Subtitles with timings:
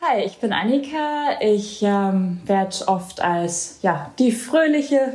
[0.00, 1.40] Hi, ich bin Annika.
[1.40, 5.14] Ich ähm, werde oft als ja, die fröhliche,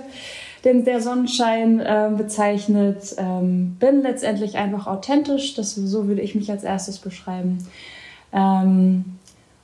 [0.66, 3.16] den, der Sonnenschein äh, bezeichnet.
[3.18, 7.66] Ähm, bin letztendlich einfach authentisch, das, so würde ich mich als erstes beschreiben.
[8.34, 9.06] Ähm,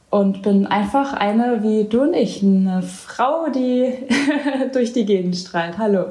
[0.09, 3.91] und bin einfach eine wie du und ich, eine Frau, die
[4.71, 5.77] durch die Gegend strahlt.
[5.77, 6.05] Hallo.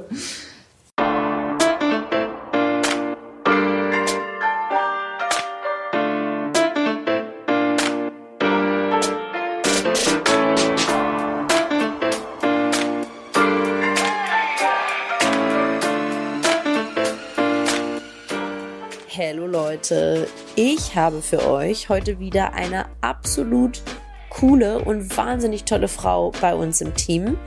[19.90, 23.80] Leute, ich habe für euch heute wieder eine absolut
[24.28, 27.38] coole und wahnsinnig tolle Frau bei uns im Team.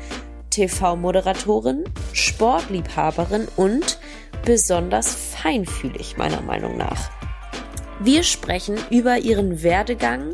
[0.49, 1.83] TV-Moderatorin,
[2.13, 3.99] Sportliebhaberin und
[4.43, 7.11] besonders feinfühlig meiner Meinung nach.
[7.99, 10.33] Wir sprechen über ihren Werdegang,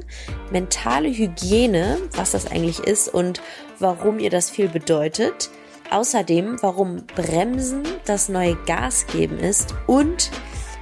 [0.51, 3.41] mentale Hygiene, was das eigentlich ist und
[3.79, 5.49] warum ihr das viel bedeutet.
[5.89, 10.31] Außerdem, warum Bremsen das neue Gas geben ist und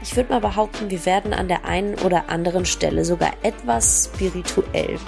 [0.06, 5.00] ich würde mal behaupten, wir werden an der einen oder anderen Stelle sogar etwas spirituell.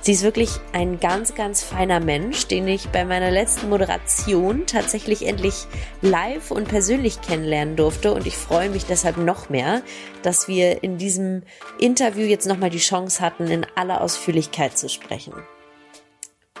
[0.00, 5.26] Sie ist wirklich ein ganz, ganz feiner Mensch, den ich bei meiner letzten Moderation tatsächlich
[5.26, 5.66] endlich
[6.02, 8.12] live und persönlich kennenlernen durfte.
[8.12, 9.82] Und ich freue mich deshalb noch mehr,
[10.22, 11.42] dass wir in diesem
[11.80, 15.34] Interview jetzt nochmal die Chance hatten, in aller Ausführlichkeit zu sprechen.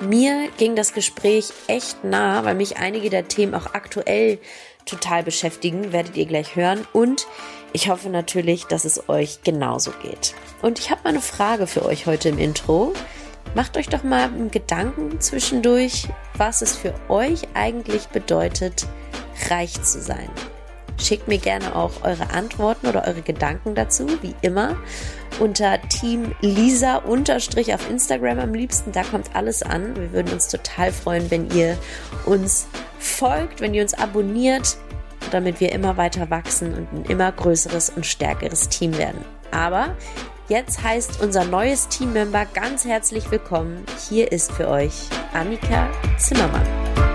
[0.00, 4.40] Mir ging das Gespräch echt nah, weil mich einige der Themen auch aktuell
[4.84, 6.86] total beschäftigen, werdet ihr gleich hören.
[6.92, 7.26] Und
[7.72, 10.34] ich hoffe natürlich, dass es euch genauso geht.
[10.60, 12.92] Und ich habe mal eine Frage für euch heute im Intro.
[13.54, 18.86] Macht euch doch mal einen Gedanken zwischendurch, was es für euch eigentlich bedeutet,
[19.50, 20.30] reich zu sein.
[21.02, 24.76] Schickt mir gerne auch eure Antworten oder eure Gedanken dazu, wie immer,
[25.40, 28.92] unter Team Lisa unterstrich auf Instagram am liebsten.
[28.92, 29.96] Da kommt alles an.
[29.96, 31.76] Wir würden uns total freuen, wenn ihr
[32.24, 32.68] uns
[33.00, 34.76] folgt, wenn ihr uns abonniert,
[35.32, 39.24] damit wir immer weiter wachsen und ein immer größeres und stärkeres Team werden.
[39.50, 39.96] Aber
[40.48, 43.84] jetzt heißt unser neues Teammember ganz herzlich willkommen.
[44.08, 47.11] Hier ist für euch Annika Zimmermann.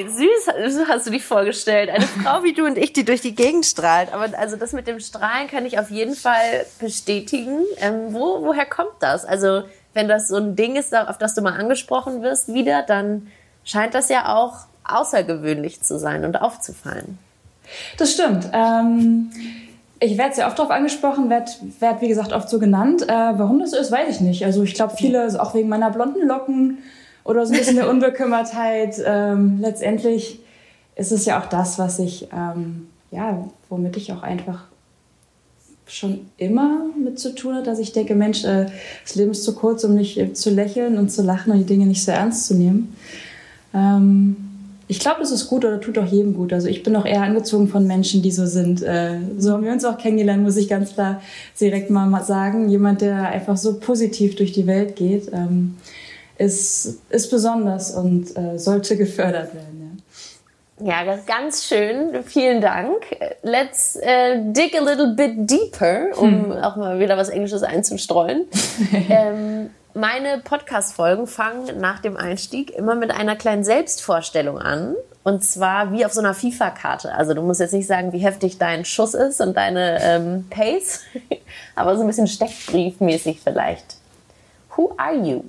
[0.00, 1.90] Hi, süß, so hast du dich vorgestellt.
[1.90, 4.12] Eine Frau wie du und ich, die durch die Gegend strahlt.
[4.12, 7.60] Aber also das mit dem Strahlen kann ich auf jeden Fall bestätigen.
[7.78, 9.24] Ähm, wo, woher kommt das?
[9.24, 9.62] Also
[9.94, 13.28] wenn das so ein Ding ist, auf das du mal angesprochen wirst wieder, dann
[13.64, 17.18] scheint das ja auch außergewöhnlich zu sein und aufzufallen.
[17.98, 18.48] Das stimmt.
[18.52, 19.30] Ähm
[20.02, 23.02] ich werde sehr oft darauf angesprochen, werde, werd, wie gesagt, oft so genannt.
[23.02, 24.46] Äh, warum das so ist, weiß ich nicht.
[24.46, 26.78] Also ich glaube, viele, auch wegen meiner blonden Locken,
[27.30, 28.96] oder so ein bisschen eine Unbekümmertheit.
[29.04, 30.40] Ähm, letztendlich
[30.96, 34.64] ist es ja auch das, was ich, ähm, ja, womit ich auch einfach
[35.86, 38.66] schon immer mit zu tun hat, dass ich denke, Mensch, äh,
[39.04, 41.66] das Leben ist zu kurz, um nicht äh, zu lächeln und zu lachen und die
[41.66, 42.94] Dinge nicht so ernst zu nehmen.
[43.74, 44.36] Ähm,
[44.86, 46.52] ich glaube, das ist gut oder tut auch jedem gut.
[46.52, 48.82] Also ich bin auch eher angezogen von Menschen, die so sind.
[48.82, 51.22] Äh, so haben wir uns auch kennengelernt, muss ich ganz klar
[51.60, 52.68] direkt mal sagen.
[52.68, 55.30] Jemand, der einfach so positiv durch die Welt geht.
[55.32, 55.76] Ähm,
[56.40, 60.02] ist, ist besonders und äh, sollte gefördert werden.
[60.80, 61.04] Ja.
[61.04, 62.24] ja, ganz schön.
[62.24, 63.04] Vielen Dank.
[63.42, 66.52] Let's uh, dig a little bit deeper, um hm.
[66.52, 68.46] auch mal wieder was Englisches einzustreuen.
[69.10, 74.94] ähm, meine Podcast-Folgen fangen nach dem Einstieg immer mit einer kleinen Selbstvorstellung an.
[75.22, 77.14] Und zwar wie auf so einer FIFA-Karte.
[77.14, 81.00] Also du musst jetzt nicht sagen, wie heftig dein Schuss ist und deine ähm, Pace,
[81.74, 83.96] aber so ein bisschen Steckbriefmäßig vielleicht.
[84.74, 85.42] Who are you?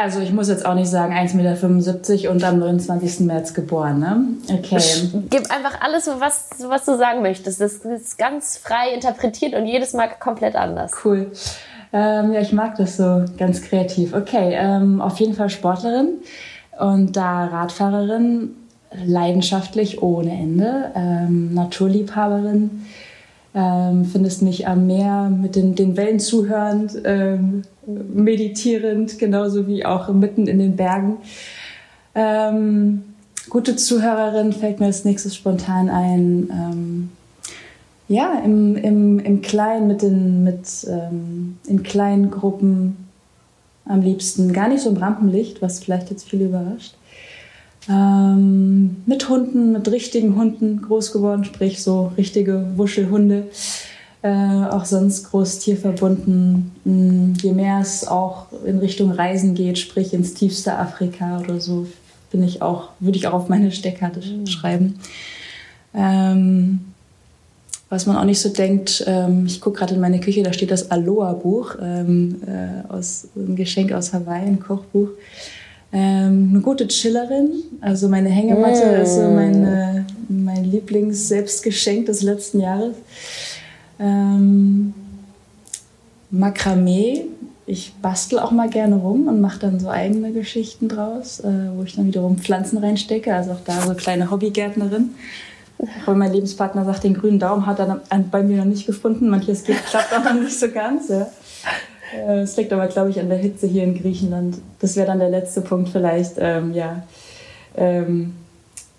[0.00, 3.20] Also ich muss jetzt auch nicht sagen 1,75 Meter und am 29.
[3.20, 4.24] März geboren, ne?
[4.50, 4.80] Okay.
[5.28, 7.60] Gib einfach alles, was, was du sagen möchtest.
[7.60, 10.92] Das ist ganz frei interpretiert und jedes Mal komplett anders.
[11.04, 11.30] Cool.
[11.92, 14.14] Ähm, ja, ich mag das so ganz kreativ.
[14.14, 16.20] Okay, ähm, auf jeden Fall Sportlerin
[16.78, 18.56] und da Radfahrerin,
[19.04, 22.86] leidenschaftlich ohne Ende, ähm, Naturliebhaberin,
[23.54, 27.64] ähm, findest mich am Meer mit den, den Wellen zuhörend, ähm,
[28.12, 31.18] meditierend, genauso wie auch mitten in den Bergen.
[32.14, 33.02] Ähm,
[33.48, 36.48] gute Zuhörerin fällt mir als nächstes spontan ein.
[36.50, 37.10] Ähm,
[38.08, 42.96] ja, im, im, im Kleinen, mit den, mit, ähm, in kleinen Gruppen
[43.84, 44.52] am liebsten.
[44.52, 46.94] Gar nicht so im Rampenlicht, was vielleicht jetzt viele überrascht.
[47.88, 53.46] Ähm, mit Hunden, mit richtigen Hunden groß geworden, sprich so richtige Wuschelhunde.
[54.22, 56.72] Äh, auch sonst groß tierverbunden.
[56.84, 61.86] Hm, je mehr es auch in Richtung Reisen geht, sprich ins tiefste Afrika oder so,
[62.30, 64.46] bin ich auch, würde ich auch auf meine Steckkarte mhm.
[64.46, 65.00] schreiben.
[65.94, 66.80] Ähm,
[67.88, 70.70] was man auch nicht so denkt, ähm, ich gucke gerade in meine Küche, da steht
[70.70, 75.08] das Aloha-Buch, ähm, äh, aus, ein Geschenk aus Hawaii, ein Kochbuch.
[75.92, 77.50] Ähm, eine gute Chillerin,
[77.80, 79.02] also meine Hängematte mm.
[79.02, 82.94] ist so meine, mein Lieblings-Selbstgeschenk des letzten Jahres.
[84.00, 84.94] Ähm,
[86.30, 87.26] Makramee,
[87.66, 91.82] ich bastel auch mal gerne rum und mache dann so eigene Geschichten draus, äh, wo
[91.82, 95.10] ich dann wiederum Pflanzen reinstecke, also auch da so kleine Hobbygärtnerin.
[96.04, 98.00] Weil mein Lebenspartner sagt, den grünen Daumen hat er
[98.30, 99.30] bei mir noch nicht gefunden.
[99.30, 101.08] Manches geht, klappt auch noch nicht so ganz.
[101.08, 101.30] Ja.
[102.14, 104.58] Äh, es liegt aber, glaube ich, an der Hitze hier in Griechenland.
[104.80, 106.34] Das wäre dann der letzte Punkt vielleicht.
[106.38, 107.04] Ähm, ja,
[107.76, 108.34] ähm,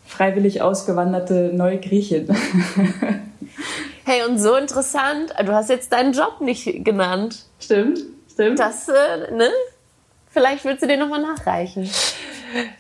[0.05, 2.27] freiwillig ausgewanderte Neugriechin.
[4.05, 5.33] hey, und so interessant.
[5.45, 7.45] Du hast jetzt deinen Job nicht genannt.
[7.59, 7.99] Stimmt,
[8.31, 8.59] stimmt.
[8.59, 9.49] Das, äh, ne?
[10.29, 11.89] Vielleicht willst du den nochmal nachreichen.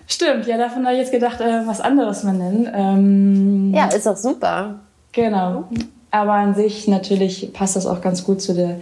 [0.07, 2.69] Stimmt, ja, davon habe ich jetzt gedacht, äh, was anderes mal nennen.
[2.73, 4.79] Ähm, ja, ist auch super.
[5.11, 5.65] Genau.
[6.13, 8.81] Aber an sich natürlich passt das auch ganz gut zu der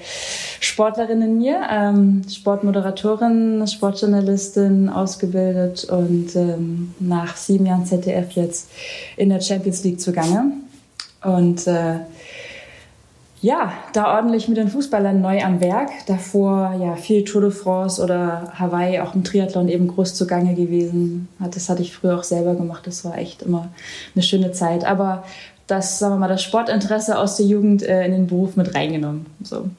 [0.60, 1.62] Sportlerin in mir.
[1.70, 8.72] Ähm, Sportmoderatorin, Sportjournalistin, ausgebildet und ähm, nach sieben Jahren ZDF jetzt
[9.16, 10.54] in der Champions League zugange.
[11.24, 12.00] Und äh,
[13.42, 15.90] ja, da ordentlich mit den Fußballern neu am Werk.
[16.08, 21.30] Davor ja viel Tour de France oder Hawaii, auch im Triathlon eben groß zugange gewesen.
[21.40, 22.86] Das hatte ich früher auch selber gemacht.
[22.86, 23.70] Das war echt immer
[24.14, 24.84] eine schöne Zeit.
[24.84, 25.24] Aber
[25.68, 29.26] das, sagen wir mal, das Sportinteresse aus der Jugend äh, in den Beruf mit reingenommen.
[29.42, 29.70] So.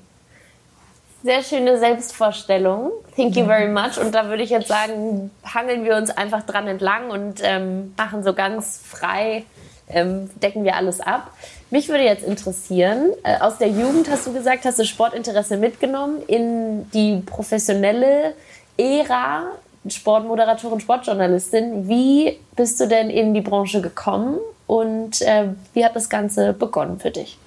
[1.22, 2.92] Sehr schöne Selbstvorstellung.
[3.14, 3.98] Thank you very much.
[4.02, 8.22] Und da würde ich jetzt sagen, hangeln wir uns einfach dran entlang und ähm, machen
[8.22, 9.44] so ganz frei,
[9.92, 11.32] ähm, decken wir alles ab.
[11.70, 16.22] Mich würde jetzt interessieren, äh, aus der Jugend hast du gesagt, hast du Sportinteresse mitgenommen
[16.26, 18.34] in die professionelle
[18.76, 19.44] Ära,
[19.86, 21.88] Sportmoderatorin, Sportjournalistin.
[21.88, 26.98] Wie bist du denn in die Branche gekommen und äh, wie hat das Ganze begonnen
[26.98, 27.38] für dich?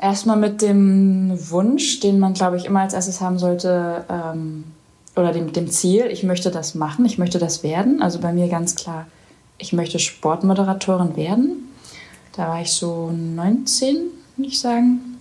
[0.00, 4.64] Erstmal mit dem Wunsch, den man, glaube ich, immer als erstes haben sollte, ähm,
[5.18, 8.00] oder dem, dem Ziel, ich möchte das machen, ich möchte das werden.
[8.00, 9.06] Also bei mir ganz klar,
[9.58, 11.68] ich möchte Sportmoderatorin werden.
[12.34, 13.96] Da war ich so 19,
[14.36, 15.20] würde ich sagen.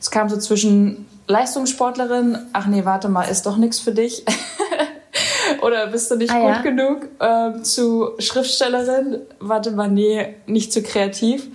[0.00, 4.24] Es kam so zwischen Leistungssportlerin, ach nee, warte mal, ist doch nichts für dich.
[5.62, 6.62] Oder bist du nicht ah, gut ja?
[6.62, 7.08] genug?
[7.20, 11.46] Ähm, zu Schriftstellerin, warte mal, nee, nicht zu kreativ.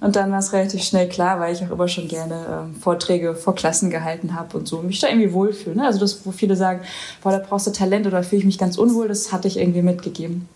[0.00, 3.34] Und dann war es relativ schnell klar, weil ich auch immer schon gerne ähm, Vorträge
[3.34, 5.76] vor Klassen gehalten habe und so mich da irgendwie wohlfühle.
[5.76, 5.86] Ne?
[5.86, 6.82] Also das, wo viele sagen,
[7.22, 9.82] boah, da brauchst du Talent oder fühle ich mich ganz unwohl, das hatte ich irgendwie
[9.82, 10.48] mitgegeben.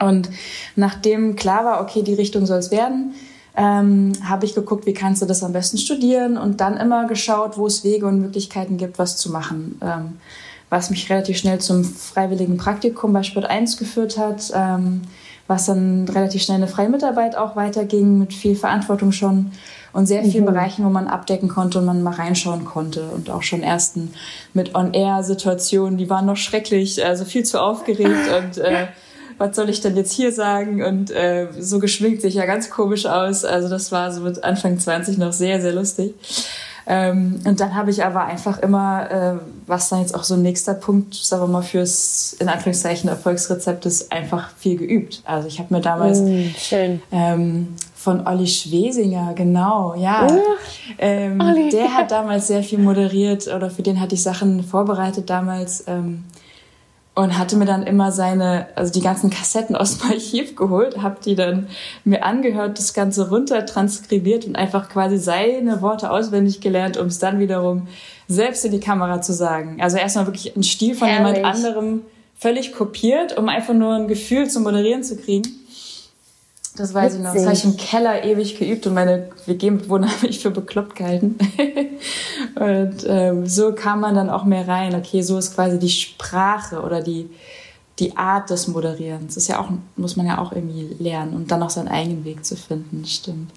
[0.00, 0.30] Und
[0.76, 3.14] nachdem klar war, okay, die Richtung soll es werden,
[3.56, 7.58] ähm, habe ich geguckt, wie kannst du das am besten studieren und dann immer geschaut,
[7.58, 9.80] wo es Wege und Möglichkeiten gibt, was zu machen.
[9.82, 10.18] Ähm,
[10.70, 15.02] was mich relativ schnell zum freiwilligen Praktikum bei Sport 1 geführt hat, ähm,
[15.46, 19.52] was dann relativ schnell eine freie Mitarbeit auch weiterging, mit viel Verantwortung schon
[19.94, 20.50] und sehr vielen mhm.
[20.50, 24.12] Bereichen, wo man abdecken konnte und man mal reinschauen konnte und auch schon ersten
[24.52, 28.88] mit On-Air-Situationen, die waren noch schrecklich, also viel zu aufgeregt und äh,
[29.38, 30.82] was soll ich denn jetzt hier sagen?
[30.82, 33.44] Und äh, so geschminkt sich ja ganz komisch aus.
[33.44, 36.14] Also das war so mit Anfang 20 noch sehr, sehr lustig.
[36.90, 40.42] Ähm, und dann habe ich aber einfach immer, äh, was dann jetzt auch so ein
[40.42, 45.20] nächster Punkt, sagen wir mal, fürs in Anführungszeichen Erfolgsrezept ist, einfach viel geübt.
[45.24, 50.28] Also ich habe mir damals mm, ähm, von Olli Schwesinger, genau, ja.
[50.32, 50.40] Uh,
[50.98, 51.38] ähm,
[51.70, 55.84] der hat damals sehr viel moderiert oder für den hatte ich Sachen vorbereitet damals.
[55.88, 56.24] Ähm,
[57.18, 61.16] und hatte mir dann immer seine, also die ganzen Kassetten aus dem Archiv geholt, habe
[61.24, 61.66] die dann
[62.04, 67.18] mir angehört, das Ganze runter transkribiert und einfach quasi seine Worte auswendig gelernt, um es
[67.18, 67.88] dann wiederum
[68.28, 69.78] selbst in die Kamera zu sagen.
[69.80, 71.38] Also erstmal wirklich ein Stil von Herrlich.
[71.38, 72.02] jemand anderem
[72.36, 75.48] völlig kopiert, um einfach nur ein Gefühl zum Moderieren zu kriegen.
[76.78, 77.18] Das weiß Witzig.
[77.18, 77.34] ich noch.
[77.34, 81.36] Das habe ich im Keller ewig geübt und meine WG-Mitbewohner haben mich für bekloppt gehalten.
[82.54, 84.94] und ähm, so kam man dann auch mehr rein.
[84.94, 87.28] Okay, so ist quasi die Sprache oder die,
[87.98, 89.34] die Art des Moderierens.
[89.34, 92.24] Das ist ja auch, muss man ja auch irgendwie lernen und dann auch seinen eigenen
[92.24, 93.04] Weg zu finden.
[93.04, 93.50] Stimmt.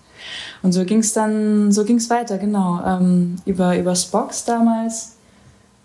[0.64, 2.82] Und so ging es dann, so ging es weiter, genau.
[2.84, 5.14] Ähm, über, über Spox damals.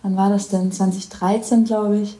[0.02, 0.72] Wann war das denn?
[0.72, 2.16] 2013, glaube ich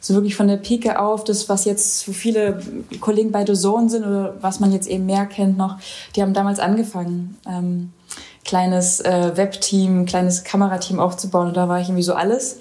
[0.00, 2.62] so wirklich von der Pike auf, das, was jetzt für viele
[3.00, 5.76] Kollegen bei Zone sind oder was man jetzt eben mehr kennt noch,
[6.14, 7.92] die haben damals angefangen, ähm,
[8.44, 12.60] kleines äh, Webteam, kleines Kamerateam aufzubauen und da war ich irgendwie so alles.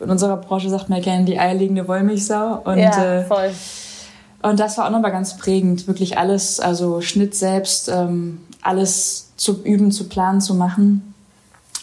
[0.00, 3.46] In unserer Branche sagt man ja gerne die eierlegende Wollmilchsau und ja, äh, voll.
[3.46, 9.30] Äh, und das war auch nochmal ganz prägend, wirklich alles, also Schnitt selbst, ähm, alles
[9.36, 11.14] zu üben, zu planen, zu machen.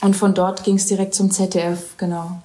[0.01, 2.39] Und von dort ging es direkt zum ZDF, genau.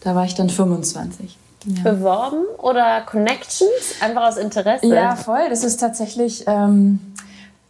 [0.00, 1.36] Da war ich dann 25.
[1.64, 1.92] Ja.
[1.92, 3.70] Beworben oder Connections?
[4.00, 4.86] Einfach aus Interesse?
[4.86, 5.48] Ja, voll.
[5.48, 6.98] Das ist tatsächlich, ähm,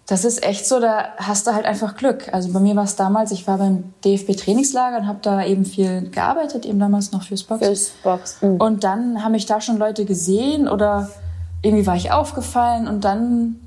[0.07, 2.33] das ist echt so, da hast du halt einfach Glück.
[2.33, 6.11] Also bei mir war es damals, ich war beim DFB-Trainingslager und habe da eben viel
[6.11, 7.67] gearbeitet, eben damals noch fürs Box.
[7.67, 8.39] Fürs Box.
[8.41, 8.57] Mhm.
[8.57, 11.11] Und dann haben mich da schon Leute gesehen oder
[11.63, 13.61] irgendwie war ich aufgefallen und dann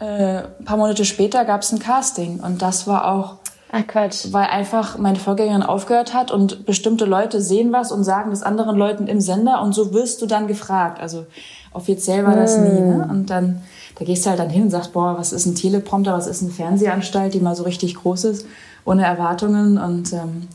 [0.00, 3.36] äh, ein paar Monate später gab es ein Casting und das war auch
[3.76, 4.28] Ach Quatsch.
[4.30, 8.76] Weil einfach meine Vorgängerin aufgehört hat und bestimmte Leute sehen was und sagen das anderen
[8.76, 11.00] Leuten im Sender und so wirst du dann gefragt.
[11.00, 11.26] Also
[11.72, 12.62] offiziell war das mm.
[12.62, 12.80] nie.
[12.80, 13.08] Ne?
[13.10, 13.62] Und dann,
[13.96, 16.40] da gehst du halt dann hin und sagst, boah, was ist ein Teleprompter, was ist
[16.40, 18.46] eine Fernsehanstalt, die mal so richtig groß ist,
[18.84, 20.46] ohne Erwartungen und ähm,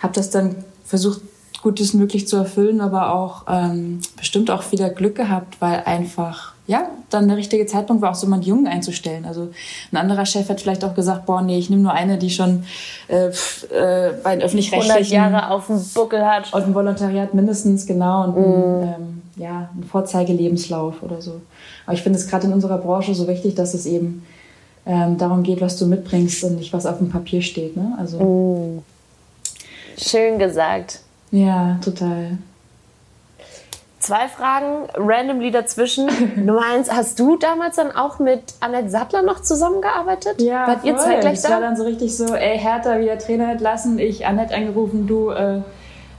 [0.00, 1.20] habe das dann versucht,
[1.62, 6.90] Gutes möglich zu erfüllen, aber auch ähm, bestimmt auch wieder Glück gehabt, weil einfach ja,
[7.10, 9.24] dann der richtige Zeitpunkt war auch so jemanden Jungen einzustellen.
[9.24, 9.48] Also
[9.92, 12.64] ein anderer Chef hat vielleicht auch gesagt, boah, nee, ich nehme nur eine, die schon
[13.08, 16.52] äh, äh, bei den öffentlich-rechtlichen 100 Jahre auf dem Buckel hat.
[16.52, 18.24] Auf dem Volontariat mindestens, genau.
[18.24, 18.42] Und mm.
[18.42, 21.40] ein, ähm, ja, ein Vorzeigelebenslauf oder so.
[21.86, 24.26] Aber ich finde es gerade in unserer Branche so wichtig, dass es eben
[24.86, 27.76] ähm, darum geht, was du mitbringst und nicht, was auf dem Papier steht.
[27.76, 27.94] Ne?
[27.98, 28.82] Also, mm.
[29.98, 31.00] Schön gesagt.
[31.30, 32.38] Ja, total.
[34.06, 36.08] Zwei Fragen, randomly dazwischen.
[36.36, 40.40] Nummer eins, hast du damals dann auch mit Annette Sattler noch zusammengearbeitet?
[40.40, 40.90] Ja, Wart voll.
[40.90, 41.50] ihr zeitgleich da?
[41.50, 45.60] war dann so richtig so, ey, Hertha wieder Trainer entlassen, ich Annette angerufen, du äh,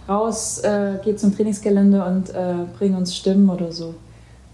[0.10, 3.96] raus, äh, geh zum Trainingsgelände und äh, bring uns Stimmen oder so.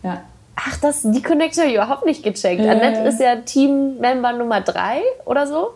[0.03, 0.21] Ja.
[0.55, 2.61] Ach, das, die Connection habe ich überhaupt nicht gecheckt.
[2.61, 5.71] Äh, Annette ist ja Teammember Nummer drei oder so.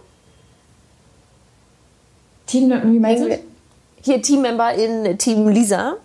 [2.46, 3.40] Team, wie meinst du?
[4.04, 5.96] Hier Teammember in Team Lisa.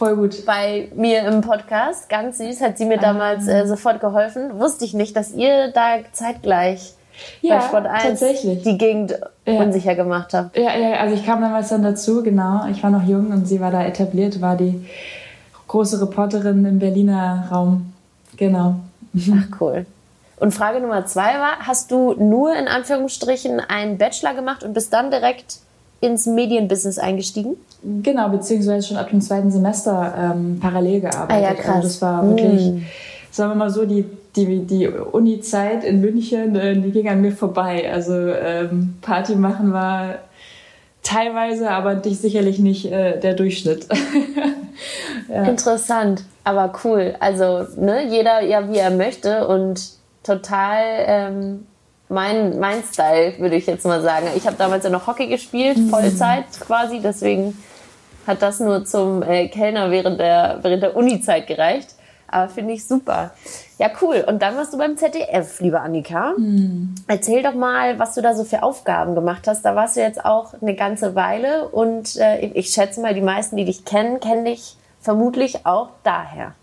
[0.00, 0.46] Voll gut.
[0.46, 4.58] Bei mir im Podcast, ganz süß, hat sie mir damals äh, sofort geholfen.
[4.58, 6.94] Wusste ich nicht, dass ihr da zeitgleich
[7.42, 8.62] ja, bei Sport 1 tatsächlich.
[8.62, 9.60] die Gegend ja.
[9.60, 10.56] unsicher gemacht habt.
[10.56, 12.66] Ja, ja, also ich kam damals dann dazu, genau.
[12.70, 14.88] Ich war noch jung und sie war da etabliert, war die
[15.68, 17.92] große Reporterin im Berliner Raum.
[18.38, 18.76] Genau.
[19.14, 19.84] Ach, cool.
[20.38, 24.94] Und Frage Nummer zwei war, hast du nur in Anführungsstrichen einen Bachelor gemacht und bist
[24.94, 25.58] dann direkt
[26.00, 27.56] ins Medienbusiness eingestiegen?
[28.02, 31.30] Genau, beziehungsweise schon ab dem zweiten Semester ähm, parallel gearbeitet.
[31.30, 31.76] Ah, ja, krass.
[31.76, 32.82] Also das war wirklich, mm.
[33.30, 34.04] sagen wir mal so, die,
[34.36, 37.90] die, die Uni-Zeit in München, äh, die ging an mir vorbei.
[37.90, 40.16] Also ähm, Party machen war
[41.02, 43.86] teilweise, aber sicherlich nicht äh, der Durchschnitt.
[45.28, 45.44] ja.
[45.44, 47.14] Interessant, aber cool.
[47.20, 49.80] Also ne, jeder ja wie er möchte und
[50.22, 51.66] total ähm,
[52.10, 54.26] mein, mein Style, würde ich jetzt mal sagen.
[54.36, 55.88] Ich habe damals ja noch Hockey gespielt, mhm.
[55.88, 57.56] Vollzeit quasi, deswegen
[58.26, 61.94] hat das nur zum äh, Kellner während der, während der Uni-Zeit gereicht.
[62.28, 63.32] Aber finde ich super.
[63.78, 64.24] Ja, cool.
[64.26, 66.34] Und dann warst du beim ZDF, liebe Annika.
[66.36, 66.94] Mhm.
[67.08, 69.64] Erzähl doch mal, was du da so für Aufgaben gemacht hast.
[69.64, 73.56] Da warst du jetzt auch eine ganze Weile und äh, ich schätze mal, die meisten,
[73.56, 76.54] die dich kennen, kennen dich vermutlich auch daher.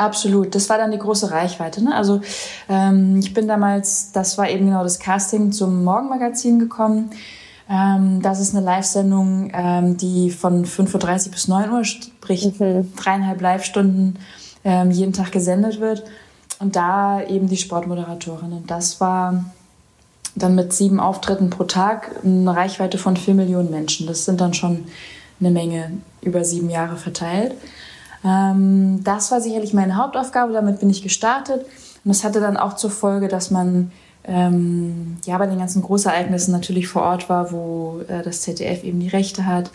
[0.00, 1.84] Absolut, das war dann die große Reichweite.
[1.84, 1.94] Ne?
[1.94, 2.22] Also
[2.70, 7.10] ähm, ich bin damals, das war eben genau das Casting zum Morgenmagazin gekommen.
[7.68, 12.90] Ähm, das ist eine Live-Sendung, ähm, die von 5.30 Uhr bis 9 Uhr, sprich mhm.
[12.96, 14.16] dreieinhalb Live-Stunden
[14.64, 16.04] ähm, jeden Tag gesendet wird.
[16.60, 18.54] Und da eben die Sportmoderatorin.
[18.54, 19.44] Und das war
[20.34, 24.06] dann mit sieben Auftritten pro Tag eine Reichweite von vier Millionen Menschen.
[24.06, 24.86] Das sind dann schon
[25.40, 27.52] eine Menge über sieben Jahre verteilt.
[28.24, 31.62] Ähm, das war sicherlich meine Hauptaufgabe, damit bin ich gestartet.
[32.04, 33.90] Und das hatte dann auch zur Folge, dass man
[34.24, 39.00] ähm, ja bei den ganzen Großereignissen natürlich vor Ort war, wo äh, das ZDF eben
[39.00, 39.70] die Rechte hat.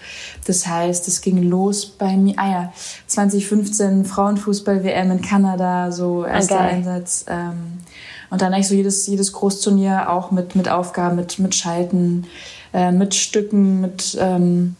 [0.45, 2.73] Das heißt, es ging los bei mir, ah ja,
[3.07, 6.75] 2015 Frauenfußball-WM in Kanada, so erster okay.
[6.75, 7.25] Einsatz.
[7.27, 7.79] Ähm,
[8.29, 12.25] und dann eigentlich so jedes, jedes Großturnier auch mit, mit Aufgaben, mit, mit Schalten,
[12.73, 14.75] äh, mit Stücken, mit, ähm,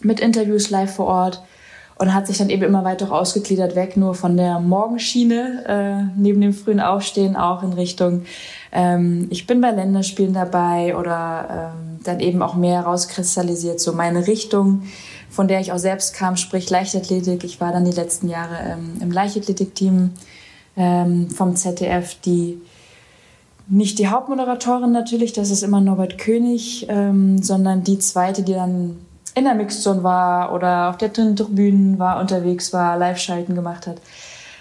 [0.00, 1.42] mit Interviews live vor Ort
[1.98, 6.40] und hat sich dann eben immer weiter ausgegliedert weg, nur von der Morgenschiene äh, neben
[6.40, 8.22] dem frühen Aufstehen auch in Richtung
[8.72, 14.26] ähm, ich bin bei Länderspielen dabei oder ähm, dann eben auch mehr rauskristallisiert, so meine
[14.26, 14.82] Richtung,
[15.30, 17.44] von der ich auch selbst kam, sprich Leichtathletik.
[17.44, 20.10] Ich war dann die letzten Jahre ähm, im Leichtathletikteam
[20.76, 22.60] ähm, vom ZDF, die
[23.70, 28.96] nicht die Hauptmoderatorin natürlich, das ist immer Norbert König, ähm, sondern die zweite, die dann
[29.38, 34.00] in der Mixzone war oder auf der Tribünen war, unterwegs war, Live-Schalten gemacht hat.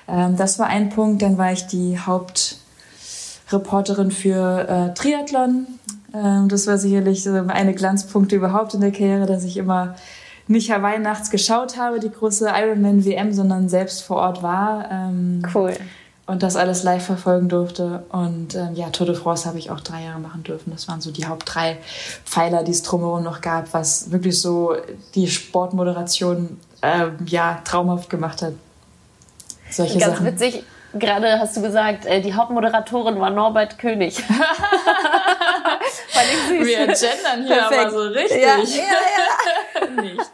[0.08, 1.22] Ähm, das war ein Punkt.
[1.22, 5.68] Dann war ich die Hauptreporterin für äh, Triathlon.
[6.14, 9.96] Ähm, das war sicherlich so eine Glanzpunkte überhaupt in der Karriere, dass ich immer
[10.48, 14.90] nicht Hawaii nachts geschaut habe, die große Ironman WM, sondern selbst vor Ort war.
[14.90, 15.74] Ähm, cool.
[16.28, 18.04] Und das alles live verfolgen durfte.
[18.10, 20.72] Und ähm, ja, Tour de France habe ich auch drei Jahre machen dürfen.
[20.72, 21.78] Das waren so die Haupt drei
[22.26, 24.76] Pfeiler, die es drumherum noch gab, was wirklich so
[25.16, 28.54] die Sportmoderation ähm, ja traumhaft gemacht hat.
[29.72, 30.26] Solche Ganz Sachen.
[30.28, 30.64] witzig.
[30.94, 34.18] Gerade hast du gesagt, äh, die Hauptmoderatorin war Norbert König.
[36.50, 37.82] Wir gendern hier Perfekt.
[37.82, 38.42] aber so richtig.
[38.42, 38.84] Ja, ja,
[39.86, 39.88] ja.
[40.02, 40.30] Nicht.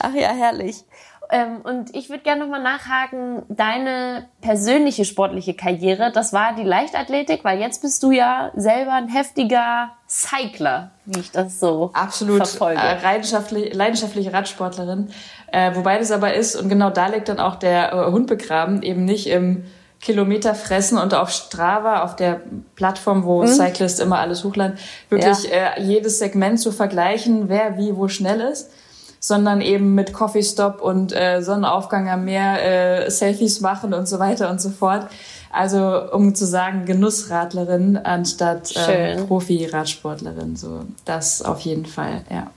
[0.00, 0.84] Ach ja, herrlich.
[1.30, 7.44] Ähm, und ich würde gerne nochmal nachhaken, deine persönliche sportliche Karriere, das war die Leichtathletik,
[7.44, 12.80] weil jetzt bist du ja selber ein heftiger Cycler, wie ich das so Absolut, verfolge.
[12.80, 15.08] Äh, leidenschaftlich, leidenschaftliche Radsportlerin.
[15.50, 18.82] Äh, wobei das aber ist, und genau da liegt dann auch der äh, Hund begraben,
[18.82, 19.64] eben nicht im
[20.00, 22.42] Kilometer fressen und auf Strava, auf der
[22.76, 23.48] Plattform, wo mhm.
[23.48, 24.78] Cyclist immer alles hochladen,
[25.08, 25.74] wirklich ja.
[25.74, 28.70] äh, jedes Segment zu vergleichen, wer wie wo schnell ist
[29.20, 34.18] sondern eben mit Coffee Stop und äh, Sonnenaufgang am Meer, äh, Selfies machen und so
[34.18, 35.06] weiter und so fort.
[35.50, 40.56] Also um zu sagen, Genussradlerin anstatt äh, Profi-Radsportlerin.
[40.56, 42.50] So, das auf jeden Fall, ja.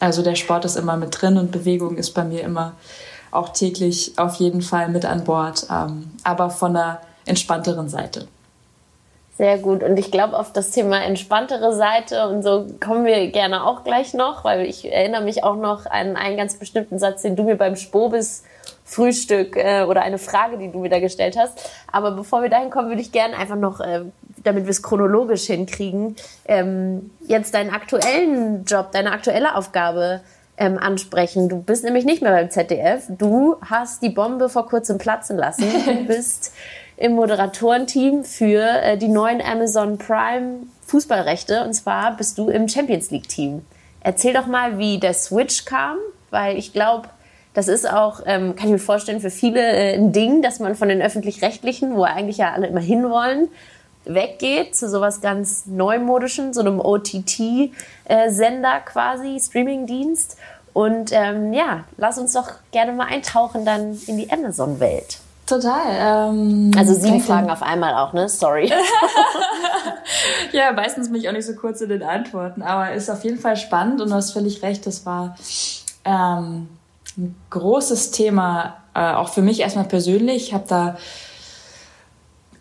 [0.00, 2.74] Also der Sport ist immer mit drin und Bewegung ist bei mir immer
[3.30, 8.28] auch täglich auf jeden Fall mit an Bord, ähm, aber von einer entspannteren Seite.
[9.36, 9.82] Sehr gut.
[9.82, 14.14] Und ich glaube, auf das Thema entspanntere Seite und so kommen wir gerne auch gleich
[14.14, 17.56] noch, weil ich erinnere mich auch noch an einen ganz bestimmten Satz, den du mir
[17.56, 18.44] beim Spobis
[18.84, 21.68] Frühstück äh, oder eine Frage, die du mir da gestellt hast.
[21.90, 24.02] Aber bevor wir dahin kommen, würde ich gerne einfach noch, äh,
[24.44, 26.14] damit wir es chronologisch hinkriegen,
[26.44, 30.20] ähm, jetzt deinen aktuellen Job, deine aktuelle Aufgabe
[30.56, 31.48] ähm, ansprechen.
[31.48, 33.04] Du bist nämlich nicht mehr beim ZDF.
[33.08, 35.64] Du hast die Bombe vor kurzem platzen lassen.
[35.84, 36.52] Du bist
[36.96, 41.64] im Moderatorenteam für äh, die neuen Amazon Prime Fußballrechte.
[41.64, 43.64] Und zwar bist du im Champions League Team.
[44.00, 45.96] Erzähl doch mal, wie der Switch kam,
[46.30, 47.08] weil ich glaube,
[47.54, 50.74] das ist auch, ähm, kann ich mir vorstellen, für viele äh, ein Ding, dass man
[50.74, 53.48] von den öffentlich-rechtlichen, wo eigentlich ja alle immer hinwollen,
[54.04, 60.36] weggeht zu sowas ganz neumodischen, so einem OTT-Sender quasi, Streaming-Dienst.
[60.72, 65.18] Und ähm, ja, lass uns doch gerne mal eintauchen dann in die Amazon-Welt.
[65.46, 66.30] Total.
[66.30, 68.28] Ähm, also sieben Fragen auf einmal auch, ne?
[68.28, 68.72] Sorry.
[70.52, 73.38] ja, meistens bin ich auch nicht so kurz in den Antworten, aber ist auf jeden
[73.38, 75.36] Fall spannend und du hast völlig recht, das war
[76.04, 76.68] ähm,
[77.18, 80.48] ein großes Thema, äh, auch für mich erstmal persönlich.
[80.48, 80.96] Ich habe da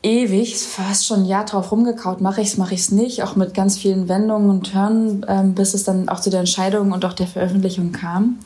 [0.04, 3.78] ewig, fast schon ein Jahr drauf rumgekaut, mache ich's, mache ich's nicht, auch mit ganz
[3.78, 7.28] vielen Wendungen und Turnen, ähm, bis es dann auch zu der Entscheidung und auch der
[7.28, 8.40] Veröffentlichung kam.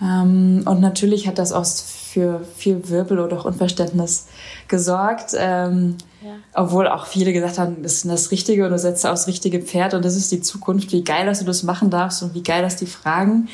[0.00, 4.26] Ähm, und natürlich hat das auch für viel Wirbel oder auch Unverständnis
[4.68, 5.34] gesorgt.
[5.36, 6.30] Ähm, ja.
[6.54, 9.94] Obwohl auch viele gesagt haben, das ist das Richtige und du setzt aufs richtige Pferd
[9.94, 10.92] und das ist die Zukunft.
[10.92, 13.48] Wie geil, dass du das machen darfst und wie geil, dass die fragen.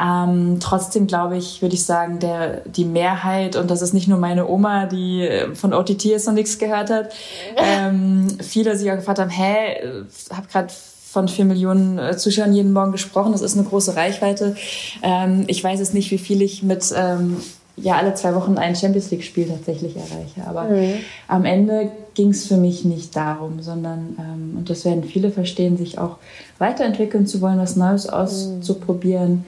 [0.00, 4.18] Ähm, trotzdem glaube ich, würde ich sagen, der, die Mehrheit, und das ist nicht nur
[4.18, 7.12] meine Oma, die äh, von OTT jetzt noch nichts gehört hat,
[7.56, 10.68] ähm, viele sich auch gefragt haben, hä, äh, hab gerade
[11.10, 13.32] von vier Millionen äh, Zuschauern jeden Morgen gesprochen.
[13.32, 14.56] Das ist eine große Reichweite.
[15.02, 17.38] Ähm, ich weiß es nicht, wie viel ich mit ähm,
[17.82, 20.46] ja alle zwei Wochen ein Champions League-Spiel tatsächlich erreiche.
[20.46, 20.94] Aber mhm.
[21.26, 25.76] am Ende ging es für mich nicht darum, sondern, ähm, und das werden viele verstehen,
[25.76, 26.16] sich auch
[26.58, 29.44] weiterentwickeln zu wollen, was Neues auszuprobieren.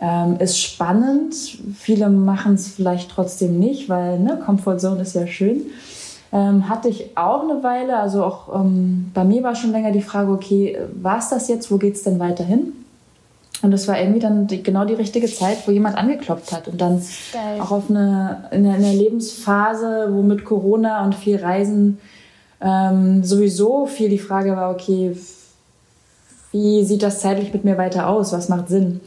[0.00, 1.34] Ähm, ist spannend.
[1.78, 5.62] Viele machen es vielleicht trotzdem nicht, weil ne, Comfort Zone ist ja schön.
[6.32, 10.02] Ähm, hatte ich auch eine Weile, also auch ähm, bei mir war schon länger die
[10.02, 12.72] Frage, okay, war es das jetzt, wo geht es denn weiterhin?
[13.64, 16.68] Und das war irgendwie dann die, genau die richtige Zeit, wo jemand angeklopft hat.
[16.68, 17.00] Und dann
[17.32, 17.60] Geil.
[17.62, 21.98] auch auf eine, in einer Lebensphase, wo mit Corona und viel Reisen
[22.60, 25.16] ähm, sowieso viel die Frage war, okay,
[26.52, 28.34] wie sieht das zeitlich mit mir weiter aus?
[28.34, 29.00] Was macht Sinn?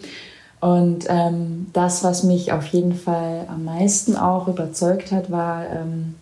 [0.60, 6.15] Und ähm, das, was mich auf jeden Fall am meisten auch überzeugt hat, war ähm,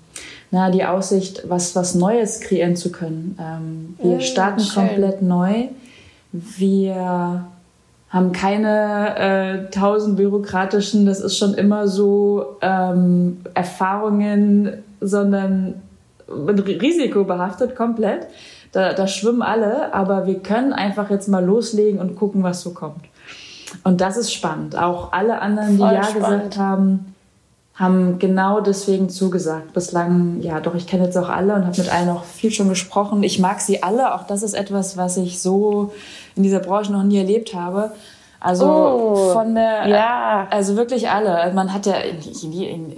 [0.52, 3.40] na, die Aussicht, was, was Neues kreieren zu können.
[3.40, 4.88] Ähm, wir mm, starten schön.
[4.90, 5.70] komplett neu.
[6.34, 7.46] Wir
[8.16, 9.18] haben keine
[9.68, 15.82] äh, tausend bürokratischen, das ist schon immer so ähm, Erfahrungen, sondern
[16.30, 18.28] risikobehaftet komplett.
[18.72, 22.72] Da, da schwimmen alle, aber wir können einfach jetzt mal loslegen und gucken, was so
[22.72, 23.04] kommt.
[23.84, 24.78] Und das ist spannend.
[24.78, 26.26] Auch alle anderen, die Voll Ja spannend.
[26.26, 27.15] gesagt haben,
[27.76, 29.74] haben genau deswegen zugesagt.
[29.74, 32.70] Bislang, ja, doch, ich kenne jetzt auch alle und habe mit allen auch viel schon
[32.70, 33.22] gesprochen.
[33.24, 34.16] Ich mag sie alle.
[34.16, 35.94] Auch das ist etwas, was ich so
[36.36, 37.92] in dieser Branche noch nie erlebt habe.
[38.40, 40.48] Also oh, von der, ja.
[40.52, 41.52] also wirklich alle.
[41.54, 41.96] Man hat ja,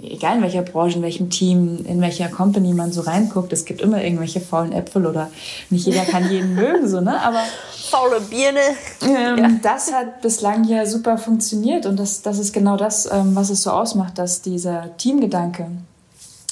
[0.02, 3.80] egal in welcher Branche, in welchem Team, in welcher Company man so reinguckt, es gibt
[3.80, 5.30] immer irgendwelche faulen Äpfel oder
[5.70, 7.18] nicht jeder kann jeden mögen, so, ne?
[7.22, 7.40] Aber
[7.88, 8.60] faule Birne.
[9.02, 9.50] Ähm, ja.
[9.62, 13.62] Das hat bislang ja super funktioniert und das, das ist genau das, ähm, was es
[13.62, 15.66] so ausmacht, dass dieser Teamgedanke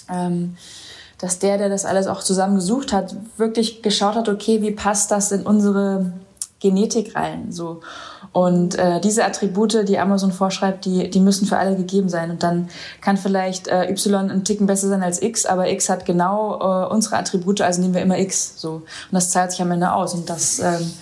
[0.08, 0.56] ähm,
[1.18, 5.10] dass der, der das alles auch zusammen gesucht hat, wirklich geschaut hat, okay, wie passt
[5.10, 6.12] das in unsere
[6.60, 7.52] Genetik rein?
[7.52, 7.80] So.
[8.32, 12.30] Und äh, diese Attribute, die Amazon vorschreibt, die, die müssen für alle gegeben sein.
[12.30, 12.68] Und dann
[13.00, 16.92] kann vielleicht äh, Y ein Ticken besser sein als X, aber X hat genau äh,
[16.92, 18.52] unsere Attribute, also nehmen wir immer X.
[18.56, 18.70] So.
[18.72, 20.12] Und das zahlt sich am Ende aus.
[20.12, 20.92] Und das, ähm,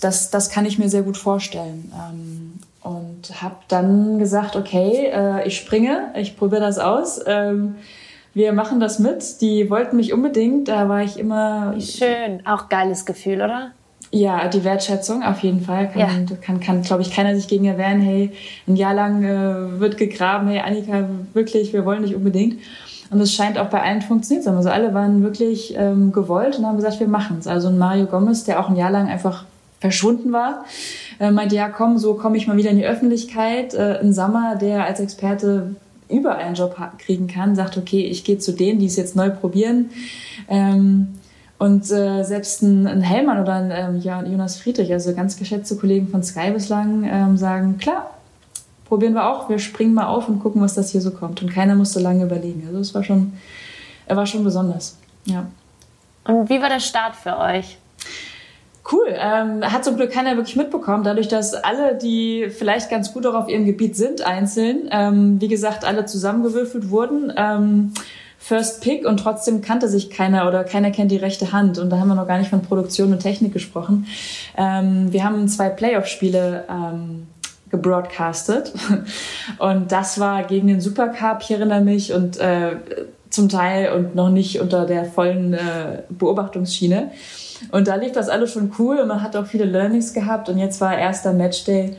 [0.00, 1.92] das, das kann ich mir sehr gut vorstellen.
[1.94, 7.20] Ähm, und habe dann gesagt, okay, äh, ich springe, ich probiere das aus.
[7.26, 7.76] Ähm,
[8.34, 9.40] wir machen das mit.
[9.40, 10.68] Die wollten mich unbedingt.
[10.68, 11.74] Da war ich immer.
[11.74, 12.46] Wie schön.
[12.46, 13.72] Auch geiles Gefühl, oder?
[14.10, 15.88] Ja, die Wertschätzung auf jeden Fall.
[15.90, 16.36] Kann, ja.
[16.40, 18.30] kann, kann glaube ich, keiner sich gegen erwehren, hey,
[18.66, 22.58] ein Jahr lang äh, wird gegraben, hey Annika, wirklich, wir wollen dich unbedingt.
[23.10, 24.56] Und es scheint auch bei allen funktioniert zu haben.
[24.56, 27.46] Also alle waren wirklich ähm, gewollt und haben gesagt, wir machen es.
[27.46, 29.44] Also ein Mario Gomez, der auch ein Jahr lang einfach
[29.80, 30.64] verschwunden war,
[31.20, 33.74] äh, meinte, ja komm, so komme ich mal wieder in die Öffentlichkeit.
[33.74, 35.76] Äh, ein Sammer, der als Experte
[36.08, 39.30] überall einen Job kriegen kann, sagt, okay, ich gehe zu denen, die es jetzt neu
[39.30, 39.90] probieren.
[40.48, 41.18] Ähm,
[41.58, 46.08] und äh, selbst ein, ein Hellmann oder ein ähm, Jonas Friedrich, also ganz geschätzte Kollegen
[46.08, 48.10] von Sky bislang, ähm, sagen, klar,
[48.84, 51.42] probieren wir auch, wir springen mal auf und gucken, was das hier so kommt.
[51.42, 52.64] Und keiner musste lange überlegen.
[52.68, 53.32] Also es war schon,
[54.06, 54.96] er war schon besonders.
[55.24, 55.46] Ja.
[56.24, 57.76] Und wie war der Start für euch?
[58.90, 59.08] Cool.
[59.10, 63.34] Ähm, hat zum Glück keiner wirklich mitbekommen, dadurch, dass alle, die vielleicht ganz gut auch
[63.34, 67.32] auf ihrem Gebiet sind, einzeln, ähm, wie gesagt, alle zusammengewürfelt wurden.
[67.36, 67.92] Ähm,
[68.38, 71.78] First Pick und trotzdem kannte sich keiner oder keiner kennt die rechte Hand.
[71.78, 74.06] Und da haben wir noch gar nicht von Produktion und Technik gesprochen.
[74.56, 77.26] Ähm, wir haben zwei Playoff-Spiele ähm,
[77.68, 78.72] gebroadcastet
[79.58, 82.76] und das war gegen den Supercup, ich erinnere mich, und äh,
[83.28, 87.10] zum Teil und noch nicht unter der vollen äh, Beobachtungsschiene.
[87.70, 90.58] Und da lief das alles schon cool und man hat auch viele Learnings gehabt und
[90.58, 91.96] jetzt war erster Matchday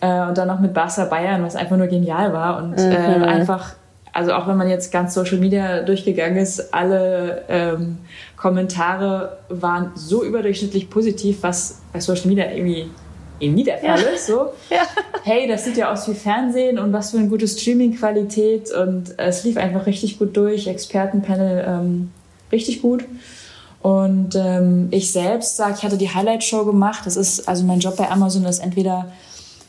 [0.00, 2.92] äh, und dann noch mit Barca Bayern, was einfach nur genial war und mhm.
[2.92, 3.74] äh, einfach
[4.16, 7.98] also auch wenn man jetzt ganz Social Media durchgegangen ist, alle ähm,
[8.38, 12.88] Kommentare waren so überdurchschnittlich positiv, was bei Social Media irgendwie
[13.40, 14.08] eben nie der Fall ja.
[14.08, 14.26] ist.
[14.26, 14.86] So, ja.
[15.22, 19.44] hey, das sieht ja aus wie Fernsehen und was für eine gute Streaming-Qualität und es
[19.44, 22.10] lief einfach richtig gut durch, Expertenpanel ähm,
[22.50, 23.04] richtig gut.
[23.86, 27.02] Und ähm, ich selbst sage, ich hatte die Highlight-Show gemacht.
[27.04, 29.12] Das ist, also mein Job bei Amazon ist entweder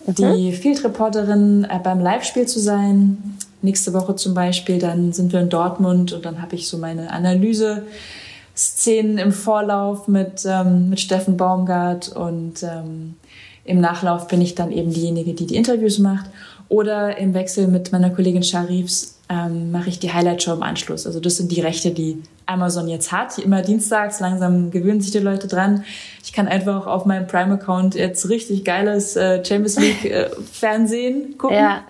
[0.08, 0.54] die mhm.
[0.54, 6.14] Field-Reporterin äh, beim Live-Spiel zu sein nächste Woche zum Beispiel, dann sind wir in Dortmund
[6.14, 12.64] und dann habe ich so meine Analyse-Szenen im Vorlauf mit, ähm, mit Steffen Baumgart und
[12.64, 13.18] ähm,
[13.66, 16.26] im Nachlauf bin ich dann eben diejenige, die die Interviews macht.
[16.70, 21.06] Oder im Wechsel mit meiner Kollegin Sharifs ähm, mache ich die Highlight-Show im Anschluss.
[21.06, 23.38] Also das sind die Rechte, die Amazon jetzt hat.
[23.38, 25.84] Immer dienstags, langsam gewöhnen sich die Leute dran.
[26.24, 31.58] Ich kann einfach auf meinem Prime-Account jetzt richtig geiles äh, Champions League-Fernsehen äh, gucken.
[31.58, 31.84] Ja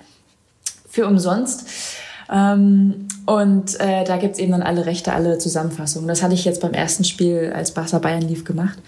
[0.97, 1.69] für umsonst.
[2.33, 6.07] Ähm, und äh, da gibt's eben dann alle Rechte, alle Zusammenfassungen.
[6.07, 8.79] Das hatte ich jetzt beim ersten Spiel, als Barca Bayern lief, gemacht.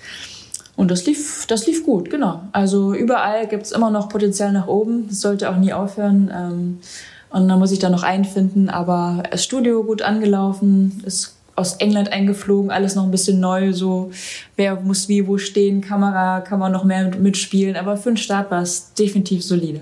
[0.76, 2.42] Und das lief, das lief gut, genau.
[2.52, 5.08] Also überall gibt's immer noch Potenzial nach oben.
[5.08, 6.32] Das sollte auch nie aufhören.
[6.36, 6.80] Ähm,
[7.30, 8.70] und dann muss ich da noch einfinden.
[8.70, 14.12] Aber das Studio gut angelaufen, ist aus England eingeflogen, alles noch ein bisschen neu, so
[14.56, 17.76] wer muss wie wo stehen, Kamera kann man noch mehr mitspielen.
[17.76, 19.82] Aber für den Start war es definitiv solide.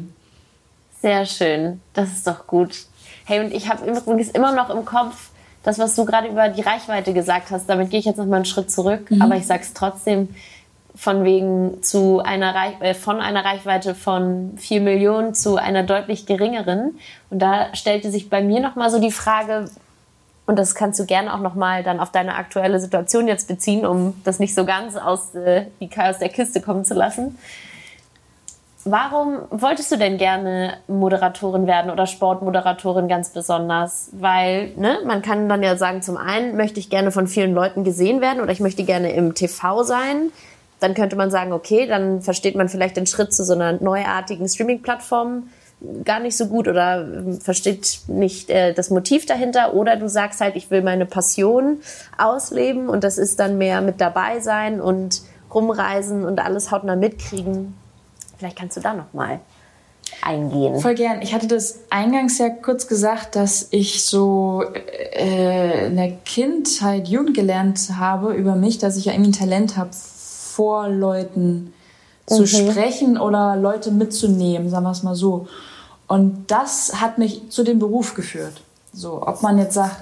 [1.02, 1.80] Sehr schön.
[1.94, 2.72] Das ist doch gut.
[3.26, 5.30] Hey, und ich habe übrigens immer noch im Kopf,
[5.64, 8.38] das, was du gerade über die Reichweite gesagt hast, damit gehe ich jetzt noch mal
[8.38, 9.22] einen Schritt zurück, mhm.
[9.22, 10.30] aber ich sage es trotzdem,
[10.98, 16.26] von wegen zu einer Reich äh, von einer Reichweite von 4 Millionen zu einer deutlich
[16.26, 16.98] geringeren.
[17.30, 19.70] Und da stellte sich bei mir noch mal so die Frage,
[20.48, 23.86] und das kannst du gerne auch noch mal dann auf deine aktuelle Situation jetzt beziehen,
[23.86, 27.38] um das nicht so ganz aus, äh, die aus der Kiste kommen zu lassen.
[28.86, 34.10] Warum wolltest du denn gerne Moderatorin werden oder Sportmoderatorin ganz besonders?
[34.14, 37.84] Weil, ne, man kann dann ja sagen, zum einen möchte ich gerne von vielen Leuten
[37.84, 40.32] gesehen werden oder ich möchte gerne im TV sein.
[40.80, 44.48] Dann könnte man sagen, okay, dann versteht man vielleicht den Schritt zu so einer neuartigen
[44.48, 45.50] Streaming-Plattform
[46.04, 50.42] gar nicht so gut oder ähm, versteht nicht äh, das Motiv dahinter oder du sagst
[50.42, 51.82] halt, ich will meine Passion
[52.18, 55.22] ausleben und das ist dann mehr mit dabei sein und
[55.54, 57.76] rumreisen und alles hautnah mitkriegen.
[58.38, 59.40] Vielleicht kannst du da noch mal
[60.22, 60.80] eingehen.
[60.80, 61.22] Voll gern.
[61.22, 64.64] Ich hatte das eingangs ja kurz gesagt, dass ich so
[65.14, 69.78] äh, in der Kindheit, Jugend gelernt habe über mich, dass ich ja irgendwie ein Talent
[69.78, 69.92] habe,
[70.58, 71.72] vor Leuten
[72.26, 72.48] zu mhm.
[72.48, 75.48] sprechen oder Leute mitzunehmen, sagen wir es mal so.
[76.08, 78.62] Und das hat mich zu dem Beruf geführt.
[78.92, 79.98] So, ob man jetzt sagt,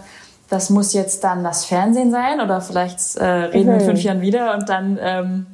[0.49, 3.85] das muss jetzt dann das Fernsehen sein oder vielleicht äh, reden wir in mhm.
[3.85, 5.45] fünf Jahren wieder und dann ähm,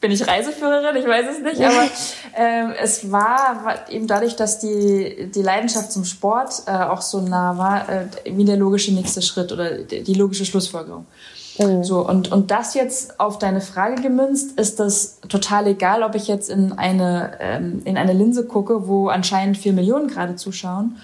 [0.00, 1.82] bin ich Reiseführerin, ich weiß es nicht, aber
[2.38, 7.20] äh, es war, war, eben dadurch, dass die, die Leidenschaft zum Sport äh, auch so
[7.20, 11.04] nah war, äh, wie der logische nächste Schritt oder die logische Schlussfolgerung.
[11.58, 11.84] Mhm.
[11.84, 16.28] So, und, und das jetzt auf deine Frage gemünzt, ist das total egal, ob ich
[16.28, 20.96] jetzt in eine, ähm, in eine Linse gucke, wo anscheinend vier Millionen gerade zuschauen.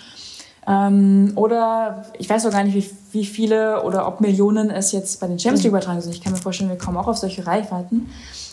[0.67, 5.21] Ähm, oder ich weiß auch gar nicht, wie, wie viele oder ob Millionen es jetzt
[5.21, 6.15] bei den Champions League übertragen sind.
[6.15, 8.11] Ich kann mir vorstellen, wir kommen auch auf solche Reichweiten.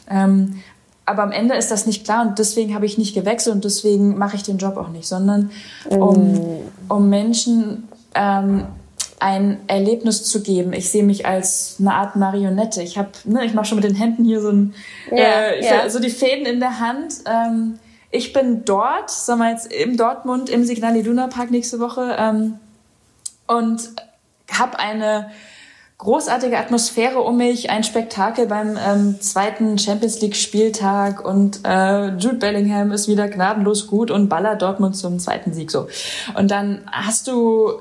[0.10, 0.62] Ähm,
[1.06, 4.18] aber am Ende ist das nicht klar und deswegen habe ich nicht gewechselt und deswegen
[4.18, 5.50] mache ich den Job auch nicht, sondern
[5.90, 6.40] um, mhm.
[6.88, 8.66] um Menschen ähm,
[9.19, 10.73] ein Erlebnis zu geben.
[10.73, 12.82] Ich sehe mich als eine Art Marionette.
[12.82, 14.73] Ich habe, ne, ich mache schon mit den Händen hier so ein,
[15.12, 15.89] ja, äh, ja.
[15.89, 17.15] so die Fäden in der Hand.
[17.25, 17.79] Ähm,
[18.12, 22.60] ich bin dort, sagen wir jetzt im Dortmund im Signal Iduna Park nächste Woche ähm,
[23.45, 23.89] und
[24.51, 25.29] habe eine
[25.99, 32.38] großartige Atmosphäre um mich, ein Spektakel beim ähm, zweiten Champions League Spieltag und äh, Jude
[32.38, 35.88] Bellingham ist wieder gnadenlos gut und ballert Dortmund zum zweiten Sieg so.
[36.36, 37.73] Und dann hast du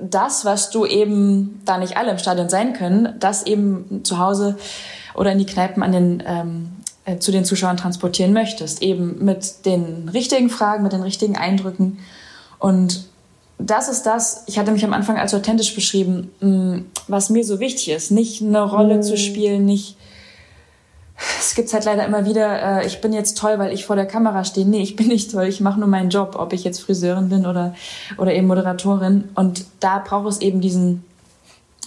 [0.00, 4.56] das, was du eben, da nicht alle im Stadion sein können, das eben zu Hause
[5.14, 6.68] oder in die Kneipen an den, ähm,
[7.04, 8.82] äh, zu den Zuschauern transportieren möchtest.
[8.82, 11.98] Eben mit den richtigen Fragen, mit den richtigen Eindrücken.
[12.58, 13.04] Und
[13.58, 17.60] das ist das, ich hatte mich am Anfang als authentisch beschrieben, mm, was mir so
[17.60, 18.10] wichtig ist.
[18.10, 19.02] Nicht eine Rolle mm.
[19.02, 19.96] zu spielen, nicht
[21.38, 24.06] es gibt halt leider immer wieder, äh, ich bin jetzt toll, weil ich vor der
[24.06, 24.66] Kamera stehe.
[24.66, 27.46] Nee, ich bin nicht toll, ich mache nur meinen Job, ob ich jetzt Friseurin bin
[27.46, 27.74] oder,
[28.16, 29.28] oder eben Moderatorin.
[29.34, 31.04] Und da braucht es eben diesen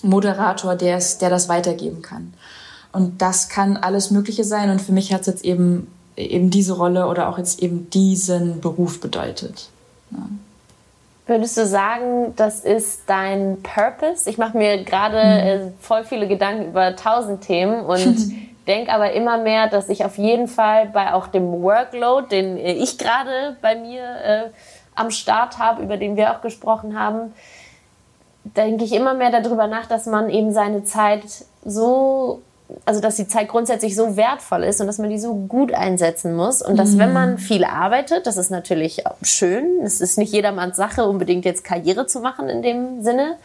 [0.03, 2.33] Moderator, der, es, der das weitergeben kann.
[2.91, 4.69] Und das kann alles Mögliche sein.
[4.69, 8.59] Und für mich hat es jetzt eben, eben diese Rolle oder auch jetzt eben diesen
[8.59, 9.69] Beruf bedeutet.
[10.11, 10.27] Ja.
[11.27, 14.29] Würdest du sagen, das ist dein Purpose?
[14.29, 15.69] Ich mache mir gerade mhm.
[15.69, 18.17] äh, voll viele Gedanken über tausend Themen und
[18.67, 22.97] denke aber immer mehr, dass ich auf jeden Fall bei auch dem Workload, den ich
[22.97, 24.49] gerade bei mir äh,
[24.95, 27.33] am Start habe, über den wir auch gesprochen haben,
[28.43, 31.23] denke ich immer mehr darüber nach, dass man eben seine Zeit
[31.63, 32.41] so,
[32.85, 36.35] also dass die Zeit grundsätzlich so wertvoll ist und dass man die so gut einsetzen
[36.35, 36.61] muss.
[36.61, 37.13] Und dass wenn mhm.
[37.13, 42.07] man viel arbeitet, das ist natürlich schön, es ist nicht jedermanns Sache, unbedingt jetzt Karriere
[42.07, 43.37] zu machen in dem Sinne,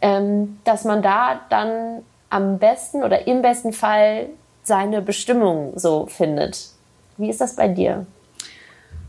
[0.00, 4.28] ähm, dass man da dann am besten oder im besten Fall
[4.62, 6.68] seine Bestimmung so findet.
[7.16, 8.06] Wie ist das bei dir?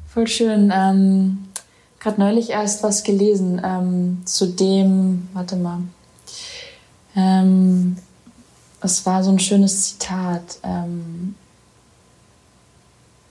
[0.07, 0.71] Voll schön.
[0.75, 1.45] Ähm,
[1.99, 5.79] Gerade neulich erst was gelesen ähm, zu dem, warte mal.
[7.15, 7.95] Ähm,
[8.81, 10.59] es war so ein schönes Zitat.
[10.63, 11.35] Ähm,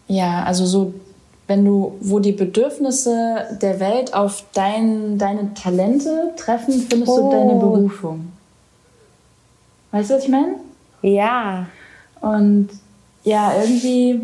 [0.08, 0.94] ja, also so,
[1.46, 7.30] wenn du, wo die Bedürfnisse der Welt auf dein, deine Talente treffen, findest oh.
[7.30, 8.32] du deine Berufung.
[9.90, 10.54] Weißt du, was ich meine?
[11.02, 11.66] Ja.
[12.22, 12.70] Und
[13.24, 14.20] ja, irgendwie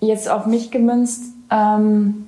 [0.00, 2.26] jetzt auf mich gemünzt ähm,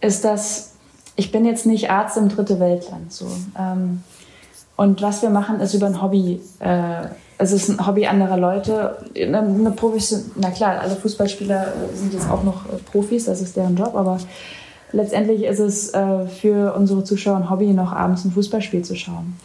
[0.00, 0.72] ist das,
[1.16, 3.26] ich bin jetzt nicht Arzt im dritte Weltland so.
[3.58, 4.02] Ähm,
[4.76, 6.40] und was wir machen, ist über ein Hobby.
[6.58, 8.96] Äh, es ist ein Hobby anderer Leute.
[9.14, 13.76] Eine, eine Profis, na klar, alle Fußballspieler sind jetzt auch noch Profis, das ist deren
[13.76, 14.18] Job, aber
[14.92, 19.36] letztendlich ist es äh, für unsere Zuschauer ein Hobby, noch abends ein Fußballspiel zu schauen.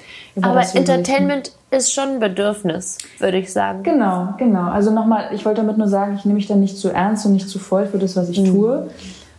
[0.42, 3.84] Aber Entertainment ist schon ein Bedürfnis, würde ich sagen.
[3.84, 4.70] Genau, genau.
[4.70, 7.34] Also nochmal, ich wollte damit nur sagen, ich nehme mich dann nicht zu ernst und
[7.34, 8.46] nicht zu voll für das, was ich mhm.
[8.48, 8.90] tue.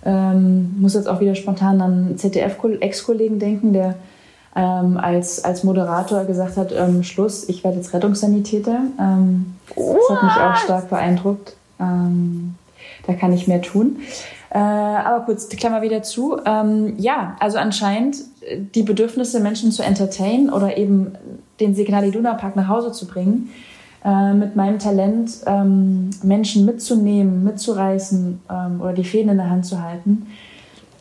[0.05, 3.97] Ähm, muss jetzt auch wieder spontan an ZDF-Ex-Kollegen denken, der
[4.55, 8.81] ähm, als, als Moderator gesagt hat, ähm, Schluss, ich werde jetzt Rettungssanitäter.
[8.99, 11.57] Ähm, das hat mich auch stark beeindruckt.
[11.79, 12.55] Ähm,
[13.07, 13.99] da kann ich mehr tun.
[14.57, 16.41] Äh, aber kurz, die Klammer wieder zu.
[16.47, 21.13] Ähm, ja, also anscheinend äh, die Bedürfnisse Menschen zu entertainen oder eben
[21.61, 23.53] den Signal Iduna Park nach Hause zu bringen,
[24.03, 29.67] äh, mit meinem Talent ähm, Menschen mitzunehmen, mitzureißen ähm, oder die Fäden in der Hand
[29.67, 30.27] zu halten,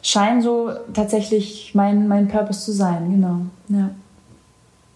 [0.02, 3.38] scheint so tatsächlich mein, mein Purpose zu sein, genau.
[3.70, 3.90] Ja.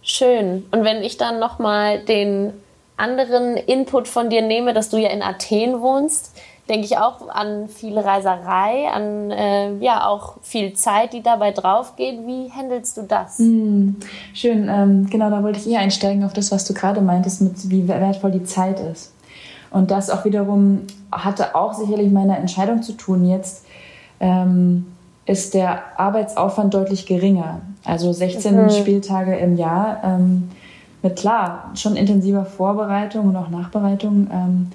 [0.02, 0.66] Schön.
[0.72, 2.52] Und wenn ich dann nochmal den
[2.98, 6.36] anderen Input von dir nehme, dass du ja in Athen wohnst,
[6.70, 11.96] denke ich auch an viel Reiserei, an äh, ja auch viel Zeit, die dabei drauf
[11.96, 12.26] geht.
[12.28, 13.40] Wie handelst du das?
[13.40, 13.96] Mm,
[14.34, 17.70] schön, ähm, genau, da wollte ich eher einsteigen auf das, was du gerade meintest, mit
[17.70, 19.14] wie wertvoll die Zeit ist.
[19.72, 23.28] Und das auch wiederum hatte auch sicherlich meine Entscheidung zu tun.
[23.28, 23.66] Jetzt
[24.20, 24.86] ähm,
[25.26, 27.62] ist der Arbeitsaufwand deutlich geringer.
[27.86, 28.70] Also 16 mhm.
[28.70, 30.50] Spieltage im Jahr ähm,
[31.02, 34.28] mit klar schon intensiver Vorbereitung und auch Nachbereitung.
[34.32, 34.72] Ähm,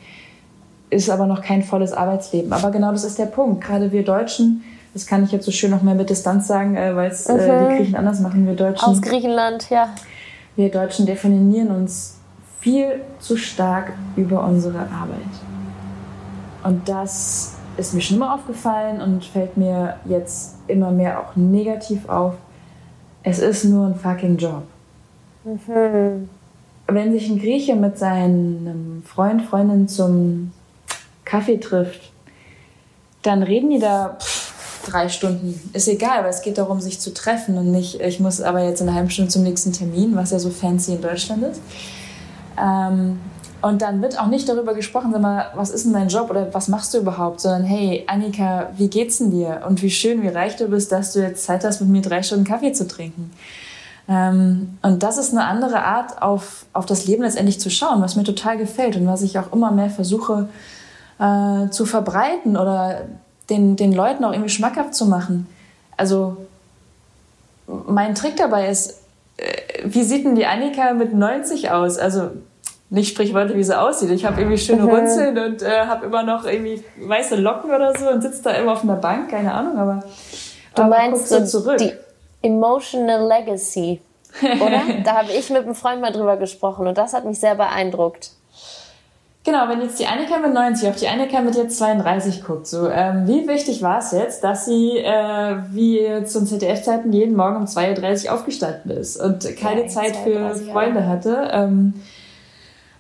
[0.95, 2.53] ist aber noch kein volles Arbeitsleben.
[2.53, 3.65] Aber genau das ist der Punkt.
[3.65, 6.95] Gerade wir Deutschen, das kann ich jetzt so schön noch mehr mit Distanz sagen, äh,
[6.95, 8.47] weil es äh, die Griechen anders machen.
[8.47, 8.85] Wir Deutschen.
[8.85, 9.89] Aus Griechenland, ja.
[10.57, 12.17] Wir Deutschen definieren uns
[12.61, 15.19] viel zu stark über unsere Arbeit.
[16.63, 22.09] Und das ist mir schon immer aufgefallen und fällt mir jetzt immer mehr auch negativ
[22.09, 22.35] auf.
[23.23, 24.63] Es ist nur ein fucking Job.
[25.45, 26.29] Mhm.
[26.87, 30.53] Wenn sich ein Grieche mit seinem Freund, Freundin zum
[31.25, 32.13] Kaffee trifft,
[33.23, 34.19] dann reden die da
[34.87, 35.59] drei Stunden.
[35.73, 38.81] Ist egal, aber es geht darum, sich zu treffen und nicht, ich muss aber jetzt
[38.81, 41.61] in einer halben Stunde zum nächsten Termin, was ja so fancy in Deutschland ist.
[42.61, 43.19] Ähm,
[43.63, 46.53] und dann wird auch nicht darüber gesprochen, sag mal, was ist denn dein Job oder
[46.53, 49.63] was machst du überhaupt, sondern hey, Annika, wie geht's denn dir?
[49.67, 52.23] Und wie schön, wie reich du bist, dass du jetzt Zeit hast, mit mir drei
[52.23, 53.33] Stunden Kaffee zu trinken.
[54.07, 58.17] Ähm, und das ist eine andere Art, auf, auf das Leben letztendlich zu schauen, was
[58.17, 60.49] mir total gefällt und was ich auch immer mehr versuche
[61.19, 63.03] äh, zu verbreiten oder
[63.51, 65.47] den, den Leuten auch irgendwie schmackhaft zu machen.
[65.97, 66.37] Also
[67.67, 69.03] mein Trick dabei ist,
[69.37, 71.99] äh, wie sieht denn die Annika mit 90 aus?
[71.99, 72.31] Also
[72.91, 74.11] nicht sprichwörtlich, wie sie aussieht.
[74.11, 78.09] Ich habe irgendwie schöne Runzeln und äh, habe immer noch irgendwie weiße Locken oder so
[78.09, 80.05] und sitze da immer auf einer Bank, keine Ahnung, aber
[80.75, 81.79] du aber meinst so zurück.
[81.79, 81.93] die
[82.43, 84.01] emotional legacy,
[84.43, 84.83] oder?
[85.05, 88.31] da habe ich mit einem Freund mal drüber gesprochen und das hat mich sehr beeindruckt.
[89.45, 92.89] Genau, wenn jetzt die Annika mit 90 auf die Annika mit jetzt 32 guckt, so
[92.89, 97.65] ähm, wie wichtig war es jetzt, dass sie äh, wie zu ZDF-Zeiten jeden Morgen um
[97.65, 101.51] 2.30 Uhr aufgestanden ist und keine ja, Zeit für Freunde hatte.
[101.53, 101.93] Ähm,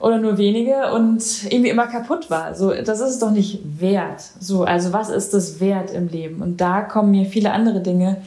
[0.05, 2.55] oder nur wenige und irgendwie immer kaputt war.
[2.55, 4.23] So, das ist es doch nicht wert.
[4.39, 6.43] So, also was ist das wert im Leben?
[6.43, 8.19] Und da kommen mir viele andere Dinge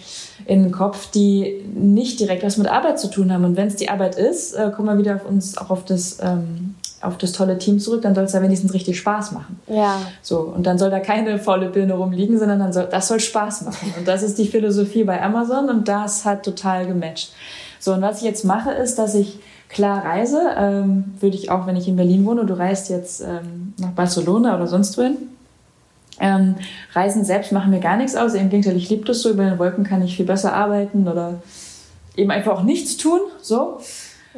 [0.47, 3.45] in den Kopf, die nicht direkt was mit Arbeit zu tun haben.
[3.45, 6.17] Und wenn es die Arbeit ist, äh, kommen wir wieder auf uns auch auf das
[6.19, 9.60] ähm, auf das tolle Team zurück, dann soll es ja wenigstens richtig Spaß machen.
[9.67, 10.01] Ja.
[10.21, 13.63] So, und dann soll da keine faule Birne rumliegen, sondern dann soll, das soll Spaß
[13.63, 13.93] machen.
[13.97, 17.31] Und das ist die Philosophie bei Amazon und das hat total gematcht.
[17.79, 21.67] So, und was ich jetzt mache, ist, dass ich klar reise, ähm, würde ich auch,
[21.67, 25.17] wenn ich in Berlin wohne, du reist jetzt ähm, nach Barcelona oder sonst wohin.
[26.19, 26.55] Ähm,
[26.93, 28.33] Reisen selbst machen mir gar nichts aus.
[28.33, 29.29] Im Gegenteil, ich liebe das so.
[29.29, 31.36] Über den Wolken kann ich viel besser arbeiten oder
[32.15, 33.19] eben einfach auch nichts tun.
[33.41, 33.79] So.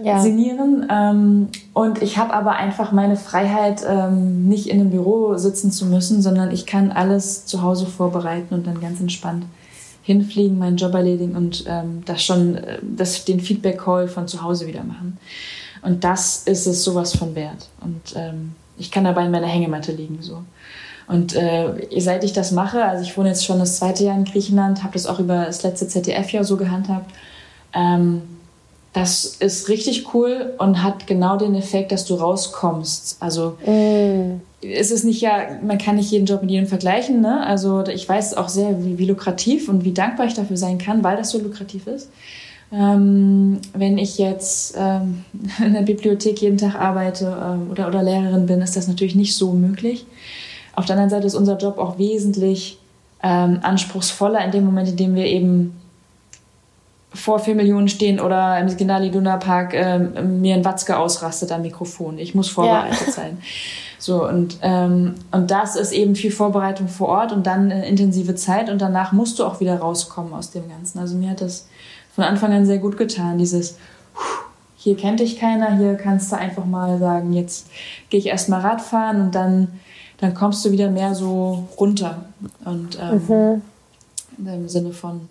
[0.04, 0.20] Ja.
[0.20, 0.88] Sinieren.
[0.90, 5.86] Ähm, und ich habe aber einfach meine Freiheit, ähm, nicht in einem Büro sitzen zu
[5.86, 9.46] müssen, sondern ich kann alles zu Hause vorbereiten und dann ganz entspannt
[10.04, 14.66] hinfliegen, meinen Job erledigen und ähm, das schon, äh, das, den Feedback-Call von zu Hause
[14.66, 15.18] wieder machen.
[15.82, 17.70] Und das ist es sowas von wert.
[17.82, 20.18] Und ähm, ich kann dabei in meiner Hängematte liegen.
[20.22, 20.44] So.
[21.08, 24.26] Und äh, seit ich das mache, also ich wohne jetzt schon das zweite Jahr in
[24.26, 27.12] Griechenland, habe das auch über das letzte ZDF-Jahr so gehandhabt.
[27.74, 28.22] Ähm,
[28.94, 33.18] das ist richtig cool und hat genau den Effekt, dass du rauskommst.
[33.20, 34.42] Also mm.
[34.62, 37.22] es ist nicht ja, man kann nicht jeden Job mit jedem vergleichen.
[37.22, 37.46] Ne?
[37.46, 41.04] Also ich weiß auch sehr, wie, wie lukrativ und wie dankbar ich dafür sein kann,
[41.04, 42.10] weil das so lukrativ ist.
[42.72, 45.24] Ähm, wenn ich jetzt ähm,
[45.64, 49.36] in der Bibliothek jeden Tag arbeite ähm, oder, oder Lehrerin bin, ist das natürlich nicht
[49.36, 50.06] so möglich.
[50.76, 52.80] Auf der anderen Seite ist unser Job auch wesentlich
[53.22, 55.76] ähm, anspruchsvoller in dem Moment, in dem wir eben
[57.14, 61.64] vor vier Millionen stehen oder im Signali Duna Park äh, mir ein Watzke ausrastet am
[61.64, 62.20] Mikrofon.
[62.20, 63.14] Ich muss vorbereitet ja.
[63.14, 63.38] sein.
[63.98, 68.36] So, und, ähm, und das ist eben viel Vorbereitung vor Ort und dann eine intensive
[68.36, 71.00] Zeit und danach musst du auch wieder rauskommen aus dem Ganzen.
[71.00, 71.68] Also mir hat das
[72.16, 73.78] von Anfang an sehr gut getan, dieses
[74.78, 77.68] hier kennt dich keiner, hier kannst du einfach mal sagen, jetzt
[78.10, 79.68] gehe ich erstmal Radfahren und dann,
[80.20, 82.24] dann kommst du wieder mehr so runter.
[82.64, 83.62] Und ähm,
[84.38, 84.48] mhm.
[84.48, 85.28] im Sinne von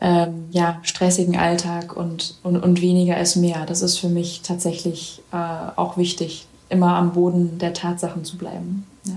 [0.00, 3.66] ähm, ja, stressigen Alltag und, und, und weniger ist mehr.
[3.66, 5.36] Das ist für mich tatsächlich äh,
[5.76, 8.86] auch wichtig, immer am Boden der Tatsachen zu bleiben.
[9.04, 9.14] Ja.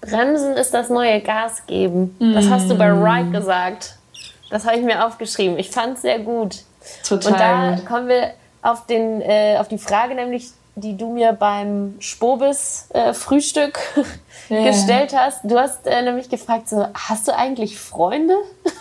[0.00, 2.16] Bremsen ist das neue Gas geben.
[2.18, 3.02] Das hast du bei mm.
[3.02, 3.96] Ride gesagt.
[4.50, 5.58] Das habe ich mir aufgeschrieben.
[5.58, 6.62] Ich fand es sehr gut.
[7.06, 7.32] Total.
[7.32, 8.30] Und da kommen wir
[8.62, 13.80] auf, den, äh, auf die Frage, nämlich die du mir beim Spobis-Frühstück
[14.50, 14.70] äh, yeah.
[14.70, 15.40] gestellt hast.
[15.44, 18.34] Du hast äh, nämlich gefragt, so, hast du eigentlich Freunde?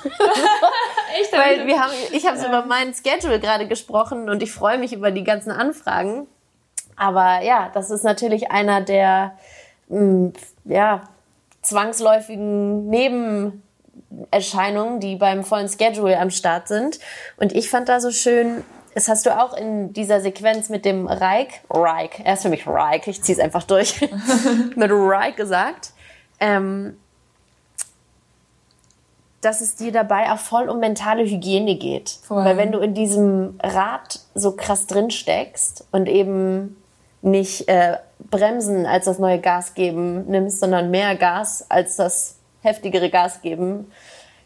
[1.20, 1.32] Echt?
[1.32, 2.48] Weil wir haben, ich habe ja.
[2.48, 6.28] über meinen Schedule gerade gesprochen und ich freue mich über die ganzen Anfragen.
[6.98, 9.38] Aber ja, das ist natürlich einer der
[9.88, 10.34] mh, mm,
[10.66, 11.04] ja,
[11.62, 17.00] zwangsläufigen Nebenerscheinungen, die beim vollen Schedule am Start sind.
[17.38, 18.66] Und ich fand da so schön,
[18.96, 22.66] das hast du auch in dieser Sequenz mit dem Reik, Reik, er ist für mich
[22.66, 24.02] Reik, ich ziehe es einfach durch,
[24.76, 25.92] mit Reik gesagt,
[26.40, 26.98] ähm,
[29.42, 32.18] dass es dir dabei auch voll um mentale Hygiene geht.
[32.24, 32.44] Voll.
[32.44, 36.78] Weil wenn du in diesem Rad so krass drin steckst und eben
[37.22, 37.98] nicht äh,
[38.32, 43.92] Bremsen als das neue Gas geben nimmst, sondern mehr Gas als das heftigere Gas geben,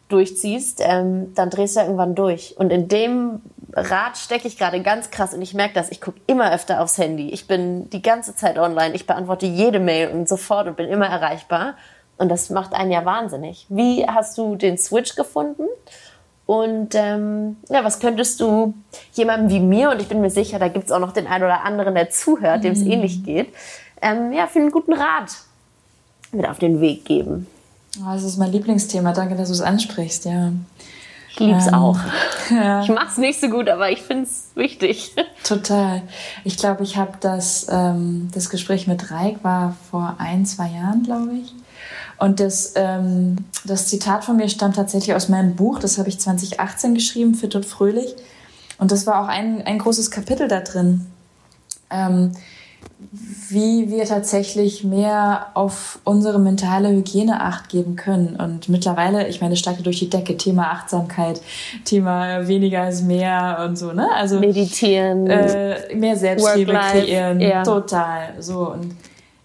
[0.09, 2.55] durchziehst, ähm, dann drehst du irgendwann durch.
[2.57, 3.41] Und in dem
[3.73, 5.91] Rad stecke ich gerade ganz krass und ich merke das.
[5.91, 7.29] Ich gucke immer öfter aufs Handy.
[7.29, 8.95] Ich bin die ganze Zeit online.
[8.95, 11.75] Ich beantworte jede Mail und sofort und bin immer erreichbar.
[12.17, 13.65] Und das macht einen ja wahnsinnig.
[13.69, 15.63] Wie hast du den Switch gefunden?
[16.45, 18.73] Und ähm, ja, was könntest du
[19.13, 21.43] jemandem wie mir, und ich bin mir sicher, da gibt es auch noch den einen
[21.43, 22.91] oder anderen, der zuhört, dem es mhm.
[22.91, 23.53] ähnlich geht,
[24.01, 25.31] ähm, ja, für einen guten Rat
[26.31, 27.45] mit auf den Weg geben?
[27.99, 29.13] Oh, das ist mein Lieblingsthema.
[29.13, 30.51] Danke, dass du es ansprichst, ja.
[31.39, 31.99] Ich lieb's ähm, auch.
[32.51, 32.81] Ja.
[32.81, 35.13] Ich mach's nicht so gut, aber ich find's wichtig.
[35.43, 36.01] Total.
[36.43, 41.03] Ich glaube, ich habe das, ähm, das Gespräch mit Reik war vor ein, zwei Jahren,
[41.03, 41.53] glaube ich.
[42.17, 45.77] Und das, ähm, das Zitat von mir stammt tatsächlich aus meinem Buch.
[45.77, 48.15] Das habe ich 2018 geschrieben, Fit und Fröhlich.
[48.79, 51.05] Und das war auch ein, ein großes Kapitel da drin.
[51.91, 52.31] Ähm,
[53.49, 58.35] wie wir tatsächlich mehr auf unsere mentale Hygiene acht geben können.
[58.35, 61.41] Und mittlerweile, ich meine, steigt durch die Decke, Thema Achtsamkeit,
[61.85, 64.07] Thema weniger ist mehr und so, ne?
[64.13, 67.63] Also meditieren, äh, mehr Selbstliebe kreieren, ja.
[67.63, 68.33] total.
[68.39, 68.95] So und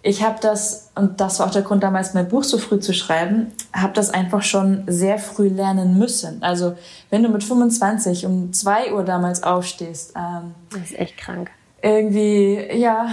[0.02, 2.92] ich habe das und das war auch der Grund damals mein Buch so früh zu
[2.92, 6.42] schreiben, habe das einfach schon sehr früh lernen müssen.
[6.42, 6.74] Also
[7.08, 11.50] wenn du mit 25 um 2 Uhr damals aufstehst, ähm, das ist echt krank
[11.84, 13.08] irgendwie, ja,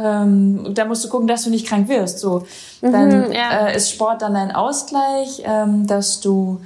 [0.00, 2.20] ähm, da musst du gucken, dass du nicht krank wirst.
[2.20, 2.46] So,
[2.80, 3.66] dann mhm, ja.
[3.66, 6.60] äh, ist Sport dann ein Ausgleich, ähm, dass du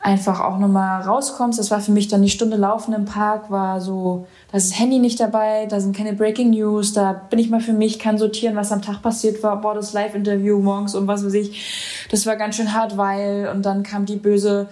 [0.00, 1.58] einfach auch nochmal rauskommst.
[1.58, 4.78] Das war für mich dann die Stunde Laufen im Park, war so, da ist das
[4.78, 8.18] Handy nicht dabei, da sind keine Breaking News, da bin ich mal für mich, kann
[8.18, 12.06] sortieren, was am Tag passiert war, boah, das Live-Interview morgens und was weiß ich.
[12.10, 14.68] Das war ganz schön hart, weil, und dann kam die böse,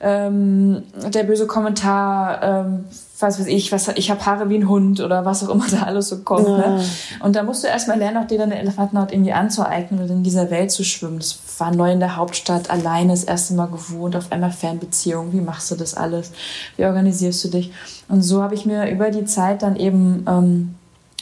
[0.00, 2.86] ähm, der böse Kommentar, ähm,
[3.22, 5.82] was weiß ich, was, ich habe Haare wie ein Hund oder was auch immer da
[5.82, 6.48] alles so kommt.
[6.48, 6.62] Ne?
[6.64, 6.76] Ja.
[6.76, 6.84] Ne?
[7.20, 10.50] Und da musst du erstmal lernen, auch dir deine Elefantenhaut irgendwie anzueignen und in dieser
[10.50, 11.18] Welt zu schwimmen.
[11.18, 15.32] Das war neu in der Hauptstadt, alleine das erste Mal gewohnt, auf einmal Fernbeziehung.
[15.32, 16.32] Wie machst du das alles?
[16.76, 17.72] Wie organisierst du dich?
[18.08, 20.74] Und so habe ich mir über die Zeit dann eben ähm,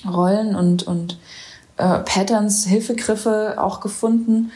[0.09, 1.19] Rollen und, und
[1.77, 4.51] äh, Patterns, Hilfegriffe auch gefunden,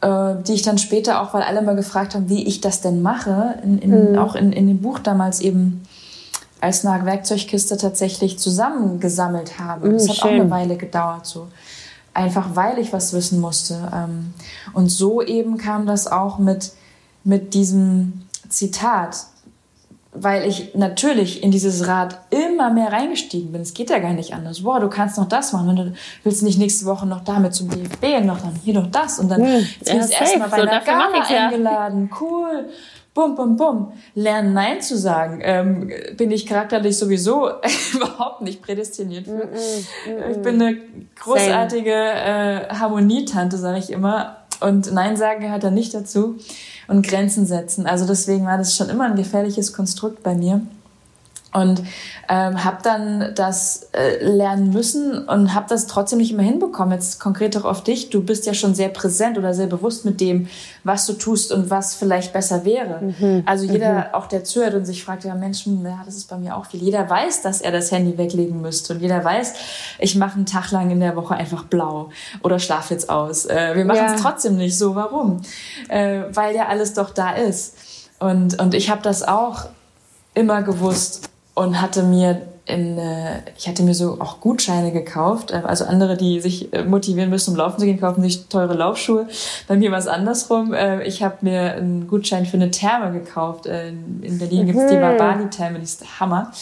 [0.00, 3.02] äh, die ich dann später auch, weil alle mal gefragt haben, wie ich das denn
[3.02, 4.18] mache, in, in, mhm.
[4.18, 5.82] auch in, in dem Buch damals eben
[6.62, 9.88] als eine Werkzeugkiste tatsächlich zusammengesammelt habe.
[9.88, 10.28] Mm, das hat schön.
[10.28, 11.48] auch eine Weile gedauert, so.
[12.14, 13.90] Einfach weil ich was wissen musste.
[13.92, 14.32] Ähm,
[14.72, 16.72] und so eben kam das auch mit,
[17.24, 19.16] mit diesem Zitat,
[20.12, 23.62] weil ich natürlich in dieses Rad immer mehr reingestiegen bin.
[23.62, 24.62] Es geht ja gar nicht anders.
[24.62, 25.70] Boah, du kannst noch das machen.
[25.70, 25.92] Und du
[26.22, 29.18] willst nicht nächste Woche noch damit zum DFB und noch dann hier noch das.
[29.18, 32.10] Und dann hm, ja, erstmal bei so, einer Gala eingeladen.
[32.20, 32.68] Cool
[33.14, 37.50] bum, bum, bum, lernen Nein zu sagen, ähm, bin ich charakterlich sowieso
[37.94, 39.32] überhaupt nicht prädestiniert für.
[39.32, 40.78] Mm -mm, mm ich bin eine
[41.20, 44.38] großartige äh, Harmonietante, sage ich immer.
[44.60, 46.36] Und Nein sagen gehört da nicht dazu.
[46.88, 47.86] Und Grenzen setzen.
[47.86, 50.62] Also deswegen war das schon immer ein gefährliches Konstrukt bei mir
[51.52, 51.82] und
[52.28, 56.94] ähm, habe dann das äh, lernen müssen und habe das trotzdem nicht immer hinbekommen.
[56.94, 58.08] Jetzt konkret auch auf dich.
[58.08, 60.48] Du bist ja schon sehr präsent oder sehr bewusst mit dem,
[60.82, 63.00] was du tust und was vielleicht besser wäre.
[63.02, 63.42] Mhm.
[63.44, 64.04] Also jeder, mhm.
[64.14, 66.82] auch der zuhört und sich fragt, ja Menschen, ja, das ist bei mir auch viel.
[66.82, 69.52] Jeder weiß, dass er das Handy weglegen müsste und jeder weiß,
[69.98, 72.10] ich mache einen Tag lang in der Woche einfach blau
[72.42, 73.44] oder schlaf jetzt aus.
[73.44, 74.30] Äh, wir machen es ja.
[74.30, 74.94] trotzdem nicht so.
[74.94, 75.42] Warum?
[75.88, 77.76] Äh, weil ja alles doch da ist.
[78.20, 79.66] Und, und ich habe das auch
[80.34, 85.50] immer gewusst und hatte mir in, äh, ich hatte mir so auch Gutscheine gekauft.
[85.50, 88.74] Äh, also andere, die sich äh, motivieren müssen, um laufen zu gehen, kaufen sich teure
[88.74, 89.26] Laufschuhe.
[89.66, 90.72] Bei mir war es andersrum.
[90.72, 93.66] Äh, ich habe mir einen Gutschein für eine Therme gekauft.
[93.66, 94.66] Äh, in Berlin mhm.
[94.66, 96.52] gibt es die Barbani-Therme, die ist Hammer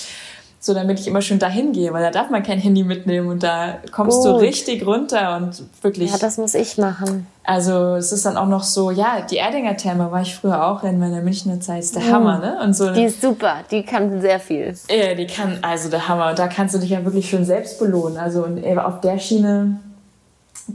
[0.63, 3.43] so damit ich immer schön dahin gehe, weil da darf man kein Handy mitnehmen und
[3.43, 4.27] da kommst Gut.
[4.27, 6.13] du richtig runter und wirklich.
[6.13, 7.27] Ja, das muss ich machen.
[7.45, 10.85] Also es ist dann auch noch so, ja, die Erdinger Therme war ich früher auch
[10.85, 12.13] in meiner Münchner Zeit, ist der mhm.
[12.13, 12.59] Hammer, ne?
[12.63, 12.93] Und so.
[12.93, 14.75] Die ist super, die kann sehr viel.
[14.91, 16.29] Ja, die kann, also der Hammer.
[16.29, 18.19] Und da kannst du dich ja wirklich schön selbst belohnen.
[18.19, 19.81] Also und auf der Schiene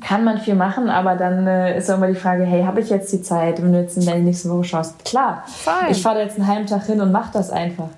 [0.02, 2.90] kann man viel machen, aber dann äh, ist auch immer die Frage, hey, habe ich
[2.90, 5.06] jetzt die Zeit, wenn du jetzt in der nächsten Woche schaust?
[5.06, 5.92] Klar, Fein.
[5.92, 7.90] ich fahre jetzt einen halben Tag hin und mach das einfach.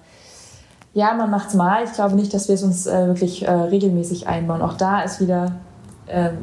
[0.97, 1.83] Ja, man macht's mal.
[1.83, 4.63] Ich glaube nicht, dass wir es uns äh, wirklich äh, regelmäßig einbauen.
[4.63, 5.51] Auch da ist wieder
[6.09, 6.37] ähm,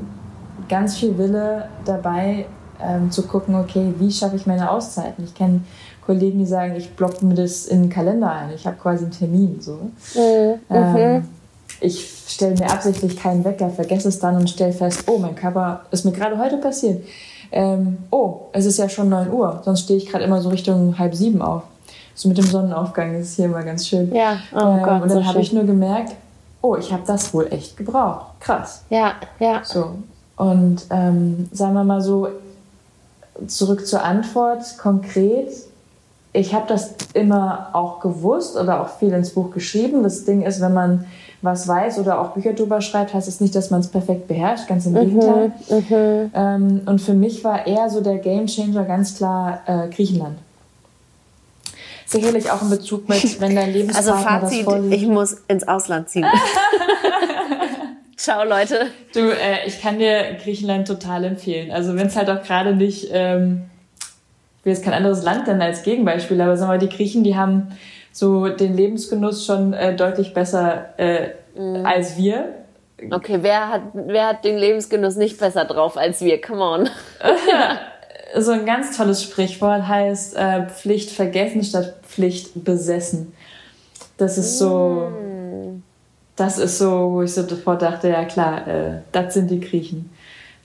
[0.68, 2.46] ganz viel Wille dabei,
[2.80, 5.24] ähm, zu gucken, okay, wie schaffe ich meine Auszeiten?
[5.24, 5.62] Ich kenne
[6.06, 8.50] Kollegen, die sagen, ich blocke mir das in den Kalender ein.
[8.54, 9.60] Ich habe quasi einen Termin.
[9.60, 9.90] So.
[10.14, 10.60] Mhm.
[10.70, 11.28] Ähm, mhm.
[11.80, 15.80] ich stelle mir absichtlich keinen Wecker, vergesse es dann und stelle fest, oh, mein Körper,
[15.90, 17.02] ist mir gerade heute passiert.
[17.50, 20.96] Ähm, oh, es ist ja schon 9 Uhr, sonst stehe ich gerade immer so Richtung
[20.96, 21.64] halb sieben auf
[22.14, 24.14] so mit dem Sonnenaufgang ist hier immer ganz schön.
[24.14, 26.14] Ja, oh ähm, Gott, Und dann so habe ich nur gemerkt,
[26.62, 28.26] oh, ich habe das wohl echt gebraucht.
[28.40, 28.82] Krass.
[28.90, 29.62] Ja, ja.
[29.64, 29.96] So.
[30.36, 32.28] Und ähm, sagen wir mal so,
[33.46, 35.50] zurück zur Antwort, konkret,
[36.32, 40.02] ich habe das immer auch gewusst oder auch viel ins Buch geschrieben.
[40.02, 41.06] Das Ding ist, wenn man
[41.42, 44.26] was weiß oder auch Bücher drüber schreibt, heißt es das nicht, dass man es perfekt
[44.28, 45.52] beherrscht, ganz im mhm, Gegenteil.
[45.68, 50.38] Mhm, ähm, und für mich war eher so der Gamechanger ganz klar äh, Griechenland.
[52.06, 56.26] Sicherlich auch in Bezug mit, wenn dein Lebenspartner Also Fazit, ich muss ins Ausland ziehen.
[58.16, 58.86] Ciao, Leute.
[59.12, 61.70] Du, äh, ich kann dir Griechenland total empfehlen.
[61.72, 63.08] Also wenn es halt auch gerade nicht...
[63.12, 63.70] Ähm,
[64.64, 67.36] will jetzt kein anderes Land nennen als Gegenbeispiel, aber sagen wir mal, die Griechen, die
[67.36, 67.76] haben
[68.12, 71.84] so den Lebensgenuss schon äh, deutlich besser äh, mhm.
[71.84, 72.54] als wir.
[73.10, 76.40] Okay, wer hat, wer hat den Lebensgenuss nicht besser drauf als wir?
[76.40, 76.90] Come on.
[78.38, 83.32] so ein ganz tolles Sprichwort heißt äh, Pflicht vergessen statt Pflicht besessen.
[84.16, 85.82] Das ist so, mm.
[86.36, 90.10] das ist so, wo ich so sofort dachte, ja klar, äh, das sind die Griechen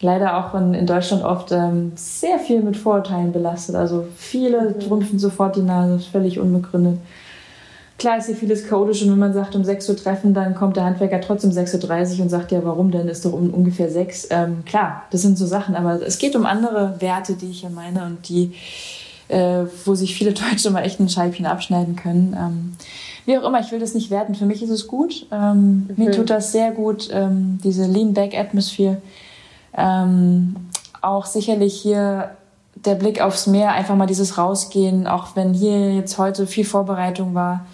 [0.02, 3.76] leider auch in, in Deutschland oft ähm, sehr viel mit Vorurteilen belastet.
[3.76, 4.82] Also viele mhm.
[4.90, 7.00] rümpfen sofort die Nase, völlig unbegründet.
[8.00, 10.78] Klar ist hier vieles chaotisch und wenn man sagt, um 6 Uhr treffen, dann kommt
[10.78, 13.08] der Handwerker trotzdem 6.30 Uhr und sagt, ja, warum denn?
[13.08, 14.30] Ist doch um ungefähr 6.
[14.32, 17.70] Ähm, klar, das sind so Sachen, aber es geht um andere Werte, die ich ja
[17.70, 18.54] meine und die,
[19.28, 22.36] äh, wo sich viele Deutsche mal echt ein Scheibchen abschneiden können.
[22.40, 22.76] Ähm,
[23.26, 24.34] wie auch immer, ich will das nicht werten.
[24.34, 25.28] Für mich ist es gut.
[25.32, 26.04] Ähm, mhm.
[26.04, 28.98] Mir tut das sehr gut, ähm, diese Lean-Back-Atmosphäre
[29.78, 30.56] ähm,
[31.02, 32.32] auch sicherlich hier
[32.76, 37.36] der Blick aufs Meer, einfach mal dieses Rausgehen, auch wenn hier jetzt heute viel Vorbereitung
[37.36, 37.66] war,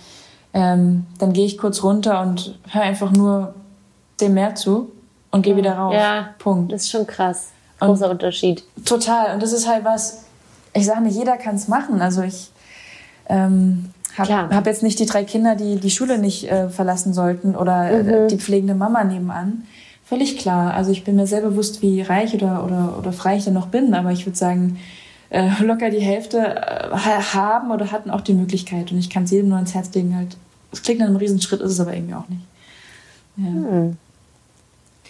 [0.55, 3.53] ähm, dann gehe ich kurz runter und höre einfach nur
[4.21, 4.89] dem Meer zu
[5.29, 5.93] und gehe wieder raus.
[5.93, 6.71] Ja, Punkt.
[6.71, 7.49] Das ist schon krass.
[7.81, 8.63] Großer und Unterschied.
[8.85, 9.33] Total.
[9.33, 10.23] Und das ist halt was,
[10.73, 12.01] ich sage nicht, jeder kann es machen.
[12.01, 12.51] Also ich
[13.27, 17.57] ähm, habe hab jetzt nicht die drei Kinder, die die Schule nicht äh, verlassen sollten
[17.57, 18.27] oder äh, mhm.
[18.29, 19.63] die pflegende Mama nebenan.
[20.05, 20.73] Völlig klar.
[20.73, 23.67] Also ich bin mir sehr bewusst, wie reich oder, oder, oder frei ich dann noch
[23.67, 24.79] bin, aber ich würde sagen,
[25.31, 28.93] äh, locker die Hälfte äh, haben oder hatten auch die Möglichkeit.
[28.93, 30.15] Und ich kann es jedem nur ans Herz legen.
[30.15, 30.37] Halt.
[30.75, 32.41] Es klingt nach einem Riesenschritt, ist es aber irgendwie auch nicht.
[33.37, 33.45] Ja.
[33.45, 33.97] Hm.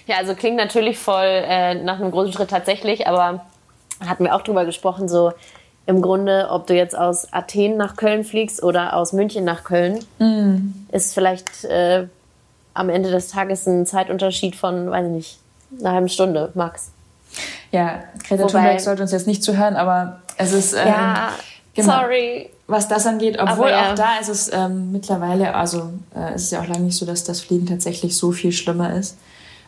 [0.07, 3.43] Ja, also klingt natürlich voll äh, nach einem großen Schritt tatsächlich, aber
[4.05, 5.33] hatten wir auch drüber gesprochen, so
[5.87, 10.03] im Grunde, ob du jetzt aus Athen nach Köln fliegst oder aus München nach Köln,
[10.19, 10.73] mm.
[10.91, 12.07] ist vielleicht äh,
[12.73, 15.39] am Ende des Tages ein Zeitunterschied von, weiß ich nicht,
[15.79, 16.91] einer halben Stunde, max.
[17.71, 20.73] Ja, Greta Wobei, Thunberg sollte uns jetzt nicht zuhören, aber es ist.
[20.73, 21.31] Ähm, ja,
[21.73, 22.49] genau, sorry.
[22.67, 23.91] Was das angeht, obwohl ja.
[23.91, 27.05] auch da ist es ähm, mittlerweile, also äh, es ist ja auch lange nicht so,
[27.05, 29.17] dass das Fliegen tatsächlich so viel schlimmer ist,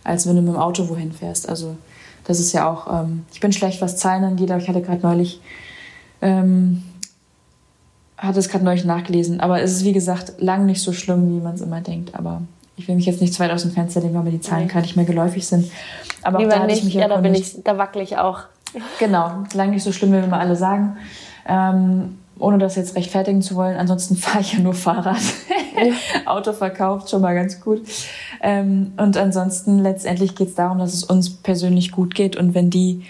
[0.03, 1.47] als wenn du mit dem Auto wohin fährst.
[1.47, 1.75] Also
[2.23, 5.01] das ist ja auch, ähm, ich bin schlecht, was Zahlen angeht, aber ich hatte gerade
[5.01, 5.39] neulich,
[6.23, 6.81] ähm,
[8.17, 9.41] hatte es gerade neulich nachgelesen.
[9.41, 12.15] Aber es ist, wie gesagt, lang nicht so schlimm, wie man es immer denkt.
[12.15, 12.41] Aber
[12.77, 14.67] ich will mich jetzt nicht zu weit aus dem Fenster legen, weil mir die Zahlen
[14.67, 15.71] gerade nicht mehr geläufig sind.
[16.23, 16.79] Aber Lieber auch da nicht.
[16.79, 18.39] ich mich ja, da bin ich, da wackel ich auch.
[18.99, 20.97] Genau, lange nicht so schlimm, wie wir mal alle sagen.
[21.47, 23.77] Ähm, ohne das jetzt rechtfertigen zu wollen.
[23.77, 25.21] Ansonsten fahre ich ja nur Fahrrad.
[26.25, 27.81] Auto verkauft, schon mal ganz gut.
[28.41, 32.35] Ähm, und ansonsten letztendlich geht es darum, dass es uns persönlich gut geht.
[32.35, 33.03] Und wenn die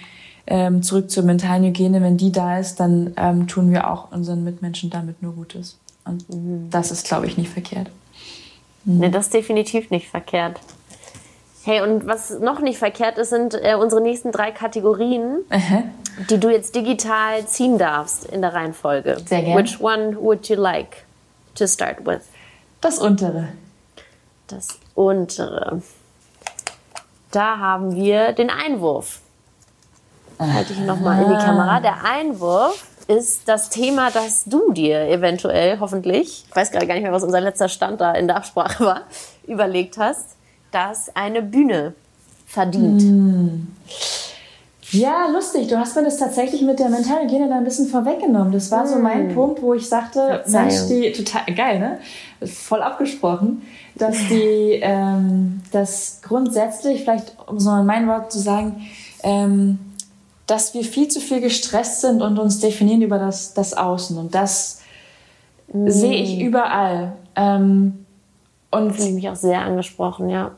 [0.47, 4.43] ähm, zurück zur mentalen Hygiene, wenn die da ist, dann ähm, tun wir auch unseren
[4.43, 5.77] Mitmenschen damit nur Gutes.
[6.05, 6.69] Und mhm.
[6.69, 7.89] das ist, glaube ich, nicht verkehrt.
[8.85, 8.99] Mhm.
[8.99, 10.59] Nee, das ist definitiv nicht verkehrt.
[11.67, 15.83] Hey, und was noch nicht verkehrt ist, sind äh, unsere nächsten drei Kategorien, Aha.
[16.29, 19.17] die du jetzt digital ziehen darfst in der Reihenfolge.
[19.25, 19.61] Sehr gerne.
[19.61, 21.03] Which one would you like
[21.55, 22.21] to start with?
[22.79, 23.49] Das untere.
[24.47, 25.81] Das untere.
[27.31, 29.19] Da haben wir den Einwurf.
[30.39, 31.81] Halte ich nochmal in die Kamera.
[31.81, 37.03] Der Einwurf ist das Thema, das du dir eventuell, hoffentlich, ich weiß gerade gar nicht
[37.03, 39.01] mehr, was unser letzter Stand da in der Absprache war,
[39.47, 40.36] überlegt hast,
[40.71, 41.93] dass eine Bühne
[42.45, 43.01] verdient.
[43.01, 43.67] Hm.
[44.91, 45.67] Ja, lustig.
[45.67, 48.53] Du hast mir das tatsächlich mit der mentalen Hygiene da ein bisschen vorweggenommen.
[48.53, 49.35] Das war so mein hm.
[49.35, 51.99] Punkt, wo ich sagte, Mensch, die total geil, ne?
[52.47, 53.63] Voll abgesprochen,
[53.95, 58.87] dass die, ähm, das grundsätzlich, vielleicht um so in meinen Worten zu sagen,
[59.23, 59.79] ähm,
[60.45, 64.17] dass wir viel zu viel gestresst sind und uns definieren über das, das Außen.
[64.17, 64.79] Und das
[65.73, 65.89] mm.
[65.89, 67.13] sehe ich überall.
[67.35, 68.05] Ähm,
[68.71, 70.51] und Fühle ich mich auch sehr angesprochen, ja.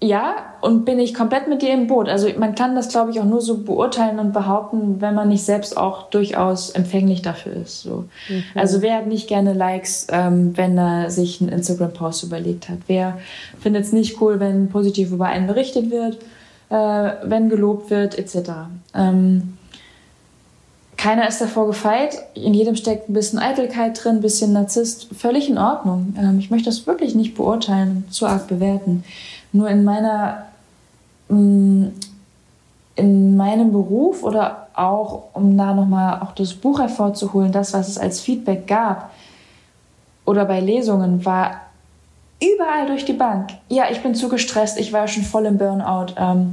[0.00, 2.08] Ja, und bin ich komplett mit dir im Boot.
[2.08, 5.44] Also man kann das, glaube ich, auch nur so beurteilen und behaupten, wenn man nicht
[5.44, 7.82] selbst auch durchaus empfänglich dafür ist.
[7.82, 8.06] So.
[8.28, 8.42] Mhm.
[8.56, 12.78] Also wer hat nicht gerne Likes, ähm, wenn er sich einen Instagram-Post überlegt hat?
[12.88, 13.18] Wer
[13.60, 16.18] findet es nicht cool, wenn positiv über einen berichtet wird?
[16.72, 18.50] äh, wenn gelobt wird, etc.
[18.94, 19.58] Ähm,
[21.02, 22.16] keiner ist davor gefeit.
[22.34, 25.08] In jedem steckt ein bisschen Eitelkeit drin, ein bisschen Narzisst.
[25.12, 26.14] Völlig in Ordnung.
[26.16, 29.02] Ähm, ich möchte das wirklich nicht beurteilen, zu arg bewerten.
[29.52, 30.46] Nur in meiner,
[31.28, 31.86] mm,
[32.94, 37.98] in meinem Beruf oder auch, um da nochmal auch das Buch hervorzuholen, das, was es
[37.98, 39.10] als Feedback gab
[40.24, 41.61] oder bei Lesungen, war
[42.42, 43.50] überall durch die Bank.
[43.68, 46.14] Ja, ich bin zu gestresst, ich war schon voll im Burnout.
[46.16, 46.52] Ähm,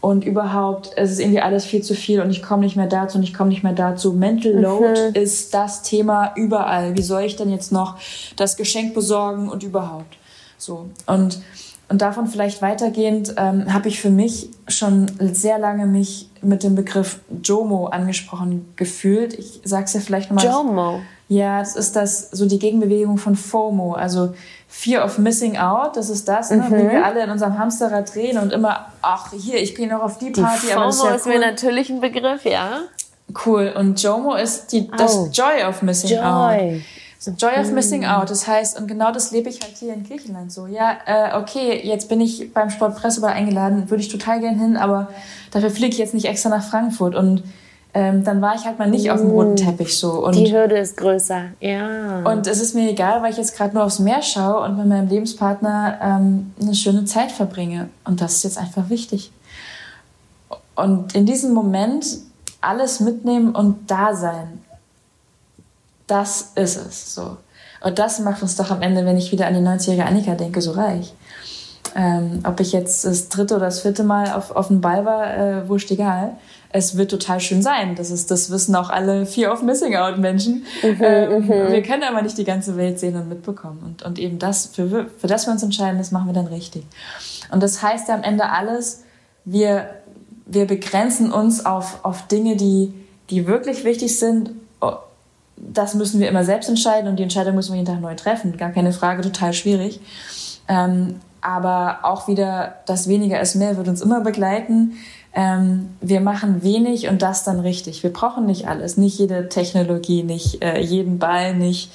[0.00, 3.18] und überhaupt, es ist irgendwie alles viel zu viel und ich komme nicht mehr dazu
[3.18, 4.12] und ich komme nicht mehr dazu.
[4.12, 4.62] Mental mhm.
[4.62, 5.14] Load mhm.
[5.14, 6.96] ist das Thema überall.
[6.96, 7.96] Wie soll ich denn jetzt noch
[8.36, 10.16] das Geschenk besorgen und überhaupt?
[10.56, 10.86] So.
[11.06, 11.40] Und,
[11.88, 16.76] und davon vielleicht weitergehend ähm, habe ich für mich schon sehr lange mich mit dem
[16.76, 19.34] Begriff JOMO angesprochen gefühlt.
[19.34, 20.52] Ich sag's ja vielleicht nochmal.
[20.52, 21.00] JOMO.
[21.28, 24.32] Ja, das ist das, so die Gegenbewegung von FOMO, also
[24.70, 26.76] Fear of Missing Out, das ist das, ne, mhm.
[26.76, 30.18] wie wir alle in unserem Hamsterrad drehen und immer, ach, hier, ich gehe noch auf
[30.18, 30.66] die Party.
[30.66, 31.32] Die FOMO aber das ist, ja ist cool.
[31.32, 32.80] mir natürlich ein Begriff, ja.
[33.46, 33.74] Cool.
[33.76, 35.28] Und JOMO ist die, das oh.
[35.32, 36.22] Joy of Missing Joy.
[36.22, 36.82] Out.
[37.18, 38.08] So Joy of Missing mhm.
[38.08, 38.30] Out.
[38.30, 40.66] Das heißt, und genau das lebe ich halt hier in Griechenland so.
[40.66, 45.08] Ja, äh, okay, jetzt bin ich beim Sportpresseball eingeladen, würde ich total gern hin, aber
[45.50, 47.14] dafür fliege ich jetzt nicht extra nach Frankfurt.
[47.14, 47.42] Und
[47.98, 49.56] ähm, dann war ich halt mal nicht auf dem roten mm.
[49.56, 50.24] Teppich so.
[50.24, 52.22] Und, die Hürde ist größer, ja.
[52.22, 54.86] Und es ist mir egal, weil ich jetzt gerade nur aufs Meer schaue und mit
[54.86, 57.88] meinem Lebenspartner ähm, eine schöne Zeit verbringe.
[58.04, 59.32] Und das ist jetzt einfach wichtig.
[60.76, 62.06] Und in diesem Moment
[62.60, 64.62] alles mitnehmen und da sein.
[66.06, 67.36] Das ist es so.
[67.82, 70.60] Und das macht uns doch am Ende, wenn ich wieder an die 90-jährige Annika denke,
[70.60, 71.14] so reich.
[71.96, 75.36] Ähm, ob ich jetzt das dritte oder das vierte Mal auf, auf dem Ball war,
[75.36, 76.36] äh, wurscht egal
[76.70, 77.94] es wird total schön sein.
[77.94, 80.66] Das ist, das wissen auch alle Fear of Missing Out Menschen.
[80.82, 81.48] Mhm, ähm, mhm.
[81.48, 83.80] wir können aber nicht die ganze Welt sehen und mitbekommen.
[83.84, 86.84] Und, und eben das, für, für das wir uns entscheiden, das machen wir dann richtig.
[87.50, 89.04] Und das heißt ja am Ende alles,
[89.44, 89.88] wir,
[90.44, 92.92] wir begrenzen uns auf, auf Dinge, die,
[93.30, 94.50] die wirklich wichtig sind.
[94.80, 94.96] Oh,
[95.56, 98.56] das müssen wir immer selbst entscheiden und die Entscheidung müssen wir jeden Tag neu treffen.
[98.58, 100.00] Gar keine Frage, total schwierig.
[100.68, 104.96] Ähm, aber auch wieder, das weniger ist mehr wird uns immer begleiten
[105.38, 108.02] ähm, wir machen wenig und das dann richtig.
[108.02, 111.92] Wir brauchen nicht alles, nicht jede Technologie, nicht äh, jeden Ball, nicht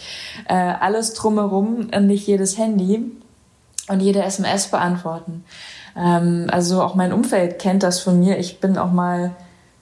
[0.47, 3.11] äh, alles drumherum, nicht jedes Handy
[3.89, 5.43] und jede SMS beantworten.
[5.97, 8.37] Ähm, also auch mein Umfeld kennt das von mir.
[8.37, 9.31] Ich bin auch mal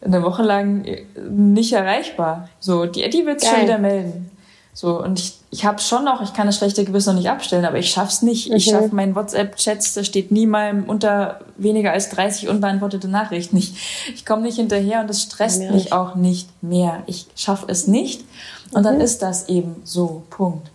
[0.03, 0.83] eine Woche lang
[1.29, 2.49] nicht erreichbar.
[2.59, 4.30] So, die, die wird schon wieder melden.
[4.73, 7.65] So, und ich, ich habe schon noch, ich kann das schlechte Gewissen noch nicht abstellen,
[7.65, 8.49] aber ich schaff's nicht.
[8.49, 8.55] Mhm.
[8.55, 13.57] Ich schaff meinen WhatsApp-Chats, da steht nie mal unter weniger als 30 unbeantwortete Nachrichten.
[13.57, 15.71] Ich, ich komme nicht hinterher und das stresst ja.
[15.71, 17.03] mich auch nicht mehr.
[17.05, 18.23] Ich schaffe es nicht
[18.71, 18.85] und mhm.
[18.85, 20.23] dann ist das eben so.
[20.29, 20.71] Punkt.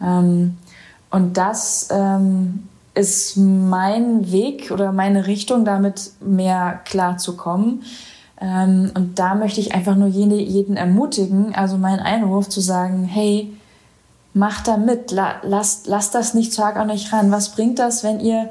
[0.00, 0.56] Ähm,
[1.10, 7.82] und das ähm, ist mein Weg oder meine Richtung, damit mehr klar zu kommen.
[8.40, 13.04] Ähm, und da möchte ich einfach nur jede, jeden ermutigen, also mein Einwurf zu sagen,
[13.04, 13.52] hey,
[14.32, 17.30] macht da mit, la, lasst, lasst das nicht zu arg an euch ran.
[17.30, 18.50] Was bringt das, wenn ihr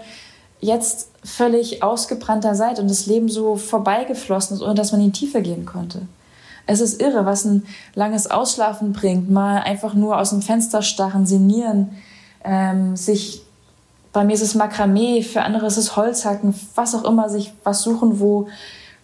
[0.62, 5.20] jetzt völlig ausgebrannter seid und das Leben so vorbeigeflossen ist, ohne dass man in die
[5.20, 6.04] Tiefe gehen konnte?
[6.66, 11.26] Es ist irre, was ein langes Ausschlafen bringt, mal einfach nur aus dem Fenster starren,
[11.26, 11.98] sinnieren,
[12.46, 13.42] ähm, sich
[14.14, 17.82] bei mir ist es Makramee, für andere ist es Holzhacken, was auch immer, sich was
[17.82, 18.48] suchen, wo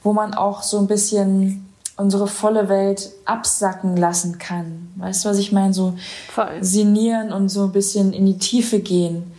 [0.04, 1.66] wo man auch so ein bisschen
[1.98, 4.90] unsere volle Welt absacken lassen kann.
[4.96, 5.74] Weißt du, was ich meine?
[5.74, 5.96] So
[6.34, 6.48] Voll.
[6.62, 9.32] sinieren und so ein bisschen in die Tiefe gehen.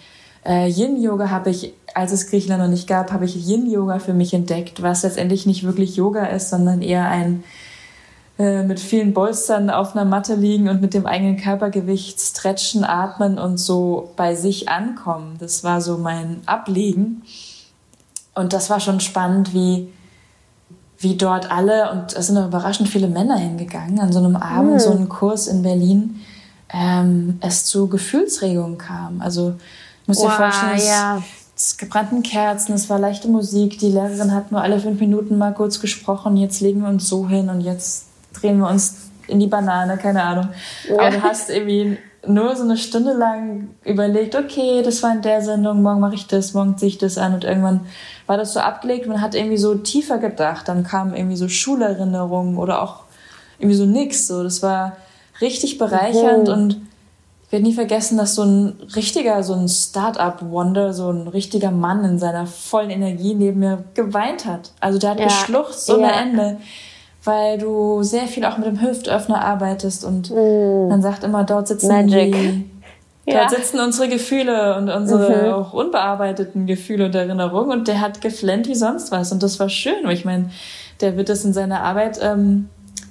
[0.45, 4.35] Äh, Yin-Yoga habe ich, als es Griechenland noch nicht gab, habe ich Yin-Yoga für mich
[4.35, 7.45] entdeckt, was letztendlich nicht wirklich Yoga ist, sondern eher ein
[8.39, 13.39] äh, mit vielen Bolstern auf einer Matte liegen und mit dem eigenen Körpergewicht stretchen, atmen
[13.39, 15.37] und so bei sich ankommen.
[15.39, 17.23] Das war so mein Ablegen.
[18.35, 19.89] Und das war schon spannend, wie
[21.01, 24.75] wie dort alle, und es sind auch überraschend viele Männer hingegangen, an so einem Abend,
[24.75, 24.79] mhm.
[24.79, 26.21] so einen Kurs in Berlin,
[26.73, 29.21] ähm, es zu Gefühlsregungen kam.
[29.23, 29.55] Also,
[30.07, 31.23] muss wow, dir vorstellen, ja.
[31.57, 35.39] es, es gebrannten Kerzen, es war leichte Musik, die Lehrerin hat nur alle fünf Minuten
[35.39, 38.97] mal kurz gesprochen, jetzt legen wir uns so hin und jetzt drehen wir uns
[39.27, 40.49] in die Banane, keine Ahnung.
[40.89, 40.99] Ja.
[40.99, 41.97] Aber du hast irgendwie
[42.27, 46.27] nur so eine Stunde lang überlegt, okay, das war in der Sendung, morgen mache ich
[46.27, 47.81] das, morgen ziehe ich das an und irgendwann
[48.27, 52.59] war das so abgelegt, man hat irgendwie so tiefer gedacht, dann kamen irgendwie so Schulerinnerungen
[52.59, 53.01] oder auch
[53.59, 54.97] irgendwie so nix, so, das war
[55.41, 56.53] richtig bereichernd mhm.
[56.53, 56.81] und
[57.47, 62.05] ich werde nie vergessen, dass so ein richtiger, so ein Start-up-Wonder, so ein richtiger Mann
[62.05, 64.71] in seiner vollen Energie neben mir geweint hat.
[64.79, 65.27] Also der hat ja.
[65.27, 66.21] geschluchzt ohne ja.
[66.21, 66.59] Ende
[67.25, 70.89] weil du sehr viel auch mit dem Hüftöffner arbeitest und mm.
[70.89, 72.33] man sagt immer, dort sitzen Magic.
[72.33, 72.71] die,
[73.27, 73.41] ja.
[73.41, 75.53] dort sitzen unsere Gefühle und unsere mhm.
[75.53, 79.69] auch unbearbeiteten Gefühle und Erinnerungen und der hat geflennt wie sonst was und das war
[79.69, 80.51] schön, weil ich meine,
[81.01, 82.69] der wird das in seiner Arbeit ähm,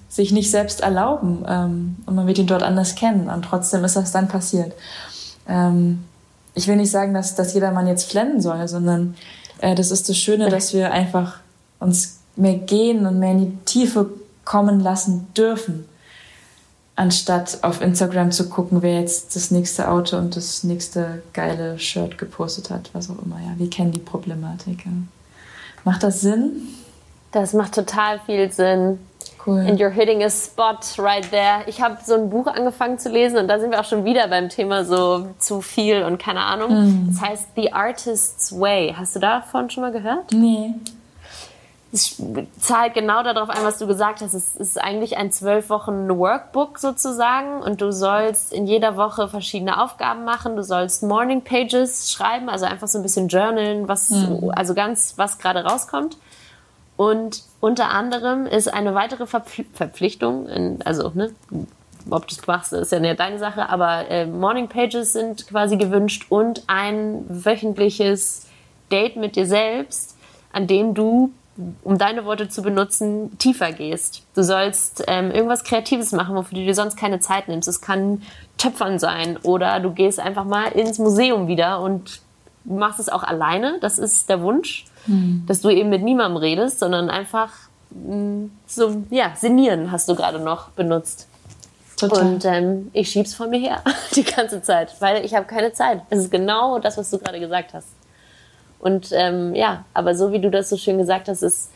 [0.10, 3.96] sich nicht selbst erlauben ähm, und man wird ihn dort anders kennen und trotzdem ist
[3.96, 4.74] das dann passiert.
[5.48, 6.04] Ähm,
[6.56, 9.16] ich will nicht sagen, dass, dass jeder Mann jetzt flennen soll, sondern
[9.60, 11.40] äh, das ist das Schöne, dass wir einfach
[11.80, 14.10] uns mehr gehen und mehr in die Tiefe
[14.46, 15.88] kommen lassen dürfen,
[16.96, 22.18] anstatt auf Instagram zu gucken, wer jetzt das nächste Auto und das nächste geile Shirt
[22.18, 23.38] gepostet hat, was auch immer.
[23.40, 24.86] Ja, wir kennen die Problematik.
[24.86, 24.92] Ja.
[25.84, 26.68] Macht das Sinn?
[27.32, 29.00] Das macht total viel Sinn.
[29.46, 29.60] Cool.
[29.60, 31.64] And you're hitting a spot right there.
[31.68, 34.28] Ich habe so ein Buch angefangen zu lesen und da sind wir auch schon wieder
[34.28, 36.72] beim Thema so zu viel und keine Ahnung.
[36.72, 37.08] Mm.
[37.08, 38.96] Das heißt The Artist's Way.
[38.98, 40.34] Hast du davon schon mal gehört?
[40.34, 40.74] Nee
[41.92, 42.22] es
[42.60, 44.34] zahlt genau darauf ein, was du gesagt hast.
[44.34, 49.82] Es ist eigentlich ein zwölf Wochen Workbook sozusagen und du sollst in jeder Woche verschiedene
[49.82, 50.56] Aufgaben machen.
[50.56, 54.52] Du sollst Morning Pages schreiben, also einfach so ein bisschen journalen, was, mhm.
[54.56, 56.18] also ganz, was gerade rauskommt.
[56.96, 61.34] Und unter anderem ist eine weitere Verpf Verpflichtung, in, also, ne,
[62.10, 65.78] ob du es machst, ist ja nicht deine Sache, aber äh, Morning Pages sind quasi
[65.78, 68.48] gewünscht und ein wöchentliches
[68.92, 70.18] Date mit dir selbst,
[70.52, 71.32] an dem du
[71.84, 74.24] um deine Worte zu benutzen, tiefer gehst.
[74.36, 77.68] Du sollst ähm, irgendwas Kreatives machen, wofür du dir sonst keine Zeit nimmst.
[77.68, 78.22] Es kann
[78.58, 82.22] Töpfern sein oder du gehst einfach mal ins Museum wieder und
[82.64, 83.78] machst es auch alleine.
[83.82, 85.44] Das ist der Wunsch, mhm.
[85.48, 87.52] dass du eben mit niemandem redest, sondern einfach
[87.92, 91.28] mh, mm, so, ja, sinnieren hast du gerade noch benutzt.
[91.98, 92.26] Total.
[92.26, 93.84] Und ähm, ich schieb's von mir her
[94.16, 96.02] die ganze Zeit, weil ich habe keine Zeit.
[96.10, 97.88] Es ist genau das, was du gerade gesagt hast.
[98.80, 101.70] Und ähm, ja, aber so wie du das so schön gesagt hast, ist,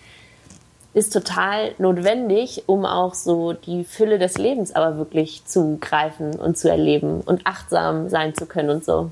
[0.94, 6.58] ist total notwendig, um auch so die Fülle des Lebens aber wirklich zu greifen und
[6.58, 9.10] zu erleben und achtsam sein zu können und so.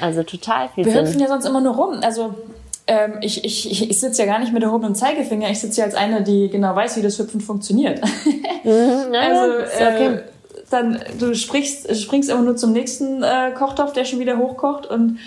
[0.00, 1.06] Also total viel Wir Sinn.
[1.06, 2.00] hüpfen ja sonst immer nur rum.
[2.02, 2.34] Also
[2.86, 5.48] ähm, ich, ich, ich sitze ja gar nicht mit erhobenem Zeigefinger.
[5.50, 8.00] Ich sitze ja als eine, die genau weiß, wie das Hüpfen funktioniert.
[8.66, 10.06] Mhm, ja, also okay.
[10.06, 10.22] äh,
[10.70, 15.18] dann du sprichst, springst immer nur zum nächsten äh, Kochtopf, der schon wieder hochkocht und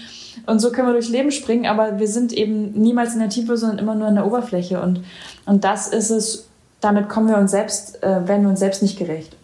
[0.46, 3.58] und so können wir durchs Leben springen, aber wir sind eben niemals in der Tiefe,
[3.58, 4.82] sondern immer nur an der Oberfläche.
[4.82, 5.04] Und,
[5.46, 6.48] und das ist es,
[6.82, 9.36] damit kommen wir uns selbst, äh, werden wir uns selbst nicht gerecht.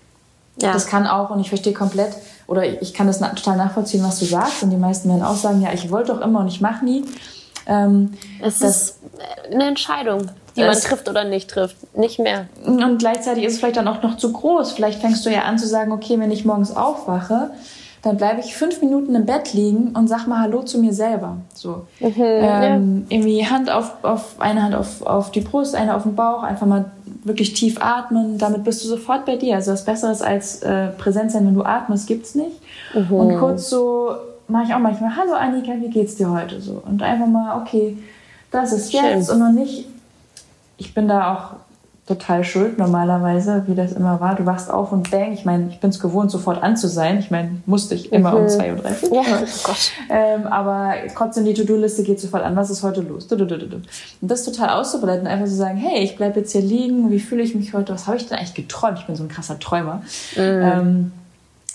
[0.62, 0.72] Ja.
[0.72, 2.14] Das kann auch, und ich verstehe komplett,
[2.48, 4.64] oder ich kann das na total nachvollziehen, was du sagst.
[4.64, 7.06] Und die meisten werden auch sagen, ja, ich wollte doch immer und ich mache nie.
[7.66, 9.00] Ähm, es ist
[9.52, 12.48] eine Entscheidung, die man trifft oder nicht trifft, nicht mehr.
[12.66, 14.74] Und gleichzeitig ist es vielleicht dann auch noch zu groß.
[14.74, 17.52] Vielleicht fängst du ja an zu sagen, okay, wenn ich morgens aufwache,
[18.04, 21.38] dann bleibe ich fünf Minuten im Bett liegen und sag mal Hallo zu mir selber.
[21.54, 21.88] So.
[22.02, 23.16] Mhm, ähm, ja.
[23.16, 26.68] Irgendwie Hand auf, auf eine Hand auf, auf die Brust, eine auf den Bauch, einfach
[26.68, 26.92] mal
[27.24, 28.38] wirklich tief atmen.
[28.38, 29.56] Damit bist du sofort bei dir.
[29.56, 32.58] Also was Besseres als äh, präsent sein, wenn du atmest, gibt's nicht.
[32.94, 33.14] Mhm.
[33.14, 34.12] Und kurz so
[34.50, 36.60] mache ich auch manchmal, hallo Annika, wie geht's dir heute?
[36.60, 36.84] So.
[36.86, 37.98] Und einfach mal, okay,
[38.52, 39.36] das ist jetzt Schön.
[39.36, 39.88] und noch nicht.
[40.78, 41.56] Ich bin da auch
[42.06, 44.36] total schuld normalerweise, wie das immer war.
[44.36, 45.32] Du wachst auf und bang.
[45.32, 47.18] Ich meine, ich bin es gewohnt, sofort an zu sein.
[47.20, 48.38] Ich meine, musste ich immer mhm.
[48.38, 49.16] um 2.30 Uhr.
[49.16, 49.72] Ja, oh
[50.10, 52.58] ähm, aber trotzdem, die To-Do-Liste geht sofort an.
[52.58, 53.32] Was ist heute los?
[53.32, 53.88] Und
[54.22, 57.10] das total auszubreiten, einfach zu sagen, hey, ich bleibe jetzt hier liegen.
[57.10, 57.94] Wie fühle ich mich heute?
[57.94, 59.00] Was habe ich denn eigentlich geträumt?
[59.00, 60.02] Ich bin so ein krasser Träumer.
[60.36, 60.42] Mhm.
[60.42, 61.12] Ähm,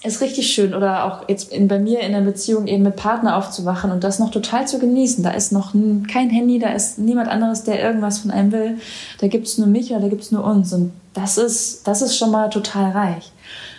[0.04, 3.36] ist richtig schön oder auch jetzt in, bei mir in der Beziehung eben mit Partner
[3.36, 5.24] aufzuwachen und das noch total zu genießen.
[5.24, 5.72] Da ist noch
[6.10, 8.78] kein Handy, da ist niemand anderes, der irgendwas von einem will.
[9.20, 12.30] Da gibt's nur mich oder da gibt's nur uns und das ist, das ist schon
[12.30, 13.32] mal total reich.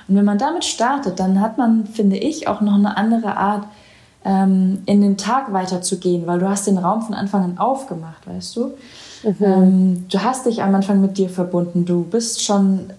[0.08, 3.66] Und wenn man damit startet, dann hat man, finde ich, auch noch eine andere Art,
[4.26, 8.56] ähm, in den Tag weiterzugehen, weil du hast den Raum von Anfang an aufgemacht, weißt
[8.58, 8.72] du?
[9.24, 9.36] Mhm.
[9.40, 12.90] Ähm, du hast dich am Anfang mit dir verbunden, du bist schon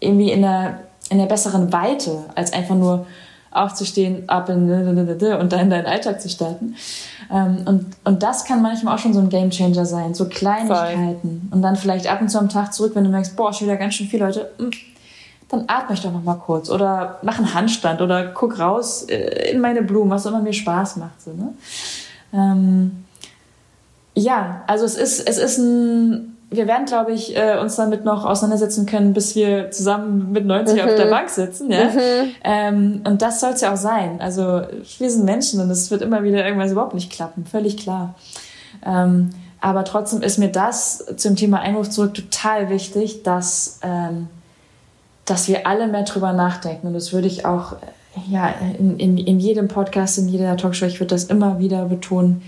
[0.00, 0.80] irgendwie in der
[1.10, 3.06] in der besseren Weite, als einfach nur
[3.50, 6.74] aufzustehen, ab in und dann deinen Alltag zu starten.
[7.32, 11.40] Ähm, und, und das kann manchmal auch schon so ein Gamechanger sein, so Kleinigkeiten.
[11.42, 11.56] Voll.
[11.56, 13.76] Und dann vielleicht ab und zu am Tag zurück, wenn du merkst, boah, schon wieder
[13.76, 14.70] ganz schön viele Leute, hm,
[15.48, 19.50] dann atme ich doch noch mal kurz oder mach einen Handstand oder guck raus äh,
[19.50, 21.22] in meine Blumen, was immer mir Spaß macht.
[21.22, 21.54] So, ne?
[22.34, 23.04] Ähm,
[24.14, 28.24] ja, also es ist, es ist ein wir werden, glaube ich, äh, uns damit noch
[28.24, 30.88] auseinandersetzen können, bis wir zusammen mit 90 mhm.
[30.88, 31.10] auf der mhm.
[31.10, 31.70] Bank sitzen.
[31.70, 31.84] Ja?
[31.84, 32.30] Mhm.
[32.42, 34.20] Ähm, und das soll es ja auch sein.
[34.20, 34.62] Also
[34.98, 38.14] wir sind Menschen und es wird immer wieder irgendwas überhaupt nicht klappen, völlig klar.
[38.84, 39.30] Ähm,
[39.60, 44.28] aber trotzdem ist mir das zum Thema Einwurf zurück total wichtig, dass, ähm,
[45.26, 46.86] dass wir alle mehr drüber nachdenken.
[46.86, 47.76] Und das würde ich auch
[48.30, 52.42] ja, in, in, in jedem Podcast, in jeder Talkshow, ich würde das immer wieder betonen.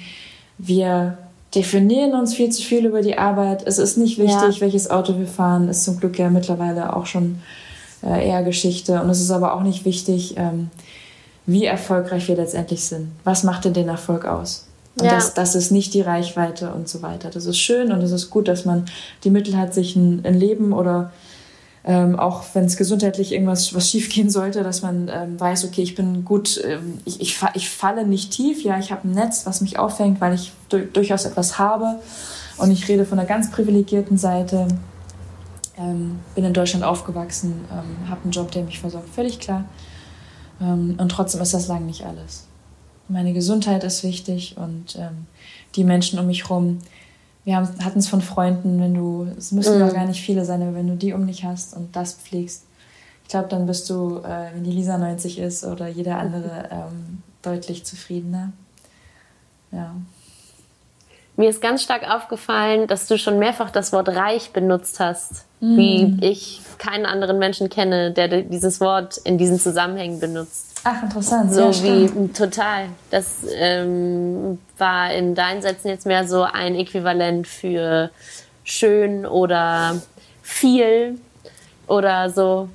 [0.56, 1.18] Wir
[1.54, 3.66] definieren uns viel zu viel über die Arbeit.
[3.66, 4.60] Es ist nicht wichtig, ja.
[4.60, 5.68] welches Auto wir fahren.
[5.68, 7.40] Ist zum Glück ja mittlerweile auch schon
[8.02, 9.00] äh, eher Geschichte.
[9.02, 10.70] Und es ist aber auch nicht wichtig, ähm,
[11.46, 13.10] wie erfolgreich wir letztendlich sind.
[13.24, 14.66] Was macht denn den Erfolg aus?
[14.98, 15.12] Und ja.
[15.12, 17.30] das, das ist nicht die Reichweite und so weiter.
[17.30, 18.86] Das ist schön und es ist gut, dass man
[19.24, 21.12] die Mittel hat, sich ein, ein Leben oder
[21.84, 25.82] ähm, auch wenn es gesundheitlich irgendwas was schief gehen sollte, dass man ähm, weiß, okay,
[25.82, 29.46] ich bin gut, ähm, ich, ich, ich falle nicht tief, ja, ich habe ein Netz,
[29.46, 31.98] was mich auffängt, weil ich du durchaus etwas habe
[32.58, 34.68] und ich rede von einer ganz privilegierten Seite.
[35.78, 39.64] Ähm, bin in Deutschland aufgewachsen, ähm, habe einen Job, der mich versorgt, völlig klar.
[40.60, 42.44] Ähm, und trotzdem ist das lang nicht alles.
[43.08, 44.96] Meine Gesundheit ist wichtig und
[45.74, 46.78] die Menschen um mich herum.
[47.50, 49.80] Wir hatten es von Freunden, wenn du, es müssen mhm.
[49.80, 52.64] doch gar nicht viele sein, aber wenn du die um dich hast und das pflegst,
[53.24, 57.22] ich glaube, dann bist du, äh, wenn die Lisa 90 ist oder jeder andere, ähm,
[57.42, 58.52] deutlich zufriedener.
[59.72, 59.94] Ja.
[61.36, 65.76] Mir ist ganz stark aufgefallen, dass du schon mehrfach das Wort reich benutzt hast, mm.
[65.76, 70.69] wie ich keinen anderen Menschen kenne, der dieses Wort in diesen Zusammenhängen benutzt.
[70.84, 71.52] Ach, interessant.
[71.52, 72.36] So ja, wie stimmt.
[72.36, 72.86] total.
[73.10, 78.10] Das ähm, war in deinen Sätzen jetzt mehr so ein Äquivalent für
[78.64, 80.00] schön oder
[80.42, 81.18] viel
[81.86, 82.68] oder so.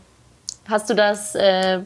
[0.68, 1.80] Hast du das äh,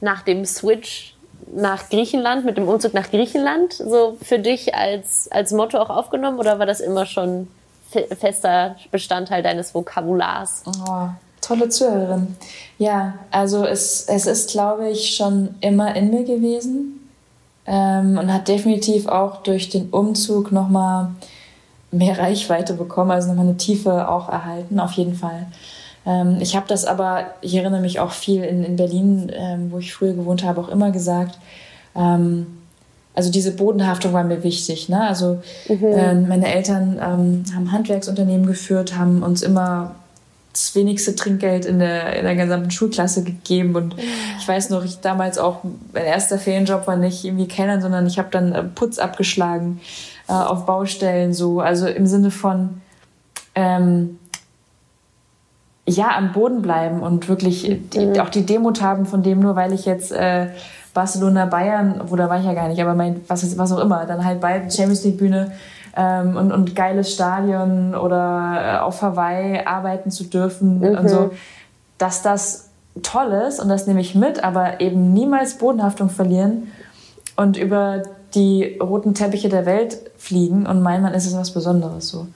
[0.00, 1.14] nach dem Switch
[1.54, 6.38] nach Griechenland, mit dem Umzug nach Griechenland, so für dich als, als Motto auch aufgenommen
[6.38, 7.48] oder war das immer schon
[7.90, 10.62] fester Bestandteil deines Vokabulars?
[10.66, 11.08] Oh,
[11.42, 12.36] tolle Zuhörerin.
[12.78, 17.00] Ja, also es, es ist, glaube ich, schon immer in mir gewesen
[17.66, 21.10] ähm, und hat definitiv auch durch den Umzug nochmal
[21.90, 25.46] mehr Reichweite bekommen, also nochmal eine Tiefe auch erhalten, auf jeden Fall.
[26.06, 29.78] Ähm, ich habe das aber, ich erinnere mich auch viel in, in Berlin, ähm, wo
[29.78, 31.38] ich früher gewohnt habe, auch immer gesagt,
[31.94, 32.46] ähm,
[33.14, 34.88] also diese Bodenhaftung war mir wichtig.
[34.88, 35.06] Ne?
[35.06, 35.84] Also mhm.
[35.84, 39.94] äh, meine Eltern ähm, haben Handwerksunternehmen geführt, haben uns immer
[40.52, 43.74] das wenigste Trinkgeld in der, in der gesamten Schulklasse gegeben.
[43.74, 43.96] Und
[44.38, 48.18] ich weiß noch, ich damals auch, mein erster Ferienjob war nicht irgendwie Kellnern, sondern ich
[48.18, 49.80] habe dann äh, Putz abgeschlagen
[50.28, 51.60] äh, auf Baustellen so.
[51.60, 52.80] Also im Sinne von
[53.54, 54.18] ähm,
[55.86, 59.72] ja, am Boden bleiben und wirklich die, auch die Demut haben von dem, nur weil
[59.72, 60.48] ich jetzt äh,
[60.94, 64.06] Barcelona, Bayern, wo da war ich ja gar nicht, aber mein, was, was auch immer,
[64.06, 65.52] dann halt bei Champions League Bühne
[65.96, 70.98] ähm, und, und geiles Stadion oder äh, auf Hawaii arbeiten zu dürfen mhm.
[70.98, 71.30] und so,
[71.98, 72.68] dass das
[73.02, 76.68] toll ist und das nehme ich mit, aber eben niemals Bodenhaftung verlieren
[77.36, 78.02] und über
[78.34, 82.26] die roten Teppiche der Welt fliegen und meinen, man ist es was Besonderes so.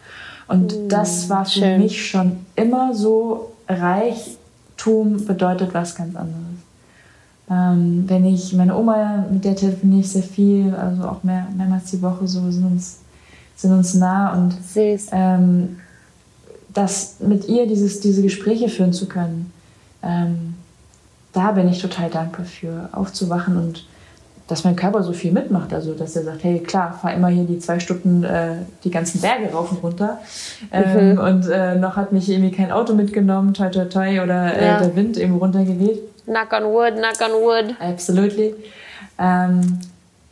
[0.48, 1.80] Und mhm, das war für schön.
[1.80, 6.42] mich schon immer so, Reichtum bedeutet was ganz anderes.
[7.50, 11.90] Ähm, wenn ich, meine Oma, mit der telefoniere ich sehr viel, also auch mehr, mehrmals
[11.90, 13.00] die Woche, so sind uns,
[13.56, 14.54] sind uns nah und
[15.12, 15.80] ähm,
[16.72, 19.52] das mit ihr dieses, diese Gespräche führen zu können,
[20.02, 20.54] ähm,
[21.32, 23.86] da bin ich total dankbar für, aufzuwachen und
[24.48, 25.74] dass mein Körper so viel mitmacht.
[25.74, 29.20] Also, dass er sagt, hey, klar, fahr immer hier die zwei Stunden äh, die ganzen
[29.20, 30.20] Berge rauf und runter.
[30.70, 31.18] Ähm, mhm.
[31.18, 34.80] Und äh, noch hat mich irgendwie kein Auto mitgenommen, toi, toi, toi, oder äh, ja.
[34.80, 36.00] der Wind eben runtergeweht.
[36.24, 37.74] Knock on wood, knock on wood.
[37.80, 38.54] Absolutely.
[39.18, 39.80] Ähm,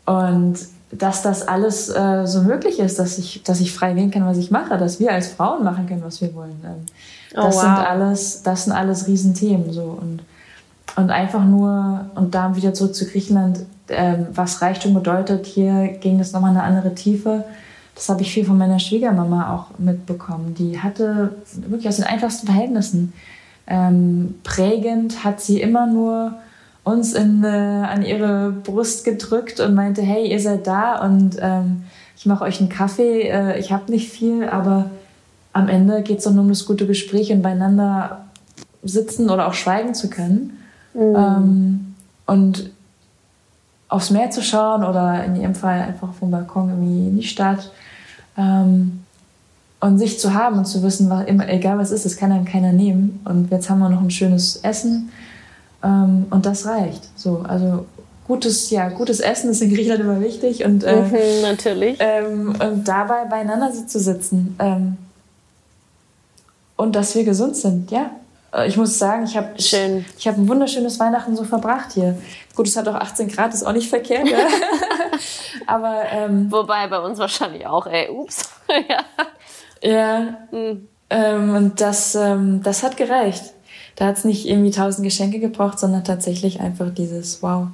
[0.06, 0.58] und
[0.98, 4.38] dass das alles äh, so möglich ist, dass ich, dass ich frei wählen kann, was
[4.38, 6.60] ich mache, dass wir als Frauen machen können, was wir wollen.
[6.64, 6.86] Ähm,
[7.32, 7.62] das oh, wow.
[7.62, 9.98] sind alles, das sind alles Riesenthemen, so.
[10.00, 10.20] Und,
[10.96, 15.46] und einfach nur, und da wieder zurück zu Griechenland, ähm, was Reichtum bedeutet.
[15.46, 17.44] Hier ging es nochmal eine andere Tiefe.
[17.94, 20.54] Das habe ich viel von meiner Schwiegermama auch mitbekommen.
[20.54, 23.12] Die hatte wirklich aus den einfachsten Verhältnissen
[23.66, 26.34] ähm, prägend, hat sie immer nur
[26.84, 31.84] uns in, äh, an ihre Brust gedrückt und meinte, hey, ihr seid da und ähm,
[32.16, 33.22] ich mache euch einen Kaffee.
[33.22, 34.90] Äh, ich habe nicht viel, aber
[35.52, 38.26] am Ende geht es doch nur um das gute Gespräch und beieinander
[38.82, 40.58] sitzen oder auch schweigen zu können.
[40.92, 41.16] Mhm.
[41.16, 41.94] Ähm,
[42.26, 42.70] und
[43.88, 47.70] aufs Meer zu schauen oder in ihrem Fall einfach vom Balkon irgendwie in die Stadt.
[48.36, 49.00] Ähm,
[49.80, 52.72] und sich zu haben und zu wissen, was, egal was ist, das kann dann keiner
[52.72, 53.20] nehmen.
[53.24, 55.10] Und jetzt haben wir noch ein schönes Essen
[55.84, 57.02] ähm, und das reicht.
[57.16, 57.86] So, also
[58.26, 62.88] gutes, ja, gutes Essen ist in Griechenland immer wichtig und äh, mhm, natürlich ähm, und
[62.88, 64.96] dabei beieinander zu sitzen ähm,
[66.76, 68.10] und dass wir gesund sind, ja.
[68.52, 69.74] Äh, ich muss sagen, ich habe ich
[70.26, 72.18] habe ein wunderschönes Weihnachten so verbracht hier.
[72.54, 74.28] Gut, es hat auch 18 Grad, ist auch nicht verkehrt.
[74.28, 74.38] Ja.
[75.66, 77.86] Aber ähm, wobei bei uns wahrscheinlich auch.
[77.86, 78.48] Ey, ups.
[78.68, 79.04] ja.
[79.82, 80.38] Ja.
[80.50, 80.88] Mhm.
[81.10, 83.53] Ähm, und das ähm, das hat gereicht.
[83.96, 87.68] Da hat es nicht irgendwie tausend Geschenke gebraucht, sondern tatsächlich einfach dieses Wow.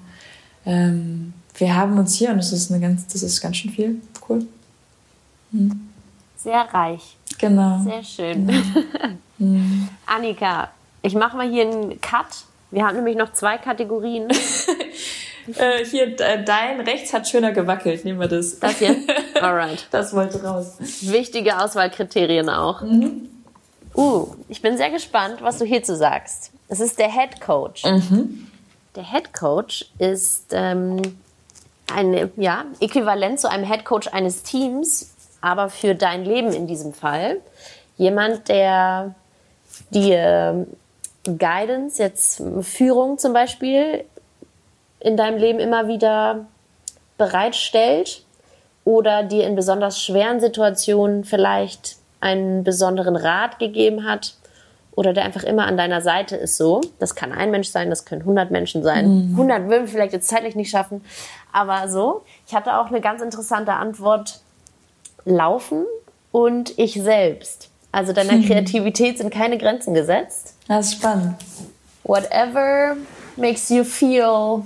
[0.66, 4.02] Ähm, wir haben uns hier und das ist eine ganz, das ist ganz schön viel.
[4.28, 4.46] Cool.
[5.52, 5.88] Mhm.
[6.36, 7.16] Sehr reich.
[7.38, 7.82] Genau.
[7.84, 8.46] Sehr schön.
[9.38, 9.88] Mhm.
[10.06, 10.70] Annika,
[11.02, 12.26] ich mache mal hier einen Cut.
[12.70, 14.28] Wir haben nämlich noch zwei Kategorien.
[15.56, 18.04] äh, hier, dein rechts hat schöner gewackelt.
[18.04, 18.58] Nehmen wir das.
[18.60, 18.96] Das hier?
[19.40, 19.86] Alright.
[19.90, 20.76] Das wollte raus.
[21.02, 22.82] Wichtige Auswahlkriterien auch.
[22.82, 23.28] Mhm.
[23.94, 26.52] Uh, ich bin sehr gespannt, was du hierzu sagst.
[26.68, 27.84] Es ist der Head Coach.
[27.84, 28.46] Mhm.
[28.94, 31.00] Der Head Coach ist ähm,
[31.92, 36.92] ein ja, Äquivalent zu einem Head Coach eines Teams, aber für dein Leben in diesem
[36.92, 37.40] Fall.
[37.96, 39.14] Jemand, der
[39.90, 40.66] die äh,
[41.24, 44.04] Guidance, jetzt Führung zum Beispiel,
[45.00, 46.46] in deinem Leben immer wieder
[47.18, 48.24] bereitstellt
[48.84, 54.34] oder dir in besonders schweren Situationen vielleicht einen besonderen Rat gegeben hat
[54.92, 56.80] oder der einfach immer an deiner Seite ist so.
[56.98, 59.28] Das kann ein Mensch sein, das können 100 Menschen sein.
[59.28, 59.32] Mhm.
[59.32, 61.04] 100 würden wir vielleicht jetzt zeitlich nicht schaffen,
[61.52, 62.22] aber so.
[62.46, 64.40] Ich hatte auch eine ganz interessante Antwort.
[65.24, 65.84] Laufen
[66.32, 67.68] und ich selbst.
[67.92, 68.46] Also deiner mhm.
[68.46, 70.54] Kreativität sind keine Grenzen gesetzt.
[70.68, 71.36] Das ist spannend.
[72.04, 72.96] Whatever
[73.36, 74.62] makes you feel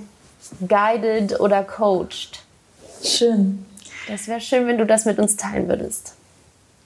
[0.67, 2.43] guided oder coached.
[3.03, 3.65] Schön.
[4.07, 6.14] Das wäre schön, wenn du das mit uns teilen würdest.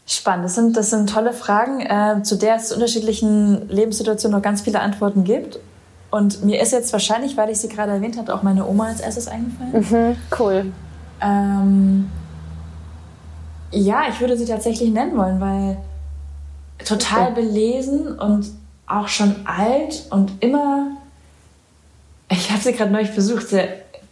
[0.10, 0.46] Spannend.
[0.46, 4.80] Das sind, das sind tolle Fragen, äh, zu der es unterschiedlichen Lebenssituationen noch ganz viele
[4.80, 5.60] Antworten gibt.
[6.10, 9.02] Und mir ist jetzt wahrscheinlich, weil ich sie gerade erwähnt habe, auch meine Oma als
[9.02, 9.86] erstes eingefallen.
[9.88, 10.72] Mhm, cool.
[11.22, 12.10] Ähm,
[13.72, 15.78] ja, ich würde sie tatsächlich nennen wollen, weil
[16.84, 17.42] total okay.
[17.44, 18.48] belesen und
[18.88, 20.88] auch schon alt und immer.
[22.30, 23.48] Ich habe sie gerade neulich besucht.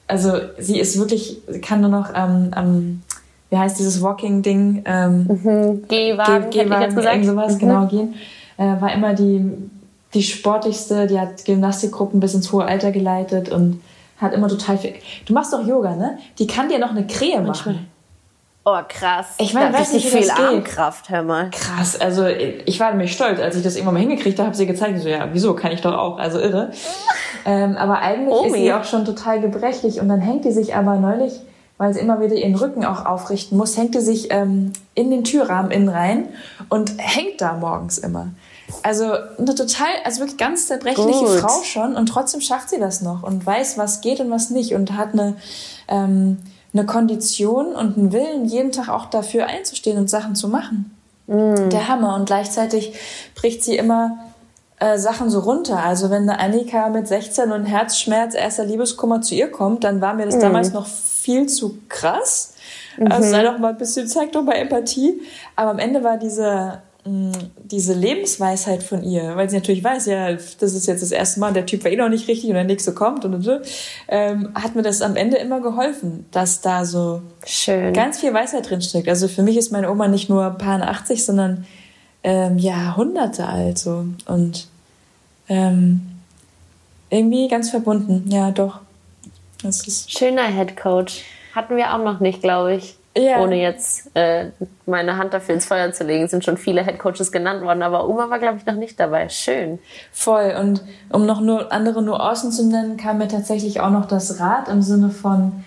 [0.08, 3.02] also sie ist wirklich, sie kann nur noch ähm, ähm,
[3.50, 4.84] wie heißt dieses Walking-Ding?
[4.86, 5.88] Ähm, mhm.
[5.88, 7.16] Gehwagen, Geh Gehwagen, gesagt.
[7.16, 7.60] irgend sowas, mhm.
[7.60, 8.16] genau, gehen.
[8.58, 9.52] Äh, war immer die,
[10.14, 13.82] die sportlichste, die hat Gymnastikgruppen bis ins hohe Alter geleitet und
[14.20, 14.96] hat immer total viel.
[15.26, 16.18] Du machst doch Yoga, ne?
[16.40, 17.88] Die kann dir noch eine Krähe machen.
[18.70, 19.28] Oh, krass.
[19.38, 21.50] Ich meine, weiß nicht, viel Armkraft, hör mal.
[21.52, 24.66] Krass, also ich war nämlich stolz, als ich das irgendwann mal hingekriegt habe, habe sie
[24.66, 26.72] gezeigt, so ja, wieso, kann ich doch auch, also irre.
[27.46, 28.48] ähm, aber eigentlich Omi.
[28.48, 31.40] ist sie auch schon total gebrechlich und dann hängt die sich aber neulich,
[31.78, 35.24] weil sie immer wieder ihren Rücken auch aufrichten muss, hängt die sich ähm, in den
[35.24, 36.30] Türrahmen innen rein
[36.70, 38.30] und hängt da morgens immer.
[38.84, 41.40] Also eine total, also wirklich ganz zerbrechliche Gut.
[41.40, 44.74] Frau schon und trotzdem schafft sie das noch und weiß, was geht und was nicht
[44.74, 45.38] und hat eine
[45.88, 46.38] ähm,
[46.74, 50.96] eine Kondition und einen Willen, jeden Tag auch dafür einzustehen und Sachen zu machen.
[51.28, 51.70] Mm.
[51.70, 52.16] Der Hammer.
[52.16, 52.94] Und gleichzeitig
[53.36, 54.18] bricht sie immer
[54.80, 55.84] äh, Sachen so runter.
[55.84, 60.14] Also wenn eine Annika mit 16 und Herzschmerz, erster Liebeskummer zu ihr kommt, dann war
[60.14, 60.42] mir das mm.
[60.42, 62.54] damals noch viel zu krass.
[63.00, 63.46] Also sei mhm.
[63.46, 65.22] doch mal ein bisschen, zeig doch mal Empathie.
[65.56, 66.82] Aber am Ende war diese
[67.64, 71.54] diese Lebensweisheit von ihr, weil sie natürlich weiß, ja, das ist jetzt das erste Mal,
[71.54, 73.60] der Typ war eh noch nicht richtig und der nächste kommt und so,
[74.08, 77.94] ähm, hat mir das am Ende immer geholfen, dass da so Schön.
[77.94, 79.08] ganz viel Weisheit drinsteckt.
[79.08, 81.66] Also für mich ist meine Oma nicht nur paar 80, sondern
[82.24, 84.68] ähm, ja, hunderte alt so und
[85.50, 86.02] ähm,
[87.10, 88.80] irgendwie ganz verbunden, ja, doch.
[89.64, 91.24] Das ist Schöner Head Coach.
[91.56, 92.98] Hatten wir auch noch nicht, glaube ich.
[93.18, 93.42] Ja.
[93.42, 94.52] Ohne jetzt äh,
[94.86, 98.30] meine Hand dafür ins Feuer zu legen, sind schon viele Headcoaches genannt worden, aber Oma
[98.30, 99.28] war, glaube ich, noch nicht dabei.
[99.30, 99.80] Schön.
[100.12, 100.56] Voll.
[100.60, 104.68] Und um noch nur andere Nuancen zu nennen, kam mir tatsächlich auch noch das Rad
[104.68, 105.64] im Sinne von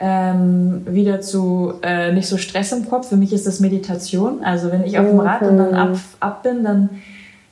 [0.00, 3.08] ähm, wieder zu äh, nicht so Stress im Kopf.
[3.08, 4.44] Für mich ist das Meditation.
[4.44, 6.90] Also wenn ich auf dem Rad und dann ab, ab bin, dann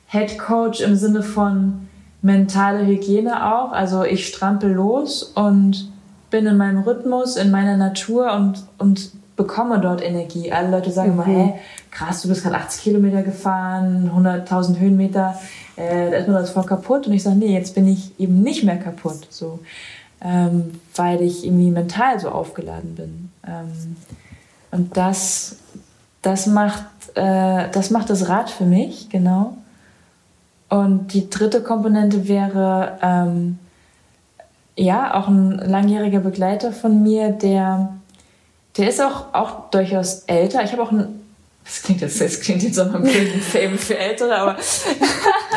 [0.07, 1.87] Headcoach im Sinne von
[2.21, 3.71] mentale Hygiene auch.
[3.71, 5.91] Also ich strampel los und
[6.29, 10.51] bin in meinem Rhythmus, in meiner Natur und, und bekomme dort Energie.
[10.51, 11.21] Alle Leute sagen mhm.
[11.21, 11.53] immer, hey,
[11.91, 15.39] krass, du bist gerade 80 Kilometer gefahren, 100.000 Höhenmeter,
[15.75, 17.07] äh, da ist mir das voll kaputt.
[17.07, 19.59] Und ich sage, nee, jetzt bin ich eben nicht mehr kaputt, so,
[20.21, 23.31] ähm, weil ich irgendwie mental so aufgeladen bin.
[23.45, 23.95] Ähm,
[24.71, 25.57] und das,
[26.21, 29.57] das macht, äh, das macht das Rad für mich, genau.
[30.69, 33.59] Und die dritte Komponente wäre, ähm,
[34.75, 37.97] ja, auch ein langjähriger Begleiter von mir, der
[38.77, 40.63] der ist auch, auch durchaus älter.
[40.63, 41.21] Ich habe auch ein,
[41.65, 43.05] das klingt jetzt, das klingt jetzt so ein
[43.41, 44.57] Fame für Ältere, aber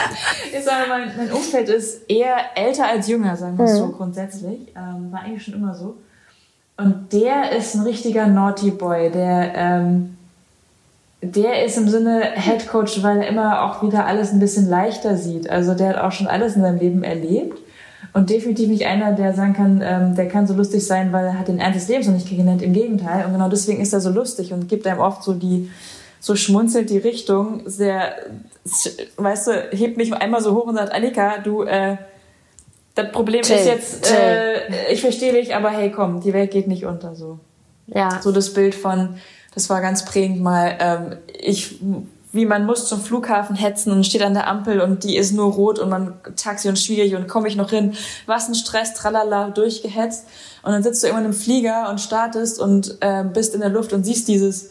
[0.53, 3.77] ich sage mal, mein Umfeld ist eher älter als jünger, sagen wir mhm.
[3.77, 4.61] so grundsätzlich.
[4.77, 5.97] Ähm, war eigentlich schon immer so.
[6.77, 10.17] Und der ist ein richtiger Naughty Boy, der, ähm,
[11.21, 15.17] der ist im Sinne Head Coach, weil er immer auch wieder alles ein bisschen leichter
[15.17, 15.51] sieht.
[15.51, 17.59] Also der hat auch schon alles in seinem Leben erlebt
[18.13, 21.39] und definitiv nicht einer, der sagen kann, ähm, der kann so lustig sein, weil er
[21.39, 22.63] hat den Ernst des Lebens noch nicht kennengelernt.
[22.63, 23.25] Im Gegenteil.
[23.27, 25.71] Und genau deswegen ist er so lustig und gibt einem oft so die,
[26.21, 28.15] so schmunzelt die Richtung, sehr,
[29.17, 31.97] weißt du, hebt mich einmal so hoch und sagt, Annika, du, äh,
[32.95, 36.69] das Problem chill, ist jetzt, äh, ich verstehe dich, aber hey, komm, die Welt geht
[36.69, 37.39] nicht unter, so.
[37.87, 38.21] Ja.
[38.23, 39.17] So das Bild von,
[39.55, 41.81] das war ganz prägend mal, ähm, ich
[42.33, 45.53] wie man muss zum Flughafen hetzen und steht an der Ampel und die ist nur
[45.53, 47.95] rot und man Taxi und schwierig und komme ich noch hin.
[48.27, 50.27] Was ein Stress, tralala, durchgehetzt.
[50.63, 53.93] Und dann sitzt du irgendwann im Flieger und startest und äh, bist in der Luft
[53.93, 54.71] und siehst dieses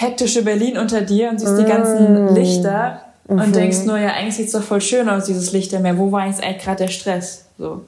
[0.00, 2.34] hektische Berlin unter dir und siehst die ganzen mm.
[2.34, 3.38] Lichter mhm.
[3.38, 5.98] und denkst nur, ja, eigentlich sieht's doch voll schön aus, dieses Lichtermeer.
[5.98, 7.44] Wo war jetzt eigentlich gerade der Stress?
[7.58, 7.84] So.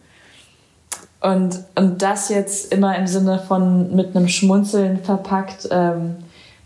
[1.20, 6.16] Und, und das jetzt immer im Sinne von mit einem Schmunzeln verpackt, ähm,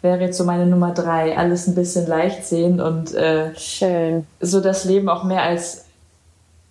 [0.03, 1.39] wäre jetzt so meine Nummer drei.
[1.39, 4.27] Alles ein bisschen leicht sehen und äh, Schön.
[4.41, 5.85] so das Leben auch mehr als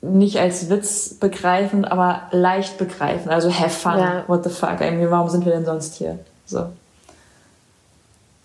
[0.01, 3.32] nicht als Witz begreifen, aber leicht begreifen.
[3.32, 3.97] Also have fun.
[3.97, 4.23] Ja.
[4.28, 4.82] What the fuck?
[4.82, 6.19] Irgendwie, warum sind wir denn sonst hier?
[6.45, 6.67] So.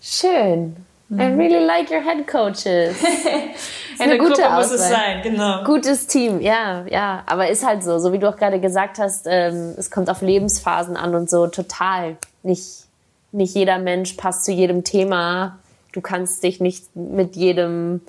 [0.01, 0.75] Schön.
[1.11, 2.95] I really like your head coaches.
[3.99, 5.63] In der gute Gruppe muss es sein, genau.
[5.63, 7.23] Gutes Team, ja, ja.
[7.25, 10.21] Aber ist halt so, so wie du auch gerade gesagt hast, ähm, es kommt auf
[10.21, 12.15] Lebensphasen an und so total.
[12.43, 12.85] Nicht,
[13.33, 15.59] nicht jeder Mensch passt zu jedem Thema.
[15.91, 18.01] Du kannst dich nicht mit jedem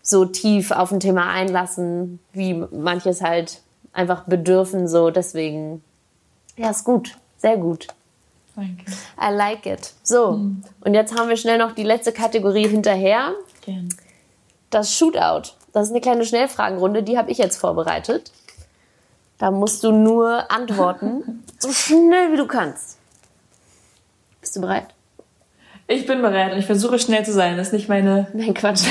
[0.00, 3.60] so tief auf ein Thema einlassen, wie manches halt
[3.92, 4.88] einfach bedürfen.
[4.88, 5.84] So, deswegen,
[6.56, 7.88] ja, ist gut, sehr gut.
[8.54, 8.84] Danke.
[9.20, 9.92] I like it.
[10.02, 10.40] So,
[10.80, 13.32] und jetzt haben wir schnell noch die letzte Kategorie hinterher.
[13.62, 13.88] Gerne.
[14.70, 15.52] Das Shootout.
[15.72, 18.30] Das ist eine kleine Schnellfragenrunde, die habe ich jetzt vorbereitet.
[19.38, 22.98] Da musst du nur antworten, so schnell wie du kannst.
[24.40, 24.86] Bist du bereit?
[25.88, 27.56] Ich bin bereit und ich versuche schnell zu sein.
[27.56, 28.84] Das ist nicht meine Nein, Quatsch.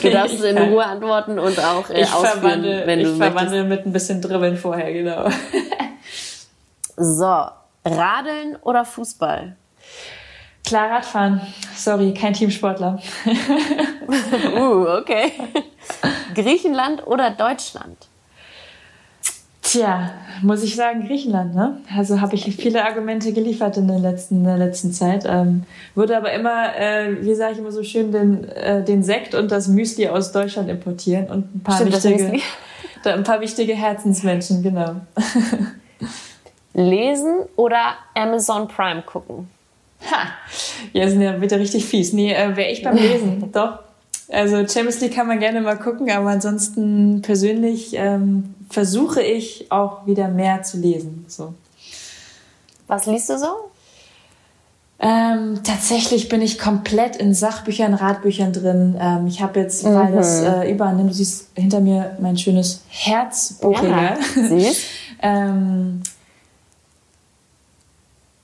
[0.00, 0.56] Du darfst in.
[0.56, 3.32] Ruhe antworten und auch äh, Ich ausführen, verwandle, wenn du ich möchtest.
[3.38, 5.28] verwandle mit ein bisschen Dribbeln vorher, genau.
[6.96, 7.46] So,
[7.84, 9.56] Radeln oder Fußball?
[10.64, 11.40] Klar Radfahren.
[11.76, 13.00] Sorry, kein Teamsportler.
[14.54, 15.32] Uh, okay.
[16.34, 17.96] Griechenland oder Deutschland?
[19.62, 20.10] Tja,
[20.42, 21.78] muss ich sagen, Griechenland, ne?
[21.96, 25.24] Also habe ich viele Argumente geliefert in der letzten, in der letzten Zeit.
[25.26, 25.64] Ähm,
[25.94, 29.50] würde aber immer, äh, wie sage ich immer so schön, den, äh, den Sekt und
[29.50, 32.42] das Müsli aus Deutschland importieren und ein paar Stimmt, wichtige,
[33.04, 34.96] ein paar wichtige Herzensmenschen, genau.
[36.74, 39.48] Lesen oder Amazon Prime gucken?
[40.10, 40.28] Ha!
[40.92, 42.12] Ja, sind ja bitte richtig fies.
[42.12, 43.78] Nee, äh, wäre ich beim Lesen, doch.
[44.30, 50.06] Also Champions League kann man gerne mal gucken, aber ansonsten persönlich ähm, versuche ich auch
[50.06, 51.24] wieder mehr zu lesen.
[51.28, 51.54] So.
[52.86, 53.46] Was liest du so?
[54.98, 58.96] Ähm, tatsächlich bin ich komplett in Sachbüchern, Ratbüchern drin.
[58.98, 64.16] Ähm, ich habe jetzt, weil das äh, überall, du siehst hinter mir mein schönes Herzbuchregal.
[64.34, 64.76] Süß.
[65.22, 66.02] ähm,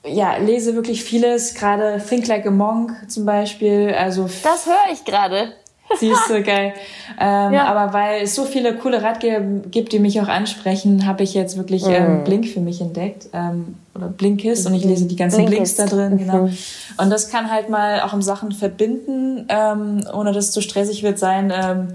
[0.05, 3.93] ja, lese wirklich vieles, gerade Think Like a Monk zum Beispiel.
[3.97, 5.53] Also Das höre ich gerade.
[5.99, 6.73] Siehst du, geil.
[7.19, 7.65] Ähm, Ja.
[7.65, 11.57] Aber weil es so viele coole Ratgeber gibt, die mich auch ansprechen, habe ich jetzt
[11.57, 13.27] wirklich ähm, Blink für mich entdeckt.
[13.33, 15.79] Ähm, oder Blinkist und ich lese die ganzen Blinks Blinkist.
[15.79, 16.49] da drin, genau.
[16.97, 21.03] Und das kann halt mal auch im Sachen verbinden, ähm, ohne dass es zu stressig
[21.03, 21.51] wird sein.
[21.53, 21.89] Ähm,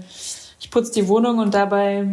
[0.59, 2.05] ich putze die Wohnung und dabei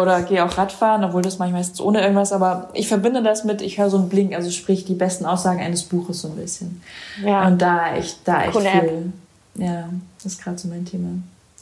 [0.00, 3.60] oder gehe auch Radfahren, obwohl das ich meistens ohne irgendwas, aber ich verbinde das mit,
[3.60, 6.82] ich höre so einen Blink, also sprich die besten Aussagen eines Buches so ein bisschen.
[7.24, 7.46] Ja.
[7.46, 9.12] Und da echt, da echt Coole viel.
[9.54, 9.88] Ja,
[10.22, 11.08] das ist gerade so mein Thema.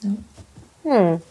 [0.02, 0.10] Ja.
[0.84, 1.22] Hm.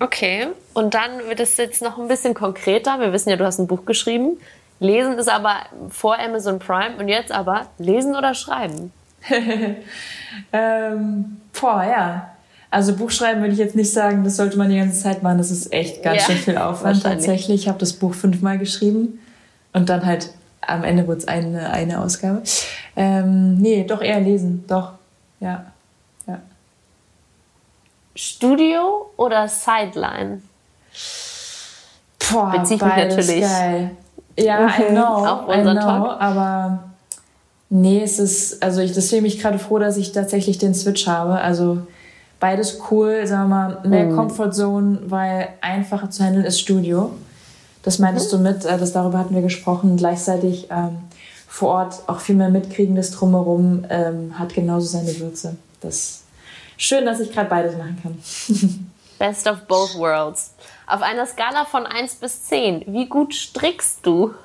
[0.00, 0.48] Okay.
[0.74, 2.98] Und dann wird es jetzt noch ein bisschen konkreter.
[2.98, 4.38] Wir wissen ja, du hast ein Buch geschrieben.
[4.80, 5.56] Lesen ist aber
[5.90, 8.92] vor Amazon Prime und jetzt aber lesen oder schreiben?
[10.52, 12.29] Ähm, boah, ja.
[12.72, 15.38] Also Buchschreiben würde ich jetzt nicht sagen, das sollte man die ganze Zeit machen.
[15.38, 17.62] Das ist echt ganz Ja, schön viel Aufwand tatsächlich.
[17.62, 19.18] Ich habe das Buch fünfmal geschrieben
[19.72, 22.42] und dann halt am Ende wurde es eine, eine Ausgabe.
[22.94, 24.92] Ähm, nee, doch eher lesen, doch.
[25.40, 25.64] Ja.
[26.28, 26.38] ja.
[28.14, 30.42] Studio oder Sideline?
[32.32, 33.42] Boah, Bezieht mich beides natürlich.
[33.42, 33.90] Geil.
[34.38, 36.20] Ja, I Mhm, know, auf I unseren know, Talk.
[36.20, 36.84] aber
[37.68, 41.06] nee, es ist, also ich, deswegen bin ich gerade froh, dass ich tatsächlich den Switch
[41.06, 41.40] habe.
[41.40, 41.78] Also
[42.40, 44.16] beides cool, sagen wir mal, mehr Mhm.
[44.16, 47.12] Comfortzone, weil einfacher zu handeln ist Studio.
[47.82, 48.36] Das meintest Mhm.
[48.38, 49.96] du mit, äh, das darüber hatten wir gesprochen.
[49.96, 50.98] Gleichzeitig ähm,
[51.46, 55.56] vor Ort auch viel mehr mitkriegendes drumherum ähm, hat genauso seine Würze.
[55.80, 56.22] Das
[56.76, 58.18] schön, dass ich gerade beides machen kann.
[59.18, 60.54] Best of both worlds.
[60.86, 64.32] Auf einer Skala von 1 bis 10, wie gut strickst du?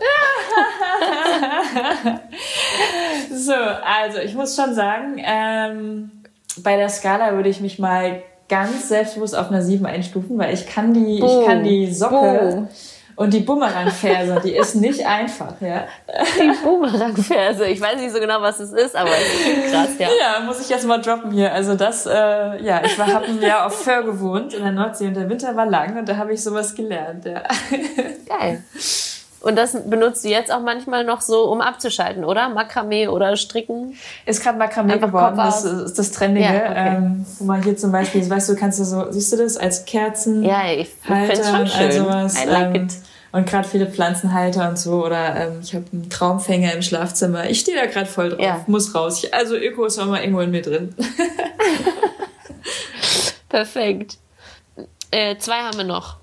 [3.31, 6.11] So, also ich muss schon sagen, ähm,
[6.57, 10.67] bei der Skala würde ich mich mal ganz selbstbewusst auf einer 7 einstufen, weil ich
[10.67, 11.45] kann die, ich Boom.
[11.45, 12.67] kann die Socke Boom.
[13.15, 15.85] und die Bumerangferse, die ist nicht einfach, ja.
[16.39, 17.67] Die Boomerang-Verse.
[17.67, 20.07] Ich weiß nicht so genau, was es ist, aber es klingt krass, ja.
[20.19, 21.51] Ja, muss ich jetzt mal droppen hier.
[21.51, 22.11] Also das, äh,
[22.63, 25.65] ja, ich habe ein Jahr auf Föhr gewohnt in der Nordsee und der Winter war
[25.65, 27.41] lang und da habe ich sowas gelernt, ja.
[28.27, 28.63] Geil.
[29.45, 32.49] Und das benutzt du jetzt auch manchmal noch so, um abzuschalten, oder?
[32.49, 33.95] Makramee oder Stricken?
[34.25, 36.47] Ist gerade Makramee Einfach geworden, das ist das Trendige.
[36.47, 36.95] Ja, okay.
[36.97, 39.85] ähm, wo man hier zum Beispiel, weißt du, kannst du so, siehst du das, als
[39.85, 40.43] Kerzen.
[40.43, 41.91] Ja, ich finde es schon und all schön.
[41.91, 42.43] sowas.
[42.43, 42.93] I like ähm, it.
[43.33, 45.05] Und gerade viele Pflanzenhalter und so.
[45.05, 47.47] Oder ähm, ich habe einen Traumfänger im Schlafzimmer.
[47.47, 48.41] Ich stehe da gerade voll drauf.
[48.41, 48.63] Ja.
[48.65, 49.23] Muss raus.
[49.23, 50.95] Ich, also Öko ist auch mal irgendwo in mir drin.
[53.49, 54.17] Perfekt.
[55.11, 56.17] Äh, zwei haben wir noch.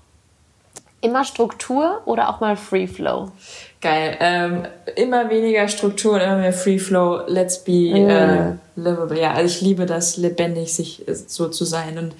[1.03, 3.29] Immer Struktur oder auch mal Free Flow?
[3.81, 4.15] Geil.
[4.21, 4.65] Ähm,
[4.95, 7.23] immer weniger Struktur und immer mehr Free Flow.
[7.27, 8.09] Let's be mm.
[8.09, 9.19] äh, livable.
[9.19, 11.97] Ja, also ich liebe das, lebendig sich äh, so zu sein.
[11.97, 12.15] Und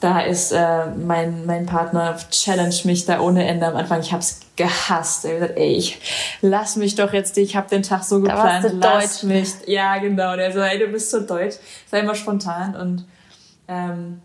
[0.00, 4.00] da ist äh, mein, mein Partner challenge mich da ohne Ende am Anfang.
[4.00, 5.24] Ich hab's gehasst.
[5.24, 6.00] Er hat gesagt, ey, ich
[6.42, 9.22] lass mich doch jetzt, ich habe den Tag so geplant, da lass deutsch.
[9.22, 9.50] mich.
[9.66, 10.34] Ja, genau.
[10.34, 11.58] Der so, ey, du bist so deutsch.
[11.88, 13.04] Sei immer spontan und
[13.68, 14.20] ähm,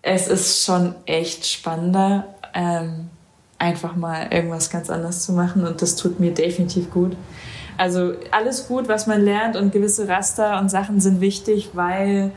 [0.00, 2.34] es ist schon echt spannender.
[2.54, 3.10] Ähm,
[3.58, 7.16] einfach mal irgendwas ganz anderes zu machen und das tut mir definitiv gut.
[7.78, 12.32] Also alles gut, was man lernt und gewisse Raster und Sachen sind wichtig, weil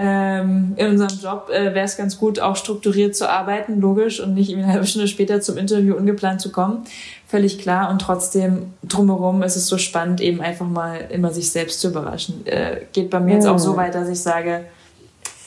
[0.00, 4.34] ähm, in unserem Job äh, wäre es ganz gut, auch strukturiert zu arbeiten, logisch, und
[4.34, 6.84] nicht eine halbe Stunde später zum Interview ungeplant zu kommen.
[7.26, 7.90] Völlig klar.
[7.90, 12.46] Und trotzdem drumherum ist es so spannend, eben einfach mal immer sich selbst zu überraschen.
[12.46, 14.66] Äh, geht bei mir jetzt auch so weit, dass ich sage,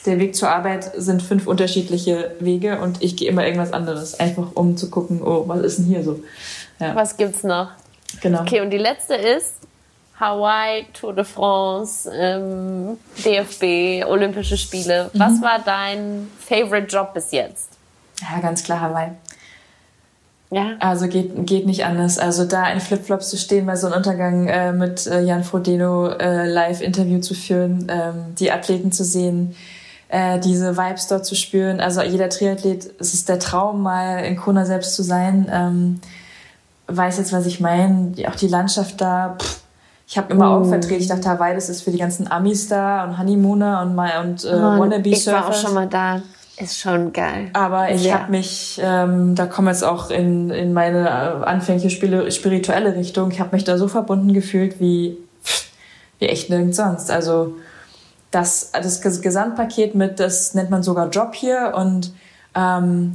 [0.06, 4.48] der Weg zur Arbeit sind fünf unterschiedliche Wege und ich gehe immer irgendwas anderes, einfach
[4.54, 6.20] um zu gucken, oh, was ist denn hier so?
[6.80, 6.94] Ja.
[6.94, 7.70] Was gibt's noch?
[8.20, 8.42] Genau.
[8.42, 9.54] Okay, und die letzte ist
[10.18, 15.10] Hawaii, Tour de France, ähm, DFB, Olympische Spiele.
[15.12, 15.18] Mhm.
[15.18, 17.70] Was war dein Favorite Job bis jetzt?
[18.20, 19.10] Ja, ganz klar Hawaii.
[20.50, 20.76] Ja.
[20.80, 22.18] Also geht, geht nicht anders.
[22.18, 26.08] Also da in Flipflops zu stehen, bei so einem Untergang äh, mit äh, Jan Frodeno
[26.08, 29.56] äh, Live-Interview zu führen, ähm, die Athleten zu sehen,
[30.12, 31.80] äh, diese Vibes dort zu spüren.
[31.80, 35.50] Also jeder Triathlet, es ist der Traum, mal in Kona selbst zu sein.
[35.50, 36.00] Ähm,
[36.86, 38.12] weiß jetzt, was ich meine.
[38.28, 39.36] Auch die Landschaft da.
[39.40, 39.60] Pff,
[40.06, 40.52] ich habe immer mm.
[40.52, 41.00] Augen verdreht.
[41.00, 44.44] Ich dachte, Hawaii, das ist für die ganzen Amis da und Honeymooner und, mal, und
[44.44, 46.20] äh, oh, Wannabe Ich war auch schon mal da.
[46.58, 47.48] Ist schon geil.
[47.54, 48.20] Aber ich ja.
[48.20, 53.40] habe mich, ähm, da komme jetzt auch in, in meine äh, anfängliche spirituelle Richtung, ich
[53.40, 55.16] habe mich da so verbunden gefühlt wie,
[56.18, 57.10] wie echt nirgends sonst.
[57.10, 57.54] Also
[58.32, 62.12] das, das Gesamtpaket mit, das nennt man sogar Job hier und
[62.54, 63.14] ähm,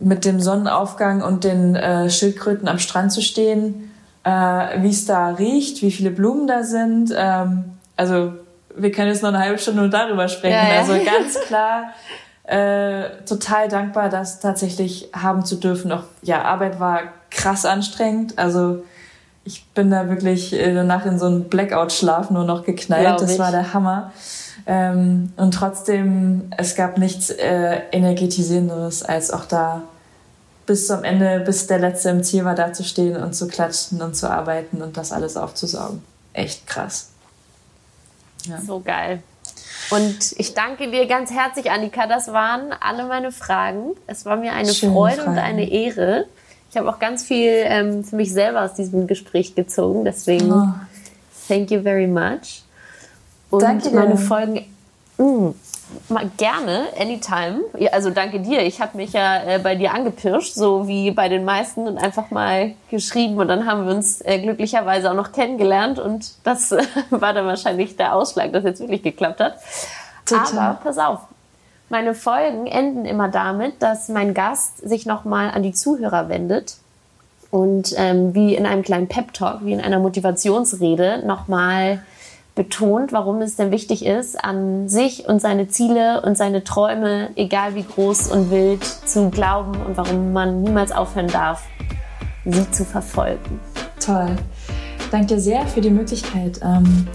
[0.00, 3.92] mit dem Sonnenaufgang und den äh, Schildkröten am Strand zu stehen,
[4.24, 7.14] äh, wie es da riecht, wie viele Blumen da sind.
[7.16, 7.64] Ähm,
[7.96, 8.32] also
[8.74, 10.54] wir können jetzt noch eine halbe Stunde nur darüber sprechen.
[10.54, 10.80] Ja, ja.
[10.80, 11.90] Also ganz klar,
[12.44, 15.92] äh, total dankbar, das tatsächlich haben zu dürfen.
[15.92, 18.38] Auch ja, Arbeit war krass anstrengend.
[18.38, 18.82] Also
[19.44, 23.04] ich bin da wirklich äh, danach in so einen Blackout-Schlaf nur noch geknallt.
[23.04, 23.38] Glaub das ich.
[23.38, 24.12] war der Hammer.
[24.66, 29.82] Ähm, und trotzdem, es gab nichts äh, energetisierenderes, als auch da
[30.66, 34.00] bis zum Ende, bis der Letzte im Ziel war, da zu stehen und zu klatschen
[34.00, 36.02] und zu arbeiten und das alles aufzusaugen.
[36.32, 37.10] Echt krass.
[38.46, 38.60] Ja.
[38.60, 39.22] So geil.
[39.90, 42.06] Und ich danke dir ganz herzlich, Annika.
[42.06, 43.90] Das waren alle meine Fragen.
[44.06, 45.30] Es war mir eine Schöne Freude Fragen.
[45.32, 46.26] und eine Ehre.
[46.70, 50.04] Ich habe auch ganz viel ähm, für mich selber aus diesem Gespräch gezogen.
[50.04, 50.68] Deswegen, oh.
[51.46, 52.63] thank you very much.
[53.50, 53.94] Und danke dir.
[53.94, 54.64] meine Folgen
[55.18, 55.54] mh, mm,
[56.36, 57.60] gerne, anytime.
[57.92, 58.62] Also danke dir.
[58.62, 62.30] Ich habe mich ja äh, bei dir angepirscht, so wie bei den meisten, und einfach
[62.30, 63.36] mal geschrieben.
[63.38, 65.98] Und dann haben wir uns äh, glücklicherweise auch noch kennengelernt.
[65.98, 69.58] Und das äh, war dann wahrscheinlich der Ausschlag, dass jetzt wirklich geklappt hat.
[70.26, 70.58] Total.
[70.58, 71.20] Aber pass auf.
[71.90, 76.76] Meine Folgen enden immer damit, dass mein Gast sich nochmal an die Zuhörer wendet
[77.50, 82.02] und ähm, wie in einem kleinen Pep-Talk, wie in einer Motivationsrede nochmal
[82.54, 87.74] betont, warum es denn wichtig ist, an sich und seine Ziele und seine Träume, egal
[87.74, 91.62] wie groß und wild, zu glauben und warum man niemals aufhören darf,
[92.44, 93.60] sie zu verfolgen.
[93.98, 94.36] Toll.
[95.10, 96.60] Danke dir sehr für die Möglichkeit.
[96.62, 97.08] Ähm,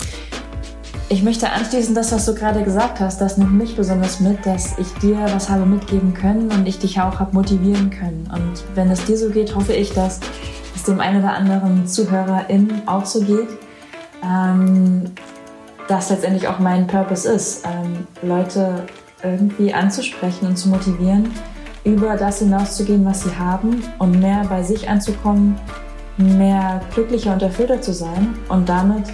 [1.12, 4.78] ich möchte anschließend das, was du gerade gesagt hast, das nimmt mich besonders mit, dass
[4.78, 8.30] ich dir was habe mitgeben können und ich dich auch habe motivieren können.
[8.32, 10.20] Und wenn es dir so geht, hoffe ich, dass
[10.76, 13.50] es dem einen oder anderen ZuhörerIn auch so geht.
[14.24, 15.06] Ähm,
[15.90, 18.86] das letztendlich auch mein Purpose ist, ähm, Leute
[19.24, 21.34] irgendwie anzusprechen und zu motivieren,
[21.84, 25.60] über das hinauszugehen, was sie haben und mehr bei sich anzukommen,
[26.18, 29.06] mehr glücklicher und erfüllter zu sein und damit,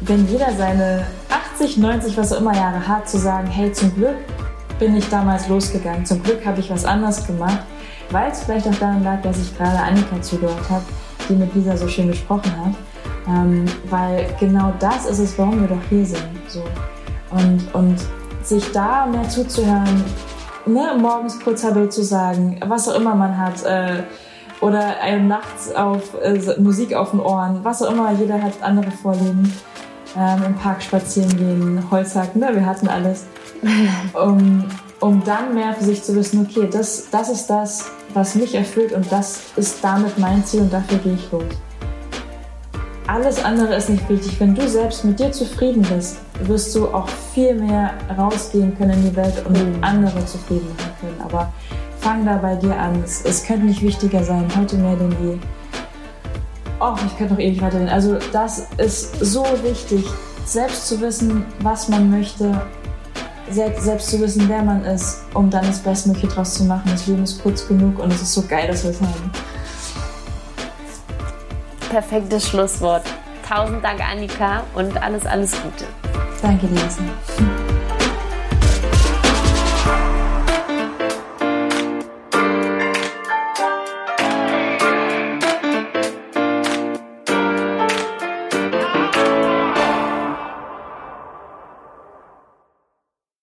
[0.00, 1.06] wenn jeder seine
[1.54, 4.16] 80, 90, was auch immer Jahre hat, zu sagen, hey, zum Glück
[4.78, 7.60] bin ich damals losgegangen, zum Glück habe ich was anderes gemacht,
[8.10, 10.84] weil es vielleicht auch daran lag, dass ich gerade Annika zugehört habe,
[11.28, 12.74] die mit Lisa so schön gesprochen hat
[13.28, 16.40] ähm, weil genau das ist es, warum wir doch hier sind.
[16.48, 16.62] So.
[17.30, 17.96] Und, und
[18.42, 20.04] sich da mehr zuzuhören,
[20.66, 24.02] ne, morgens kurz Hallo zu sagen, was auch immer man hat, äh,
[24.60, 28.90] oder einem nachts auf äh, Musik auf den Ohren, was auch immer, jeder hat andere
[28.90, 29.52] Vorlieben.
[30.16, 33.26] Ähm, Im Park spazieren gehen, Holzhacken, ne, wir hatten alles.
[34.12, 34.64] Um,
[35.00, 38.92] um dann mehr für sich zu wissen, okay, das, das ist das, was mich erfüllt
[38.92, 41.44] und das ist damit mein Ziel und dafür gehe ich los
[43.06, 44.40] alles andere ist nicht wichtig.
[44.40, 49.10] Wenn du selbst mit dir zufrieden bist, wirst du auch viel mehr rausgehen können in
[49.10, 49.82] die Welt und mhm.
[49.82, 51.20] andere zufrieden machen können.
[51.22, 51.52] Aber
[52.00, 53.02] fang da bei dir an.
[53.04, 55.38] Es, es könnte nicht wichtiger sein, heute mehr denn je.
[56.80, 57.88] Och, ich könnte noch ewig weiterhin.
[57.88, 60.04] Also das ist so wichtig,
[60.44, 62.60] selbst zu wissen, was man möchte,
[63.50, 66.90] selbst zu wissen, wer man ist, um dann das Bestmögliche draus zu machen.
[66.90, 69.30] Das Leben ist kurz genug und es ist so geil, dass wir es haben.
[71.90, 73.02] Perfektes Schlusswort.
[73.48, 75.86] Tausend Dank, Annika, und alles, alles Gute.
[76.42, 77.63] Danke, Lisa.